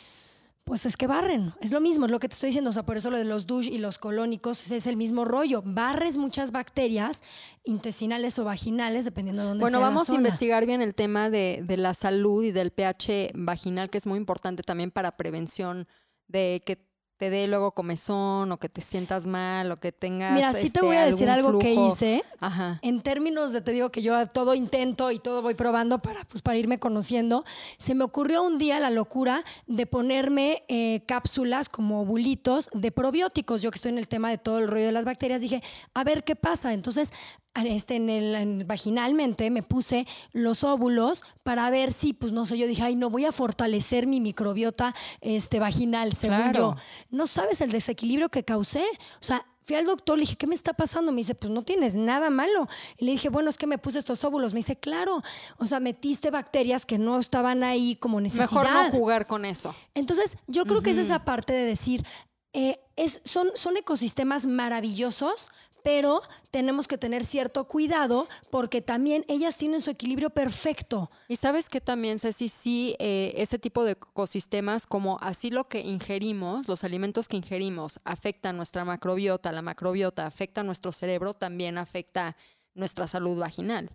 Pues 0.65 0.87
es 0.87 0.97
que 0.97 1.05
barren, 1.05 1.53
es 1.61 1.71
lo 1.71 1.79
mismo, 1.79 2.07
es 2.07 2.11
lo 2.11 2.17
que 2.19 2.27
te 2.27 2.33
estoy 2.33 2.47
diciendo, 2.47 2.71
o 2.71 2.73
sea, 2.73 2.83
por 2.83 2.97
eso 2.97 3.11
lo 3.11 3.17
de 3.17 3.23
los 3.23 3.45
douche 3.45 3.69
y 3.69 3.77
los 3.77 3.99
colónicos 3.99 4.71
es 4.71 4.87
el 4.87 4.97
mismo 4.97 5.23
rollo. 5.23 5.61
Barres 5.63 6.17
muchas 6.17 6.51
bacterias 6.51 7.21
intestinales 7.63 8.39
o 8.39 8.45
vaginales, 8.45 9.05
dependiendo 9.05 9.43
de 9.43 9.49
dónde 9.49 9.61
Bueno, 9.61 9.77
sea 9.77 9.87
la 9.87 9.93
vamos 9.93 10.09
a 10.09 10.15
investigar 10.15 10.65
bien 10.65 10.81
el 10.81 10.95
tema 10.95 11.29
de, 11.29 11.61
de 11.63 11.77
la 11.77 11.93
salud 11.93 12.43
y 12.43 12.51
del 12.51 12.71
pH 12.71 13.33
vaginal, 13.35 13.91
que 13.91 13.99
es 13.99 14.07
muy 14.07 14.17
importante 14.17 14.63
también 14.63 14.89
para 14.89 15.15
prevención 15.17 15.87
de 16.27 16.63
que 16.65 16.84
te 17.17 17.29
dé 17.29 17.47
luego 17.47 17.71
comezón 17.71 18.51
o 18.51 18.57
que 18.57 18.67
te 18.67 18.81
sientas 18.81 19.25
mal 19.25 19.71
o 19.71 19.77
que 19.77 19.91
tengas. 19.91 20.33
Mira, 20.33 20.51
sí 20.53 20.61
te 20.61 20.65
este, 20.67 20.81
voy 20.81 20.97
a 20.97 21.05
decir 21.05 21.29
algo 21.29 21.59
que 21.59 21.73
hice. 21.73 22.23
Ajá. 22.39 22.79
En 22.81 23.01
términos 23.01 23.53
de, 23.53 23.61
te 23.61 23.71
digo 23.71 23.89
que 23.89 24.01
yo 24.01 24.27
todo 24.27 24.53
intento 24.53 25.11
y 25.11 25.19
todo 25.19 25.41
voy 25.41 25.53
probando 25.53 25.99
para, 25.99 26.25
pues, 26.25 26.41
para 26.41 26.57
irme 26.57 26.79
conociendo, 26.79 27.45
se 27.77 27.95
me 27.95 28.03
ocurrió 28.03 28.43
un 28.43 28.57
día 28.57 28.79
la 28.79 28.89
locura 28.89 29.43
de 29.67 29.85
ponerme 29.85 30.63
eh, 30.67 31.03
cápsulas 31.07 31.69
como 31.69 32.05
bulitos 32.05 32.69
de 32.73 32.91
probióticos. 32.91 33.61
Yo 33.61 33.71
que 33.71 33.77
estoy 33.77 33.91
en 33.91 33.97
el 33.97 34.07
tema 34.07 34.29
de 34.29 34.37
todo 34.37 34.59
el 34.59 34.67
rollo 34.67 34.85
de 34.85 34.91
las 34.91 35.05
bacterias, 35.05 35.41
dije, 35.41 35.63
a 35.93 36.03
ver 36.03 36.23
qué 36.23 36.35
pasa. 36.35 36.73
Entonces, 36.73 37.11
este, 37.55 37.95
en 37.95 38.09
el, 38.09 38.35
en- 38.35 38.67
vaginalmente 38.67 39.49
me 39.49 39.63
puse 39.63 40.05
los 40.33 40.63
óvulos 40.63 41.23
para 41.43 41.69
ver 41.69 41.93
si, 41.93 42.13
pues 42.13 42.31
no 42.31 42.45
sé, 42.45 42.57
yo 42.57 42.67
dije, 42.67 42.83
ay, 42.83 42.95
no 42.95 43.09
voy 43.09 43.25
a 43.25 43.31
fortalecer 43.31 44.07
mi 44.07 44.19
microbiota 44.19 44.93
este, 45.21 45.59
vaginal, 45.59 46.13
según 46.13 46.37
Claro. 46.37 46.75
yo. 46.75 46.75
No 47.09 47.27
sabes 47.27 47.61
el 47.61 47.71
desequilibrio 47.71 48.29
que 48.29 48.43
causé. 48.43 48.83
O 49.21 49.23
sea, 49.23 49.45
fui 49.63 49.75
al 49.75 49.85
doctor, 49.85 50.17
le 50.17 50.21
dije, 50.21 50.35
¿qué 50.35 50.45
me 50.47 50.53
está 50.53 50.73
pasando? 50.73 51.11
Me 51.11 51.17
dice, 51.17 51.33
pues 51.33 51.51
no 51.51 51.63
tienes 51.63 51.95
nada 51.95 52.29
malo. 52.29 52.67
Y 52.97 53.05
le 53.05 53.11
dije, 53.13 53.29
bueno, 53.29 53.49
es 53.49 53.57
que 53.57 53.65
me 53.67 53.77
puse 53.79 53.97
estos 53.99 54.23
óvulos. 54.23 54.53
Me 54.53 54.59
dice, 54.59 54.75
claro, 54.75 55.23
o 55.57 55.65
sea, 55.65 55.79
metiste 55.79 56.29
bacterias 56.29 56.85
que 56.85 56.97
no 56.99 57.17
estaban 57.19 57.63
ahí 57.63 57.95
como 57.95 58.21
necesidad. 58.21 58.51
Mejor 58.51 58.69
no 58.71 58.91
jugar 58.91 59.25
con 59.27 59.43
eso. 59.45 59.73
Entonces, 59.95 60.37
yo 60.47 60.65
creo 60.65 60.81
que 60.81 60.91
es 60.91 60.97
esa 60.97 61.25
parte 61.25 61.53
de 61.53 61.63
decir, 61.65 62.05
eh, 62.53 62.79
es, 62.95 63.21
son, 63.25 63.47
son 63.55 63.75
ecosistemas 63.77 64.45
maravillosos, 64.45 65.49
pero 65.85 66.23
tenemos 66.49 66.87
que 66.87 66.97
tener 66.97 67.23
cierto 67.23 67.67
cuidado 67.67 68.27
porque 68.49 68.81
también 68.81 69.23
ellas 69.27 69.55
tienen 69.55 69.81
su 69.81 69.91
equilibrio 69.91 70.31
perfecto. 70.31 71.11
Y 71.27 71.35
sabes 71.35 71.69
que 71.69 71.79
también, 71.79 72.17
Ceci, 72.17 72.49
sí, 72.49 72.95
eh, 72.97 73.33
ese 73.37 73.59
tipo 73.59 73.83
de 73.83 73.91
ecosistemas, 73.91 74.87
como 74.87 75.19
así 75.21 75.51
lo 75.51 75.67
que 75.67 75.81
ingerimos, 75.81 76.67
los 76.67 76.83
alimentos 76.83 77.27
que 77.27 77.37
ingerimos, 77.37 77.99
afectan 78.03 78.57
nuestra 78.57 78.83
macrobiota, 78.83 79.51
la 79.51 79.61
macrobiota 79.61 80.25
afecta 80.25 80.61
a 80.61 80.63
nuestro 80.63 80.91
cerebro, 80.91 81.35
también 81.35 81.77
afecta 81.77 82.35
nuestra 82.73 83.05
salud 83.05 83.37
vaginal. 83.37 83.91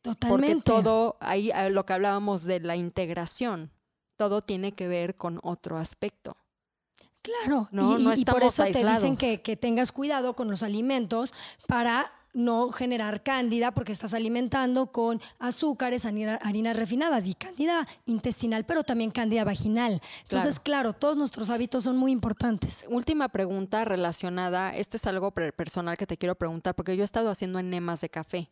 Totalmente. 0.00 0.54
Porque 0.54 0.62
todo, 0.62 1.18
ahí 1.20 1.50
eh, 1.50 1.68
lo 1.68 1.84
que 1.84 1.92
hablábamos 1.92 2.44
de 2.44 2.60
la 2.60 2.76
integración, 2.76 3.70
todo 4.16 4.40
tiene 4.40 4.72
que 4.72 4.88
ver 4.88 5.16
con 5.16 5.38
otro 5.42 5.76
aspecto. 5.76 6.38
Claro, 7.26 7.68
No, 7.72 7.98
y, 7.98 8.04
no 8.04 8.14
y- 8.14 8.20
y 8.20 8.24
por 8.24 8.42
eso 8.44 8.62
te 8.64 8.72
dicen 9.00 9.16
que, 9.16 9.42
que 9.42 9.56
tengas 9.56 9.90
cuidado 9.92 10.34
con 10.34 10.48
los 10.48 10.62
alimentos 10.62 11.34
para 11.66 12.12
no 12.34 12.70
generar 12.70 13.22
cándida 13.22 13.72
porque 13.72 13.92
estás 13.92 14.12
alimentando 14.12 14.92
con 14.92 15.22
azúcares, 15.38 16.04
harina- 16.04 16.38
harinas 16.42 16.76
refinadas 16.76 17.26
y 17.26 17.32
cándida 17.34 17.88
intestinal, 18.04 18.64
pero 18.66 18.84
también 18.84 19.10
cándida 19.10 19.42
vaginal. 19.42 20.02
Entonces, 20.24 20.60
claro, 20.60 20.92
todos 20.92 21.16
nuestros 21.16 21.48
hábitos 21.48 21.84
son 21.84 21.96
muy 21.96 22.12
importantes. 22.12 22.84
Última 22.90 23.30
pregunta 23.30 23.86
relacionada, 23.86 24.70
este 24.76 24.98
es 24.98 25.06
algo 25.06 25.30
per- 25.30 25.54
personal 25.54 25.96
que 25.96 26.06
te 26.06 26.18
quiero 26.18 26.34
preguntar, 26.34 26.74
porque 26.74 26.94
yo 26.96 27.02
he 27.02 27.06
estado 27.06 27.30
haciendo 27.30 27.58
enemas 27.58 28.02
de 28.02 28.10
café. 28.10 28.50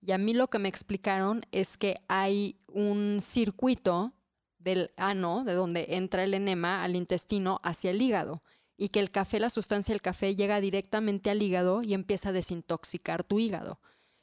Y 0.00 0.12
a 0.12 0.18
mí 0.18 0.32
lo 0.32 0.48
que 0.48 0.58
me 0.58 0.68
explicaron 0.70 1.42
es 1.52 1.76
que 1.76 1.96
hay 2.08 2.56
un 2.72 3.20
circuito 3.20 4.14
del 4.58 4.90
ano, 4.96 5.44
de 5.44 5.54
donde 5.54 5.86
entra 5.90 6.24
el 6.24 6.34
enema 6.34 6.82
al 6.84 6.96
intestino 6.96 7.60
hacia 7.62 7.90
el 7.90 8.02
hígado. 8.02 8.42
Y 8.76 8.90
que 8.90 9.00
el 9.00 9.10
café, 9.10 9.40
la 9.40 9.50
sustancia 9.50 9.92
del 9.92 10.02
café, 10.02 10.36
llega 10.36 10.60
directamente 10.60 11.30
al 11.30 11.42
hígado 11.42 11.82
y 11.82 11.94
empieza 11.94 12.28
a 12.28 12.32
desintoxicar 12.32 13.24
tu 13.24 13.40
hígado. 13.40 13.80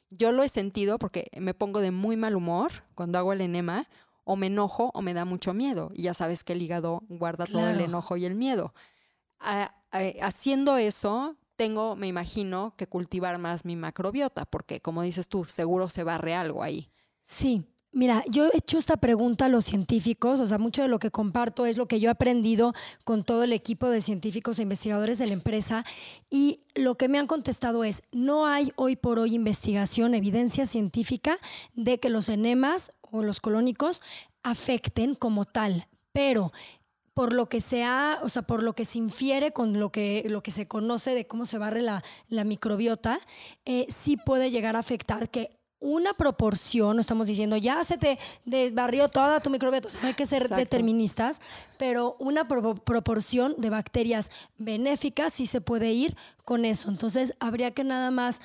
Yo 0.08 0.32
lo 0.32 0.42
he 0.42 0.48
sentido 0.48 0.98
porque 0.98 1.28
me 1.38 1.52
pongo 1.52 1.80
de 1.80 1.90
muy 1.90 2.16
mal 2.16 2.36
humor 2.36 2.72
cuando 2.94 3.18
hago 3.18 3.32
el 3.32 3.40
enema, 3.42 3.88
o 4.24 4.34
me 4.36 4.46
enojo 4.46 4.90
o 4.94 5.02
me 5.02 5.14
da 5.14 5.24
mucho 5.24 5.52
miedo. 5.54 5.90
Y 5.94 6.02
ya 6.02 6.14
sabes 6.14 6.42
que 6.42 6.54
el 6.54 6.62
hígado 6.62 7.02
guarda 7.08 7.44
todo 7.46 7.68
el 7.68 7.80
enojo 7.84 8.16
y 8.16 8.24
el 8.24 8.34
miedo. 8.34 8.74
A- 9.38 9.74
a- 9.92 10.26
haciendo 10.26 10.76
eso, 10.78 11.36
tengo, 11.56 11.96
me 11.96 12.06
imagino, 12.06 12.74
que 12.76 12.86
cultivar 12.86 13.38
más 13.38 13.64
mi 13.64 13.76
macrobiota, 13.76 14.44
porque 14.44 14.80
como 14.80 15.02
dices 15.02 15.28
tú, 15.28 15.44
seguro 15.44 15.88
se 15.88 16.02
barre 16.04 16.34
algo 16.34 16.62
ahí. 16.62 16.90
Sí. 17.22 17.64
Mira, 17.96 18.22
yo 18.28 18.44
he 18.44 18.58
hecho 18.58 18.76
esta 18.76 18.98
pregunta 18.98 19.46
a 19.46 19.48
los 19.48 19.64
científicos, 19.64 20.38
o 20.40 20.46
sea, 20.46 20.58
mucho 20.58 20.82
de 20.82 20.88
lo 20.88 20.98
que 20.98 21.10
comparto 21.10 21.64
es 21.64 21.78
lo 21.78 21.88
que 21.88 21.98
yo 21.98 22.10
he 22.10 22.12
aprendido 22.12 22.74
con 23.04 23.24
todo 23.24 23.42
el 23.42 23.54
equipo 23.54 23.88
de 23.88 24.02
científicos 24.02 24.58
e 24.58 24.64
investigadores 24.64 25.16
de 25.16 25.26
la 25.26 25.32
empresa 25.32 25.82
y 26.28 26.60
lo 26.74 26.96
que 26.96 27.08
me 27.08 27.18
han 27.18 27.26
contestado 27.26 27.84
es, 27.84 28.02
no 28.12 28.44
hay 28.44 28.70
hoy 28.76 28.96
por 28.96 29.18
hoy 29.18 29.34
investigación, 29.34 30.14
evidencia 30.14 30.66
científica 30.66 31.38
de 31.72 31.98
que 31.98 32.10
los 32.10 32.28
enemas 32.28 32.90
o 33.00 33.22
los 33.22 33.40
colónicos 33.40 34.02
afecten 34.42 35.14
como 35.14 35.46
tal, 35.46 35.86
pero 36.12 36.52
por 37.14 37.32
lo 37.32 37.48
que 37.48 37.62
se 37.62 37.82
ha, 37.82 38.20
o 38.22 38.28
sea, 38.28 38.42
por 38.42 38.62
lo 38.62 38.74
que 38.74 38.84
se 38.84 38.98
infiere 38.98 39.54
con 39.54 39.80
lo 39.80 39.90
que, 39.90 40.22
lo 40.28 40.42
que 40.42 40.50
se 40.50 40.68
conoce 40.68 41.14
de 41.14 41.26
cómo 41.26 41.46
se 41.46 41.56
barre 41.56 41.80
la, 41.80 42.04
la 42.28 42.44
microbiota, 42.44 43.20
eh, 43.64 43.86
sí 43.88 44.18
puede 44.18 44.50
llegar 44.50 44.76
a 44.76 44.80
afectar 44.80 45.30
que 45.30 45.56
una 45.78 46.14
proporción, 46.14 46.96
no 46.96 47.00
estamos 47.00 47.26
diciendo 47.26 47.56
ya 47.56 47.84
se 47.84 47.98
te 47.98 48.18
desbarrió 48.44 49.08
toda 49.08 49.40
tu 49.40 49.50
microbiota, 49.50 49.88
o 49.88 49.90
sea, 49.90 50.00
no 50.00 50.08
hay 50.08 50.14
que 50.14 50.26
ser 50.26 50.42
Exacto. 50.42 50.56
deterministas, 50.56 51.40
pero 51.78 52.16
una 52.18 52.48
pro- 52.48 52.74
proporción 52.74 53.54
de 53.58 53.70
bacterias 53.70 54.30
benéficas 54.58 55.34
sí 55.34 55.46
se 55.46 55.60
puede 55.60 55.92
ir 55.92 56.16
con 56.44 56.64
eso. 56.64 56.88
Entonces, 56.88 57.34
habría 57.40 57.72
que 57.72 57.84
nada 57.84 58.10
más 58.10 58.40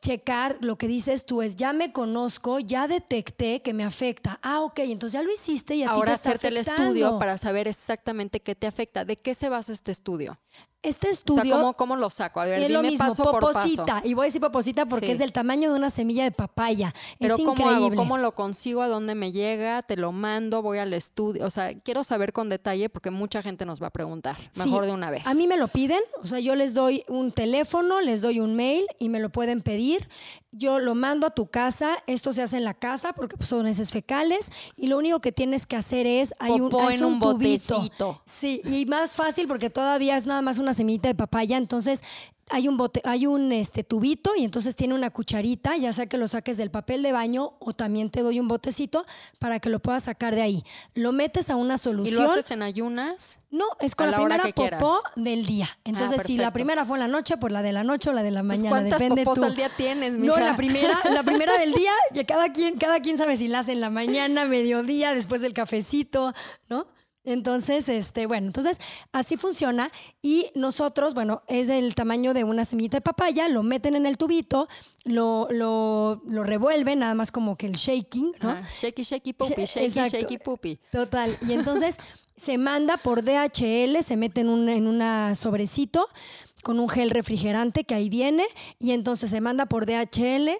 checar 0.00 0.58
lo 0.60 0.76
que 0.76 0.86
dices 0.86 1.24
tú 1.24 1.40
es, 1.40 1.56
ya 1.56 1.72
me 1.72 1.90
conozco, 1.90 2.58
ya 2.60 2.86
detecté 2.86 3.62
que 3.62 3.72
me 3.72 3.84
afecta. 3.84 4.38
Ah, 4.42 4.60
ok, 4.60 4.80
entonces 4.80 5.14
ya 5.18 5.22
lo 5.22 5.32
hiciste 5.32 5.76
y 5.76 5.82
a 5.82 5.86
ti 5.86 5.92
Ahora 5.94 6.12
te 6.12 6.16
está 6.16 6.28
hacerte 6.30 6.48
el 6.48 6.58
estudio 6.58 7.18
para 7.18 7.38
saber 7.38 7.68
exactamente 7.68 8.40
qué 8.40 8.54
te 8.54 8.66
afecta. 8.66 9.06
¿De 9.06 9.16
qué 9.16 9.34
se 9.34 9.48
basa 9.48 9.72
este 9.72 9.92
estudio? 9.92 10.38
Este 10.84 11.08
O 11.08 11.10
estudio 11.10 11.42
sea, 11.42 11.52
¿cómo, 11.56 11.74
cómo 11.74 11.96
lo 11.96 12.10
saco? 12.10 12.40
A 12.40 12.44
ver, 12.46 12.60
es 12.62 12.68
dime 12.68 12.82
lo 12.82 12.82
mismo, 12.88 12.98
paso 13.08 13.22
por 13.24 13.40
poposita. 13.40 13.84
paso. 13.86 14.06
Y 14.06 14.14
voy 14.14 14.24
a 14.24 14.26
decir 14.26 14.40
poposita 14.40 14.86
porque 14.86 15.06
Sí. 15.06 15.12
es 15.12 15.18
del 15.18 15.32
tamaño 15.32 15.70
de 15.72 15.76
una 15.78 15.90
semilla 15.90 16.24
de 16.24 16.30
papaya. 16.30 16.94
Pero 17.18 17.34
es 17.34 17.40
¿cómo 17.40 17.52
increíble. 17.52 17.86
hago? 17.86 17.96
¿Cómo 17.96 18.18
lo 18.18 18.34
consigo? 18.34 18.82
¿A 18.82 18.88
dónde 18.88 19.14
me 19.14 19.32
llega? 19.32 19.82
¿Te 19.82 19.96
lo 19.96 20.12
mando? 20.12 20.62
¿Voy 20.62 20.78
al 20.78 20.92
estudio? 20.92 21.44
O 21.46 21.50
sea, 21.50 21.74
quiero 21.80 22.04
saber 22.04 22.32
con 22.32 22.48
detalle 22.48 22.88
porque 22.88 23.10
mucha 23.10 23.42
gente 23.42 23.64
nos 23.66 23.82
va 23.82 23.86
a 23.88 23.90
preguntar. 23.90 24.36
Sí, 24.52 24.60
Mejor 24.60 24.84
de 24.86 24.92
una 24.92 25.10
vez. 25.10 25.26
A 25.26 25.34
mí 25.34 25.46
me 25.46 25.56
lo 25.56 25.68
piden, 25.68 26.00
o 26.22 26.26
sea, 26.26 26.38
yo 26.38 26.54
les 26.54 26.74
doy 26.74 27.04
un 27.08 27.32
teléfono, 27.32 28.00
les 28.00 28.20
doy 28.20 28.40
un 28.40 28.54
mail 28.54 28.86
y 28.98 29.08
me 29.08 29.20
lo 29.20 29.30
pueden 29.30 29.62
pedir. 29.62 30.08
Yo 30.56 30.78
lo 30.78 30.94
mando 30.94 31.26
a 31.26 31.30
tu 31.30 31.48
casa, 31.48 31.96
esto 32.06 32.32
se 32.32 32.40
hace 32.40 32.56
en 32.58 32.64
la 32.64 32.74
casa 32.74 33.12
porque 33.12 33.36
pues, 33.36 33.48
son 33.48 33.66
heces 33.66 33.90
fecales 33.90 34.52
y 34.76 34.86
lo 34.86 34.98
único 34.98 35.20
que 35.20 35.32
tienes 35.32 35.66
que 35.66 35.74
hacer 35.74 36.06
es 36.06 36.32
hay 36.38 36.52
un, 36.52 36.68
Popó 36.68 36.90
es 36.90 36.98
en 36.98 37.04
un 37.06 37.18
botecito. 37.18 38.22
Sí, 38.24 38.60
y 38.64 38.86
más 38.86 39.12
fácil 39.12 39.48
porque 39.48 39.68
todavía 39.70 40.16
es 40.16 40.26
nada 40.26 40.42
más 40.42 40.58
una 40.58 40.73
semillita 40.74 41.08
de 41.08 41.14
papaya, 41.14 41.56
entonces 41.56 42.02
hay 42.50 42.68
un 42.68 42.76
bote, 42.76 43.00
hay 43.04 43.26
un 43.26 43.52
este 43.52 43.84
tubito 43.84 44.32
y 44.36 44.44
entonces 44.44 44.76
tiene 44.76 44.94
una 44.94 45.08
cucharita, 45.10 45.76
ya 45.78 45.92
sea 45.94 46.06
que 46.06 46.18
lo 46.18 46.28
saques 46.28 46.58
del 46.58 46.70
papel 46.70 47.02
de 47.02 47.10
baño 47.10 47.54
o 47.58 47.72
también 47.72 48.10
te 48.10 48.20
doy 48.20 48.38
un 48.38 48.48
botecito 48.48 49.06
para 49.38 49.60
que 49.60 49.70
lo 49.70 49.78
puedas 49.80 50.04
sacar 50.04 50.34
de 50.34 50.42
ahí. 50.42 50.64
Lo 50.94 51.12
metes 51.12 51.48
a 51.48 51.56
una 51.56 51.76
¿Y 51.76 51.78
solución. 51.78 52.22
lo 52.22 52.32
haces 52.32 52.50
en 52.50 52.62
ayunas? 52.62 53.40
No, 53.50 53.64
es 53.80 53.94
con 53.94 54.10
la, 54.10 54.16
primera 54.18 54.52
quieras. 54.52 54.80
popó 54.80 55.00
del 55.16 55.46
día. 55.46 55.68
Entonces, 55.84 56.22
si 56.26 56.36
la 56.36 56.52
primera 56.52 56.84
fue 56.84 56.98
en 56.98 57.02
la 57.02 57.08
noche, 57.08 57.36
pues 57.38 57.52
la 57.52 57.62
de 57.62 57.72
la 57.72 57.82
noche 57.84 58.10
o 58.10 58.12
la 58.12 58.22
de 58.22 58.30
la 58.30 58.42
Pues, 58.42 58.58
mañana, 58.58 58.68
¿Cuántas 58.76 58.98
depende 58.98 59.24
popós 59.24 59.38
tú. 59.38 59.44
al 59.44 59.56
día 59.56 59.70
tienes, 59.74 60.12
no, 60.12 60.36
la 60.36 60.54
primera, 60.56 60.98
la 61.10 61.22
primera 61.24 61.56
del 61.58 61.72
día, 61.72 61.92
ya 62.12 62.24
cada 62.24 62.52
quien, 62.52 62.76
cada 62.76 63.00
quien 63.00 63.16
sabe 63.16 63.36
si 63.38 63.48
la 63.48 63.60
hace 63.60 63.72
en 63.72 63.80
la 63.80 63.90
mañana, 63.90 64.44
mediodía, 64.44 65.14
después 65.14 65.40
del 65.40 65.54
cafecito, 65.54 66.34
¿no? 66.68 66.88
Entonces, 67.24 67.88
este, 67.88 68.26
bueno, 68.26 68.46
entonces 68.48 68.78
así 69.12 69.36
funciona 69.36 69.90
y 70.22 70.46
nosotros, 70.54 71.14
bueno, 71.14 71.42
es 71.48 71.68
del 71.68 71.94
tamaño 71.94 72.34
de 72.34 72.44
una 72.44 72.64
semillita 72.64 72.98
de 72.98 73.00
papaya, 73.00 73.48
lo 73.48 73.62
meten 73.62 73.96
en 73.96 74.04
el 74.06 74.16
tubito, 74.18 74.68
lo, 75.04 75.48
lo, 75.50 76.20
lo 76.26 76.44
revuelven, 76.44 76.98
nada 76.98 77.14
más 77.14 77.32
como 77.32 77.56
que 77.56 77.66
el 77.66 77.72
shaking, 77.76 78.32
¿no? 78.40 78.50
Ajá. 78.50 78.68
Shaky, 78.74 79.02
shaky, 79.02 79.32
Sh- 79.32 79.48
shaky, 79.48 79.62
exacto. 79.84 80.18
shaky, 80.18 80.38
puppy. 80.38 80.78
Total. 80.92 81.36
Y 81.48 81.52
entonces 81.54 81.96
se 82.36 82.58
manda 82.58 82.96
por 82.98 83.22
DHL, 83.24 84.02
se 84.02 84.16
mete 84.16 84.42
en 84.42 84.48
un 84.48 84.68
en 84.68 84.86
una 84.86 85.34
sobrecito 85.34 86.08
con 86.62 86.80
un 86.80 86.88
gel 86.88 87.10
refrigerante 87.10 87.84
que 87.84 87.94
ahí 87.94 88.08
viene 88.08 88.44
y 88.78 88.92
entonces 88.92 89.30
se 89.30 89.40
manda 89.40 89.66
por 89.66 89.86
DHL 89.86 90.50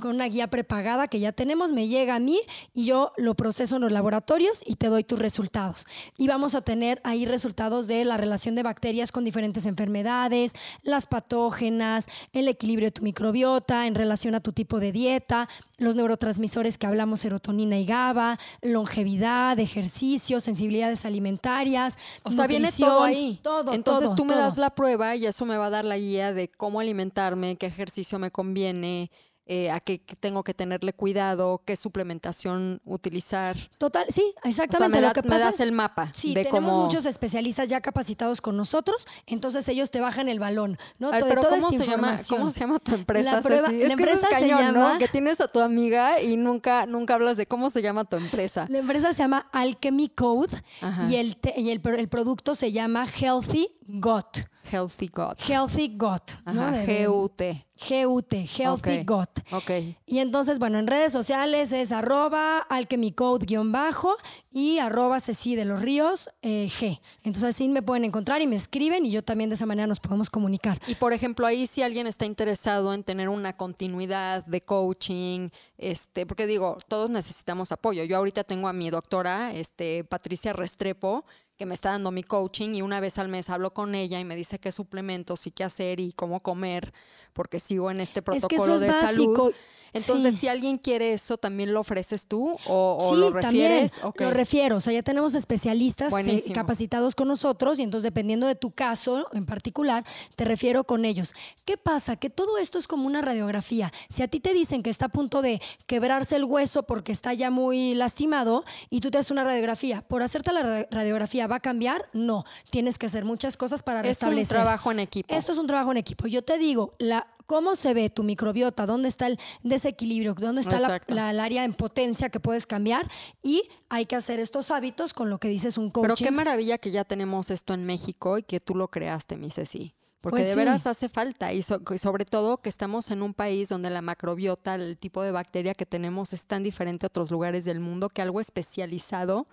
con 0.00 0.14
una 0.14 0.26
guía 0.26 0.48
prepagada 0.48 1.06
que 1.06 1.20
ya 1.20 1.32
tenemos, 1.32 1.70
me 1.70 1.86
llega 1.86 2.14
a 2.14 2.18
mí 2.18 2.40
y 2.72 2.86
yo 2.86 3.12
lo 3.18 3.34
proceso 3.34 3.76
en 3.76 3.82
los 3.82 3.92
laboratorios 3.92 4.62
y 4.64 4.76
te 4.76 4.86
doy 4.86 5.04
tus 5.04 5.18
resultados. 5.18 5.86
Y 6.16 6.28
vamos 6.28 6.54
a 6.54 6.62
tener 6.62 7.00
ahí 7.04 7.26
resultados 7.26 7.86
de 7.86 8.04
la 8.04 8.16
relación 8.16 8.54
de 8.54 8.62
bacterias 8.62 9.12
con 9.12 9.24
diferentes 9.24 9.66
enfermedades, 9.66 10.52
las 10.82 11.06
patógenas, 11.06 12.06
el 12.32 12.48
equilibrio 12.48 12.86
de 12.86 12.92
tu 12.92 13.02
microbiota 13.02 13.86
en 13.86 13.94
relación 13.94 14.34
a 14.34 14.40
tu 14.40 14.52
tipo 14.52 14.80
de 14.80 14.92
dieta, 14.92 15.48
los 15.76 15.94
neurotransmisores 15.94 16.78
que 16.78 16.86
hablamos, 16.86 17.20
serotonina 17.20 17.78
y 17.78 17.84
GABA, 17.84 18.38
longevidad, 18.62 19.58
ejercicio, 19.58 20.40
sensibilidades 20.40 21.04
alimentarias. 21.04 21.98
O 22.22 22.30
sea, 22.30 22.46
viene 22.46 22.72
todo 22.72 23.02
ahí. 23.02 23.40
Todo, 23.42 23.74
Entonces 23.74 24.06
todo, 24.06 24.16
tú 24.16 24.24
me 24.24 24.32
todo. 24.32 24.42
das 24.42 24.56
la 24.56 24.70
prueba 24.70 25.16
y 25.16 25.26
eso 25.26 25.44
me 25.44 25.58
va 25.58 25.66
a 25.66 25.70
dar 25.70 25.84
la 25.84 25.98
guía 25.98 26.32
de 26.32 26.48
cómo 26.48 26.80
alimentarme, 26.80 27.56
qué 27.56 27.66
ejercicio 27.66 28.18
me 28.18 28.30
conviene, 28.30 29.10
eh, 29.54 29.70
a 29.70 29.80
qué 29.80 29.98
tengo 30.18 30.42
que 30.44 30.54
tenerle 30.54 30.92
cuidado, 30.94 31.60
qué 31.66 31.76
suplementación 31.76 32.80
utilizar. 32.84 33.56
Total, 33.78 34.06
sí, 34.08 34.22
O 34.38 34.40
sea, 34.42 34.50
exactamente. 34.50 35.00
me, 35.00 35.06
Lo 35.08 35.12
que 35.12 35.22
me 35.22 35.28
pasa 35.28 35.44
das 35.46 35.54
es- 35.54 35.60
el 35.60 35.72
mapa 35.72 36.10
Sí, 36.14 36.34
de 36.34 36.44
tenemos 36.44 36.70
cómo... 36.70 36.84
muchos 36.84 37.04
especialistas 37.06 37.68
ya 37.68 37.80
capacitados 37.80 38.40
con 38.40 38.56
nosotros, 38.56 39.06
entonces 39.26 39.68
ellos 39.68 39.90
te 39.90 40.00
bajan 40.00 40.28
el 40.28 40.38
balón, 40.40 40.78
¿no? 40.98 41.10
Pero 41.10 41.42
toda 41.42 41.50
¿cómo 41.50 41.70
esta 41.70 41.84
se, 41.84 41.90
llama. 41.90 42.16
¿cómo 42.28 42.50
se 42.50 42.60
llama 42.60 42.78
tu 42.78 42.94
empresa? 42.94 43.32
La 43.34 43.42
prueba- 43.42 43.68
Ceci? 43.68 43.78
la 43.78 43.84
es 43.84 43.88
que 43.88 43.92
empresa 43.92 44.14
es 44.14 44.20
se 44.22 44.28
cañón, 44.28 44.60
llama- 44.60 44.92
¿no? 44.94 44.98
Que 44.98 45.08
tienes 45.08 45.40
a 45.40 45.48
tu 45.48 45.60
amiga 45.60 46.20
y 46.20 46.36
nunca, 46.36 46.86
nunca 46.86 47.14
hablas 47.14 47.36
de 47.36 47.46
cómo 47.46 47.70
se 47.70 47.82
llama 47.82 48.04
tu 48.04 48.16
empresa. 48.16 48.66
La 48.68 48.78
empresa 48.78 49.12
se 49.12 49.18
llama 49.18 49.48
Alchemy 49.52 50.08
Code 50.10 50.56
Ajá. 50.80 51.08
y, 51.10 51.16
el, 51.16 51.36
te- 51.36 51.60
y 51.60 51.70
el, 51.70 51.80
el 51.98 52.08
producto 52.08 52.54
se 52.54 52.72
llama 52.72 53.06
Healthy 53.06 53.68
Gut. 53.86 54.38
Healthy 54.70 55.08
Gut. 55.08 55.38
Healthy 55.46 55.96
Gut, 55.96 56.32
¿no? 56.46 56.70
G-U-T. 56.70 57.66
G-U-T, 57.76 58.46
Healthy 58.46 59.00
Ok. 59.00 59.06
Gut. 59.06 59.52
Ok. 59.52 59.70
Y 60.06 60.18
entonces, 60.18 60.58
bueno, 60.58 60.78
en 60.78 60.86
redes 60.86 61.12
sociales 61.12 61.72
es 61.72 61.90
arroba 61.90 62.58
alchemycode 62.58 63.44
guion 63.44 63.72
bajo 63.72 64.16
y 64.52 64.78
arroba 64.78 65.18
Ceci 65.20 65.56
de 65.56 65.64
los 65.64 65.80
Ríos 65.80 66.30
eh, 66.42 66.68
G. 66.70 67.00
Entonces 67.24 67.54
así 67.54 67.68
me 67.68 67.82
pueden 67.82 68.04
encontrar 68.04 68.40
y 68.40 68.46
me 68.46 68.56
escriben 68.56 69.04
y 69.04 69.10
yo 69.10 69.22
también 69.22 69.50
de 69.50 69.56
esa 69.56 69.66
manera 69.66 69.86
nos 69.86 69.98
podemos 69.98 70.30
comunicar. 70.30 70.80
Y 70.86 70.94
por 70.94 71.12
ejemplo, 71.12 71.46
ahí 71.46 71.66
si 71.66 71.82
alguien 71.82 72.06
está 72.06 72.24
interesado 72.24 72.94
en 72.94 73.02
tener 73.02 73.28
una 73.28 73.56
continuidad 73.56 74.44
de 74.46 74.60
coaching, 74.60 75.48
este, 75.76 76.24
porque 76.26 76.46
digo, 76.46 76.78
todos 76.86 77.10
necesitamos 77.10 77.72
apoyo. 77.72 78.04
Yo 78.04 78.16
ahorita 78.16 78.44
tengo 78.44 78.68
a 78.68 78.72
mi 78.72 78.90
doctora, 78.90 79.52
este, 79.52 80.04
Patricia 80.04 80.52
Restrepo, 80.52 81.24
que 81.62 81.66
me 81.66 81.76
está 81.76 81.90
dando 81.90 82.10
mi 82.10 82.24
coaching 82.24 82.74
y 82.74 82.82
una 82.82 82.98
vez 82.98 83.18
al 83.18 83.28
mes 83.28 83.48
hablo 83.48 83.72
con 83.72 83.94
ella 83.94 84.18
y 84.18 84.24
me 84.24 84.34
dice 84.34 84.58
qué 84.58 84.72
suplementos 84.72 85.46
y 85.46 85.52
qué 85.52 85.62
hacer 85.62 86.00
y 86.00 86.12
cómo 86.12 86.42
comer, 86.42 86.92
porque 87.32 87.60
sigo 87.60 87.88
en 87.88 88.00
este 88.00 88.18
Es 88.18 88.24
que 88.24 88.36
eso 88.36 88.48
protocolo 88.48 88.74
es 88.74 88.80
de 88.80 88.88
básico. 88.88 89.06
salud. 89.36 89.54
Entonces, 89.92 90.34
Sí. 90.34 90.40
si 90.40 90.48
alguien 90.48 90.78
quiere 90.78 91.12
eso, 91.12 91.36
¿también 91.36 91.72
lo 91.74 91.80
ofreces 91.80 92.26
tú 92.26 92.56
o, 92.66 92.98
o 93.00 93.10
sí, 93.14 93.20
lo 93.20 93.30
refieres? 93.30 93.92
también 93.92 94.08
Ok. 94.08 94.20
lo 94.22 94.30
refiero. 94.30 94.76
O 94.76 94.80
sea, 94.80 94.92
ya 94.92 95.02
tenemos 95.02 95.34
especialistas 95.34 96.12
eh, 96.26 96.42
capacitados 96.54 97.14
con 97.14 97.28
nosotros 97.28 97.78
y 97.78 97.82
entonces 97.82 98.04
dependiendo 98.04 98.46
de 98.46 98.54
tu 98.54 98.70
caso 98.70 99.26
en 99.32 99.44
particular, 99.46 100.04
te 100.36 100.44
refiero 100.44 100.84
con 100.84 101.04
ellos. 101.04 101.34
¿Qué 101.64 101.76
pasa? 101.76 102.16
Que 102.16 102.30
todo 102.30 102.58
esto 102.58 102.78
es 102.78 102.88
como 102.88 103.06
una 103.06 103.20
radiografía. 103.22 103.92
Si 104.08 104.22
a 104.22 104.28
ti 104.28 104.40
te 104.40 104.54
dicen 104.54 104.82
que 104.82 104.90
está 104.90 105.06
a 105.06 105.08
punto 105.10 105.42
de 105.42 105.60
quebrarse 105.86 106.36
el 106.36 106.44
hueso 106.44 106.82
porque 106.84 107.12
está 107.12 107.34
ya 107.34 107.50
muy 107.50 107.94
lastimado 107.94 108.64
y 108.90 109.00
tú 109.00 109.10
te 109.10 109.18
haces 109.18 109.30
una 109.30 109.44
radiografía, 109.44 110.02
¿por 110.02 110.22
hacerte 110.22 110.52
la 110.52 110.62
ra- 110.62 110.86
radiografía 110.90 111.46
va 111.46 111.56
a 111.56 111.60
cambiar? 111.60 112.08
No. 112.12 112.44
Tienes 112.70 112.98
que 112.98 113.06
hacer 113.06 113.24
muchas 113.24 113.56
cosas 113.56 113.82
para 113.82 114.00
es 114.00 114.06
restablecer. 114.06 114.56
un 114.56 114.62
trabajo 114.62 114.90
en 114.90 115.00
equipo. 115.00 115.34
Esto 115.34 115.52
es 115.52 115.58
un 115.58 115.66
trabajo 115.66 115.90
en 115.90 115.96
equipo. 115.98 116.26
Yo 116.26 116.42
te 116.42 116.58
digo, 116.58 116.94
la, 116.98 117.26
cómo 117.52 117.76
se 117.76 117.92
ve 117.92 118.08
tu 118.08 118.22
microbiota, 118.22 118.86
dónde 118.86 119.10
está 119.10 119.26
el 119.26 119.38
desequilibrio, 119.62 120.32
dónde 120.32 120.62
está 120.62 120.78
la, 121.08 121.30
el 121.30 121.38
área 121.38 121.64
en 121.64 121.74
potencia 121.74 122.30
que 122.30 122.40
puedes 122.40 122.66
cambiar 122.66 123.06
y 123.42 123.68
hay 123.90 124.06
que 124.06 124.16
hacer 124.16 124.40
estos 124.40 124.70
hábitos 124.70 125.12
con 125.12 125.28
lo 125.28 125.36
que 125.38 125.48
dices 125.48 125.76
un 125.76 125.90
coaching. 125.90 126.14
Pero 126.14 126.16
qué 126.16 126.30
maravilla 126.30 126.78
que 126.78 126.90
ya 126.90 127.04
tenemos 127.04 127.50
esto 127.50 127.74
en 127.74 127.84
México 127.84 128.38
y 128.38 128.42
que 128.42 128.58
tú 128.58 128.74
lo 128.74 128.88
creaste, 128.88 129.36
mi 129.36 129.50
Ceci. 129.50 129.94
Porque 130.22 130.36
Pues 130.36 130.46
de 130.46 130.52
sí. 130.52 130.58
veras 130.60 130.86
hace 130.86 131.10
falta 131.10 131.52
y, 131.52 131.62
so- 131.62 131.82
y 131.94 131.98
sobre 131.98 132.24
todo 132.24 132.56
que 132.62 132.70
estamos 132.70 133.10
en 133.10 133.22
un 133.22 133.34
país 133.34 133.68
donde 133.68 133.90
la 133.90 134.00
macrobiota, 134.00 134.76
el 134.76 134.96
tipo 134.96 135.20
de 135.22 135.32
bacteria 135.32 135.74
que 135.74 135.84
tenemos 135.84 136.32
es 136.32 136.46
tan 136.46 136.62
diferente 136.62 137.04
a 137.04 137.08
otros 137.08 137.30
lugares 137.30 137.66
del 137.66 137.80
mundo 137.80 138.08
que 138.08 138.22
algo 138.22 138.40
especializado 138.40 139.46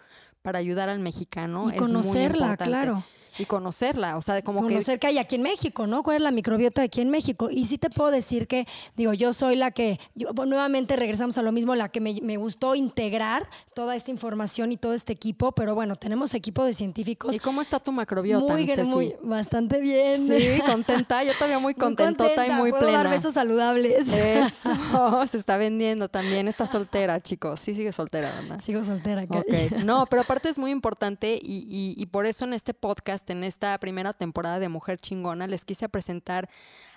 para 0.49 0.57
ayudar 0.57 0.89
al 0.89 0.97
mexicano 0.99 1.65
y 1.69 1.75
es 1.75 1.81
muy 1.81 1.91
conocerla, 1.91 2.57
claro. 2.57 3.03
Y 3.37 3.45
conocerla, 3.45 4.17
o 4.17 4.21
sea, 4.21 4.35
de 4.35 4.43
como 4.43 4.59
conocer 4.59 4.99
que 4.99 5.07
hay 5.07 5.17
aquí 5.17 5.35
en 5.35 5.43
México, 5.43 5.87
¿no? 5.87 6.03
¿Cuál 6.03 6.17
es 6.17 6.21
la 6.23 6.31
microbiota 6.31 6.81
aquí 6.81 6.99
en 6.99 7.09
México? 7.09 7.49
Y 7.49 7.67
sí 7.67 7.77
te 7.77 7.89
puedo 7.89 8.11
decir 8.11 8.47
que, 8.47 8.67
digo, 8.97 9.13
yo 9.13 9.31
soy 9.31 9.55
la 9.55 9.71
que, 9.71 9.97
yo, 10.13 10.33
bueno, 10.33 10.49
nuevamente 10.55 10.97
regresamos 10.97 11.37
a 11.37 11.41
lo 11.41 11.53
mismo, 11.53 11.73
la 11.75 11.87
que 11.87 12.01
me, 12.01 12.19
me 12.21 12.35
gustó 12.35 12.75
integrar 12.75 13.47
toda 13.73 13.95
esta 13.95 14.11
información 14.11 14.73
y 14.73 14.77
todo 14.77 14.93
este 14.93 15.13
equipo, 15.13 15.53
pero 15.53 15.73
bueno, 15.73 15.95
tenemos 15.95 16.33
equipo 16.33 16.65
de 16.65 16.73
científicos 16.73 17.33
¿Y 17.33 17.39
cómo 17.39 17.61
está 17.61 17.79
tu 17.79 17.93
macrobiota, 17.93 18.51
muy, 18.51 18.67
Ceci? 18.67 18.81
muy, 18.81 19.15
bastante 19.21 19.79
bien. 19.79 20.27
Sí, 20.27 20.59
contenta, 20.65 21.23
yo 21.23 21.31
todavía 21.33 21.59
muy 21.59 21.73
Muy 21.75 21.75
contentota 21.75 22.33
y 22.33 22.35
contenta, 22.35 22.57
muy 22.57 22.71
puedo 22.71 22.83
plena. 22.83 23.03
dar 23.03 23.09
besos 23.09 23.33
saludables. 23.33 24.05
Eso, 24.11 25.27
se 25.31 25.37
está 25.37 25.55
vendiendo 25.55 26.09
también. 26.09 26.49
Está 26.49 26.65
soltera, 26.65 27.21
chicos. 27.21 27.59
Sí, 27.61 27.73
sigue 27.73 27.93
soltera, 27.93 28.33
¿verdad? 28.41 28.59
Sigo 28.59 28.83
soltera. 28.83 29.25
Cari. 29.27 29.39
Ok, 29.39 29.71
no, 29.85 30.05
pero 30.07 30.23
aparte 30.23 30.38
es 30.47 30.57
muy 30.57 30.71
importante 30.71 31.39
y, 31.41 32.05
por 32.11 32.25
eso 32.25 32.45
en 32.45 32.53
este 32.53 32.73
podcast, 32.73 33.29
en 33.29 33.43
esta 33.43 33.77
primera 33.79 34.13
temporada 34.13 34.59
de 34.59 34.69
Mujer 34.69 34.99
Chingona, 34.99 35.47
les 35.47 35.65
quise 35.65 35.89
presentar 35.89 36.49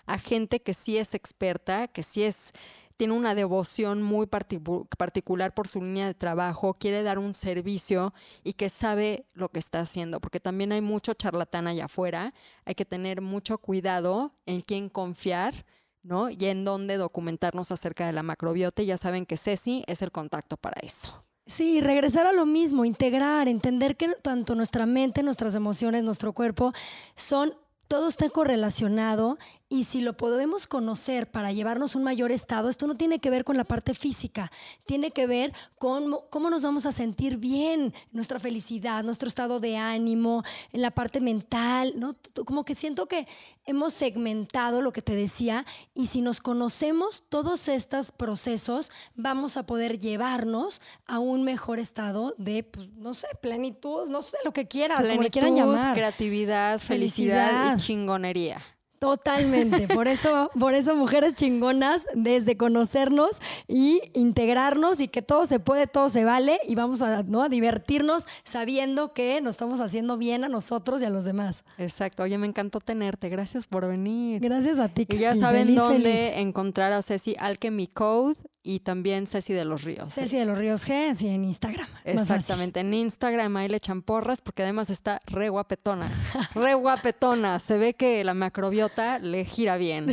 a 0.06 0.18
gente 0.18 0.60
que 0.60 0.74
sí 0.74 0.98
es 0.98 1.14
experta, 1.14 1.88
que 1.88 2.02
sí 2.02 2.22
es, 2.22 2.52
tiene 2.96 3.14
una 3.14 3.34
devoción 3.34 4.02
muy 4.02 4.26
particu- 4.26 4.86
particular 4.96 5.54
por 5.54 5.66
su 5.66 5.80
línea 5.80 6.06
de 6.06 6.14
trabajo, 6.14 6.74
quiere 6.74 7.02
dar 7.02 7.18
un 7.18 7.34
servicio 7.34 8.14
y 8.44 8.52
que 8.52 8.68
sabe 8.68 9.24
lo 9.34 9.48
que 9.48 9.58
está 9.58 9.80
haciendo, 9.80 10.20
porque 10.20 10.38
también 10.38 10.70
hay 10.70 10.80
mucho 10.80 11.14
charlatán 11.14 11.66
allá 11.66 11.86
afuera, 11.86 12.34
hay 12.64 12.74
que 12.74 12.84
tener 12.84 13.22
mucho 13.22 13.58
cuidado 13.58 14.34
en 14.46 14.60
quién 14.60 14.88
confiar. 14.88 15.64
¿no? 16.04 16.30
Y 16.30 16.46
en 16.46 16.64
dónde 16.64 16.96
documentarnos 16.96 17.70
acerca 17.70 18.04
de 18.06 18.12
la 18.12 18.24
macrobiota. 18.24 18.82
Ya 18.82 18.98
saben 18.98 19.24
que 19.24 19.36
Ceci 19.36 19.84
es 19.86 20.02
el 20.02 20.10
contacto 20.10 20.56
para 20.56 20.80
eso. 20.80 21.24
Sí, 21.46 21.80
regresar 21.80 22.26
a 22.26 22.32
lo 22.32 22.46
mismo, 22.46 22.84
integrar, 22.84 23.48
entender 23.48 23.96
que 23.96 24.08
tanto 24.22 24.54
nuestra 24.54 24.86
mente, 24.86 25.22
nuestras 25.22 25.54
emociones, 25.54 26.04
nuestro 26.04 26.32
cuerpo 26.32 26.72
son 27.16 27.54
todo 27.88 28.08
está 28.08 28.30
correlacionado 28.30 29.38
y 29.72 29.84
si 29.84 30.02
lo 30.02 30.18
podemos 30.18 30.66
conocer 30.66 31.30
para 31.30 31.50
llevarnos 31.50 31.94
un 31.94 32.02
mayor 32.02 32.30
estado, 32.30 32.68
esto 32.68 32.86
no 32.86 32.94
tiene 32.94 33.20
que 33.20 33.30
ver 33.30 33.42
con 33.42 33.56
la 33.56 33.64
parte 33.64 33.94
física, 33.94 34.52
tiene 34.84 35.12
que 35.12 35.26
ver 35.26 35.54
con 35.78 36.08
mo- 36.08 36.24
cómo 36.28 36.50
nos 36.50 36.62
vamos 36.62 36.84
a 36.84 36.92
sentir 36.92 37.38
bien, 37.38 37.94
nuestra 38.12 38.38
felicidad, 38.38 39.02
nuestro 39.02 39.28
estado 39.28 39.60
de 39.60 39.78
ánimo, 39.78 40.42
en 40.72 40.82
la 40.82 40.90
parte 40.90 41.22
mental, 41.22 41.94
¿no? 41.96 42.14
Como 42.44 42.66
que 42.66 42.74
siento 42.74 43.06
que 43.06 43.26
hemos 43.64 43.94
segmentado 43.94 44.82
lo 44.82 44.92
que 44.92 45.00
te 45.00 45.14
decía 45.14 45.64
y 45.94 46.06
si 46.08 46.20
nos 46.20 46.40
conocemos 46.42 47.24
todos 47.30 47.66
estos 47.68 48.12
procesos, 48.12 48.90
vamos 49.14 49.56
a 49.56 49.64
poder 49.64 49.98
llevarnos 49.98 50.82
a 51.06 51.18
un 51.18 51.44
mejor 51.44 51.78
estado 51.78 52.34
de, 52.36 52.62
pues, 52.62 52.88
no 52.96 53.14
sé, 53.14 53.28
plenitud, 53.40 54.06
no 54.08 54.20
sé, 54.20 54.36
lo 54.44 54.52
que 54.52 54.68
quieras, 54.68 54.98
como 54.98 55.08
le 55.22 55.30
Plenitud, 55.30 55.32
quieran 55.32 55.56
llamar. 55.56 55.94
creatividad, 55.94 56.78
felicidad, 56.78 57.46
Felicidad. 57.48 57.74
y 57.78 57.80
chingonería. 57.80 58.62
Totalmente. 59.02 59.88
Por 59.92 60.06
eso, 60.06 60.48
por 60.56 60.74
eso, 60.74 60.94
mujeres 60.94 61.34
chingonas, 61.34 62.06
desde 62.14 62.56
conocernos 62.56 63.30
y 63.66 64.00
integrarnos 64.14 65.00
y 65.00 65.08
que 65.08 65.22
todo 65.22 65.44
se 65.44 65.58
puede, 65.58 65.88
todo 65.88 66.08
se 66.08 66.24
vale 66.24 66.60
y 66.68 66.76
vamos 66.76 67.02
a, 67.02 67.24
¿no? 67.24 67.42
a 67.42 67.48
divertirnos 67.48 68.28
sabiendo 68.44 69.12
que 69.12 69.40
nos 69.40 69.54
estamos 69.56 69.80
haciendo 69.80 70.18
bien 70.18 70.44
a 70.44 70.48
nosotros 70.48 71.02
y 71.02 71.06
a 71.06 71.10
los 71.10 71.24
demás. 71.24 71.64
Exacto. 71.78 72.22
Oye, 72.22 72.38
me 72.38 72.46
encantó 72.46 72.78
tenerte. 72.78 73.28
Gracias 73.28 73.66
por 73.66 73.88
venir. 73.88 74.40
Gracias 74.40 74.78
a 74.78 74.88
ti. 74.88 75.04
Y 75.08 75.18
ya 75.18 75.34
saben 75.34 75.64
Feliz, 75.64 75.76
dónde 75.76 76.02
feliz. 76.02 76.32
encontrar 76.36 76.92
a 76.92 77.02
Ceci 77.02 77.34
Alchemy 77.40 77.88
Code 77.88 78.36
y 78.62 78.80
también 78.80 79.26
Ceci 79.26 79.52
de 79.52 79.64
los 79.64 79.82
Ríos. 79.82 80.14
Ceci 80.14 80.38
de 80.38 80.44
los 80.44 80.56
Ríos 80.56 80.86
G, 80.86 81.14
sí, 81.14 81.28
en 81.28 81.44
Instagram. 81.44 81.88
Es. 82.04 82.20
Exactamente, 82.20 82.80
en 82.80 82.94
Instagram 82.94 83.56
ahí 83.56 83.68
le 83.68 83.76
echan 83.76 84.02
porras 84.02 84.40
porque 84.40 84.62
además 84.62 84.90
está 84.90 85.20
re 85.26 85.48
guapetona. 85.48 86.10
Re 86.54 86.74
guapetona. 86.74 87.58
Se 87.58 87.78
ve 87.78 87.94
que 87.94 88.22
la 88.24 88.34
macrobiota 88.34 89.18
le 89.18 89.44
gira 89.44 89.76
bien. 89.76 90.06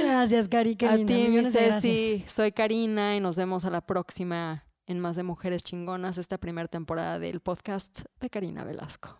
Gracias, 0.00 0.48
Cari, 0.48 0.76
qué 0.76 0.86
a 0.86 0.96
ti, 0.96 1.04
mi 1.04 1.44
Ceci. 1.44 1.66
gracias. 1.66 2.32
Soy 2.32 2.52
Karina 2.52 3.16
y 3.16 3.20
nos 3.20 3.36
vemos 3.36 3.64
a 3.64 3.70
la 3.70 3.80
próxima 3.80 4.64
en 4.86 5.00
Más 5.00 5.16
de 5.16 5.22
Mujeres 5.22 5.62
Chingonas, 5.62 6.18
esta 6.18 6.38
primera 6.38 6.68
temporada 6.68 7.18
del 7.18 7.40
podcast 7.40 8.02
de 8.20 8.30
Karina 8.30 8.64
Velasco. 8.64 9.18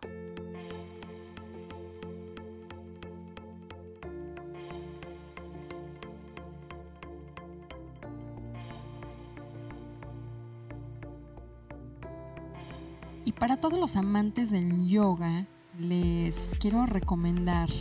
Para 13.41 13.57
todos 13.57 13.79
los 13.79 13.95
amantes 13.95 14.51
del 14.51 14.87
yoga, 14.87 15.47
les 15.79 16.55
quiero 16.59 16.85
recomendar 16.85 17.71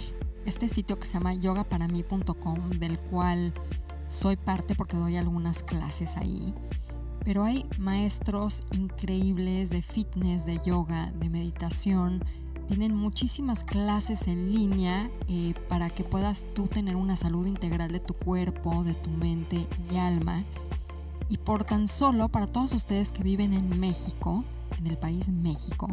este 0.47 0.71
sitio 0.71 0.99
que 0.99 1.05
se 1.05 1.13
llama 1.13 1.35
yogaparamí.com, 1.35 2.71
del 2.79 2.99
cual 2.99 3.53
soy 4.09 4.37
parte 4.37 4.75
porque 4.75 4.97
doy 4.97 5.17
algunas 5.17 5.63
clases 5.63 6.17
ahí. 6.17 6.55
Pero 7.27 7.45
hay 7.45 7.67
maestros 7.79 8.63
increíbles 8.73 9.69
de 9.69 9.83
fitness, 9.83 10.47
de 10.47 10.61
yoga, 10.65 11.13
de 11.17 11.29
meditación. 11.29 12.25
Tienen 12.67 12.97
muchísimas 12.97 13.63
clases 13.63 14.29
en 14.29 14.55
línea 14.55 15.11
eh, 15.29 15.53
para 15.69 15.91
que 15.91 16.05
puedas 16.05 16.47
tú 16.55 16.69
tener 16.69 16.97
una 16.97 17.19
salud 17.19 17.47
integral 17.47 17.93
de 17.93 18.01
tu 18.01 18.15
cuerpo, 18.15 18.83
de 18.83 18.95
tu 18.95 19.11
mente 19.11 19.69
y 19.93 19.99
alma. 19.99 20.43
Y 21.29 21.37
por 21.37 21.65
tan 21.65 21.87
solo, 21.87 22.31
para 22.31 22.47
todos 22.47 22.73
ustedes 22.73 23.13
que 23.13 23.23
viven 23.23 23.53
en 23.53 23.79
México, 23.79 24.43
en 24.81 24.87
el 24.87 24.99
país 24.99 25.29
México, 25.29 25.89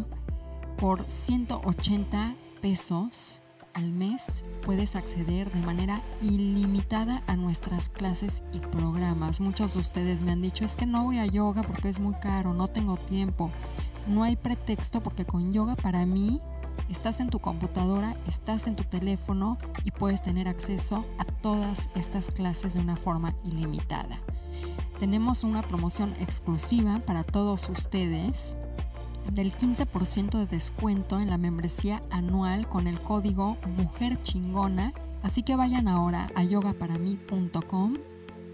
por 0.77 1.03
180 1.03 2.35
pesos 2.61 3.41
al 3.73 3.91
mes 3.91 4.43
puedes 4.65 4.95
acceder 4.95 5.51
de 5.51 5.61
manera 5.61 6.01
ilimitada 6.19 7.21
a 7.27 7.35
nuestras 7.35 7.89
clases 7.89 8.43
y 8.51 8.59
programas. 8.59 9.39
Muchos 9.39 9.75
de 9.75 9.81
ustedes 9.81 10.23
me 10.23 10.31
han 10.31 10.41
dicho, 10.41 10.65
es 10.65 10.75
que 10.75 10.87
no 10.87 11.03
voy 11.03 11.19
a 11.19 11.27
yoga 11.27 11.61
porque 11.61 11.89
es 11.89 11.99
muy 11.99 12.15
caro, 12.15 12.53
no 12.53 12.67
tengo 12.69 12.97
tiempo. 12.97 13.51
No 14.07 14.23
hay 14.23 14.35
pretexto 14.35 15.01
porque 15.01 15.25
con 15.25 15.53
yoga 15.53 15.75
para 15.75 16.05
mí 16.07 16.41
estás 16.89 17.19
en 17.19 17.29
tu 17.29 17.39
computadora, 17.39 18.17
estás 18.27 18.65
en 18.65 18.75
tu 18.75 18.83
teléfono 18.83 19.59
y 19.83 19.91
puedes 19.91 20.23
tener 20.23 20.47
acceso 20.47 21.05
a 21.19 21.25
todas 21.25 21.89
estas 21.93 22.27
clases 22.27 22.73
de 22.73 22.79
una 22.79 22.95
forma 22.95 23.35
ilimitada. 23.43 24.19
Tenemos 24.99 25.43
una 25.43 25.61
promoción 25.61 26.15
exclusiva 26.19 26.99
para 27.05 27.23
todos 27.23 27.69
ustedes 27.69 28.57
del 29.31 29.53
15% 29.53 30.39
de 30.39 30.47
descuento 30.47 31.19
en 31.19 31.29
la 31.29 31.37
membresía 31.37 32.01
anual 32.09 32.67
con 32.67 32.87
el 32.87 32.99
código 32.99 33.57
Mujer 33.77 34.19
Chingona. 34.23 34.93
Así 35.21 35.43
que 35.43 35.55
vayan 35.55 35.87
ahora 35.87 36.31
a 36.33 36.43
yogaparamí.com, 36.43 37.97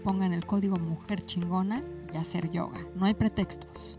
pongan 0.02 0.34
el 0.34 0.44
código 0.44 0.76
Mujer 0.78 1.24
Chingona 1.24 1.82
y 2.12 2.18
hacer 2.18 2.50
yoga. 2.50 2.80
No 2.94 3.06
hay 3.06 3.14
pretextos. 3.14 3.98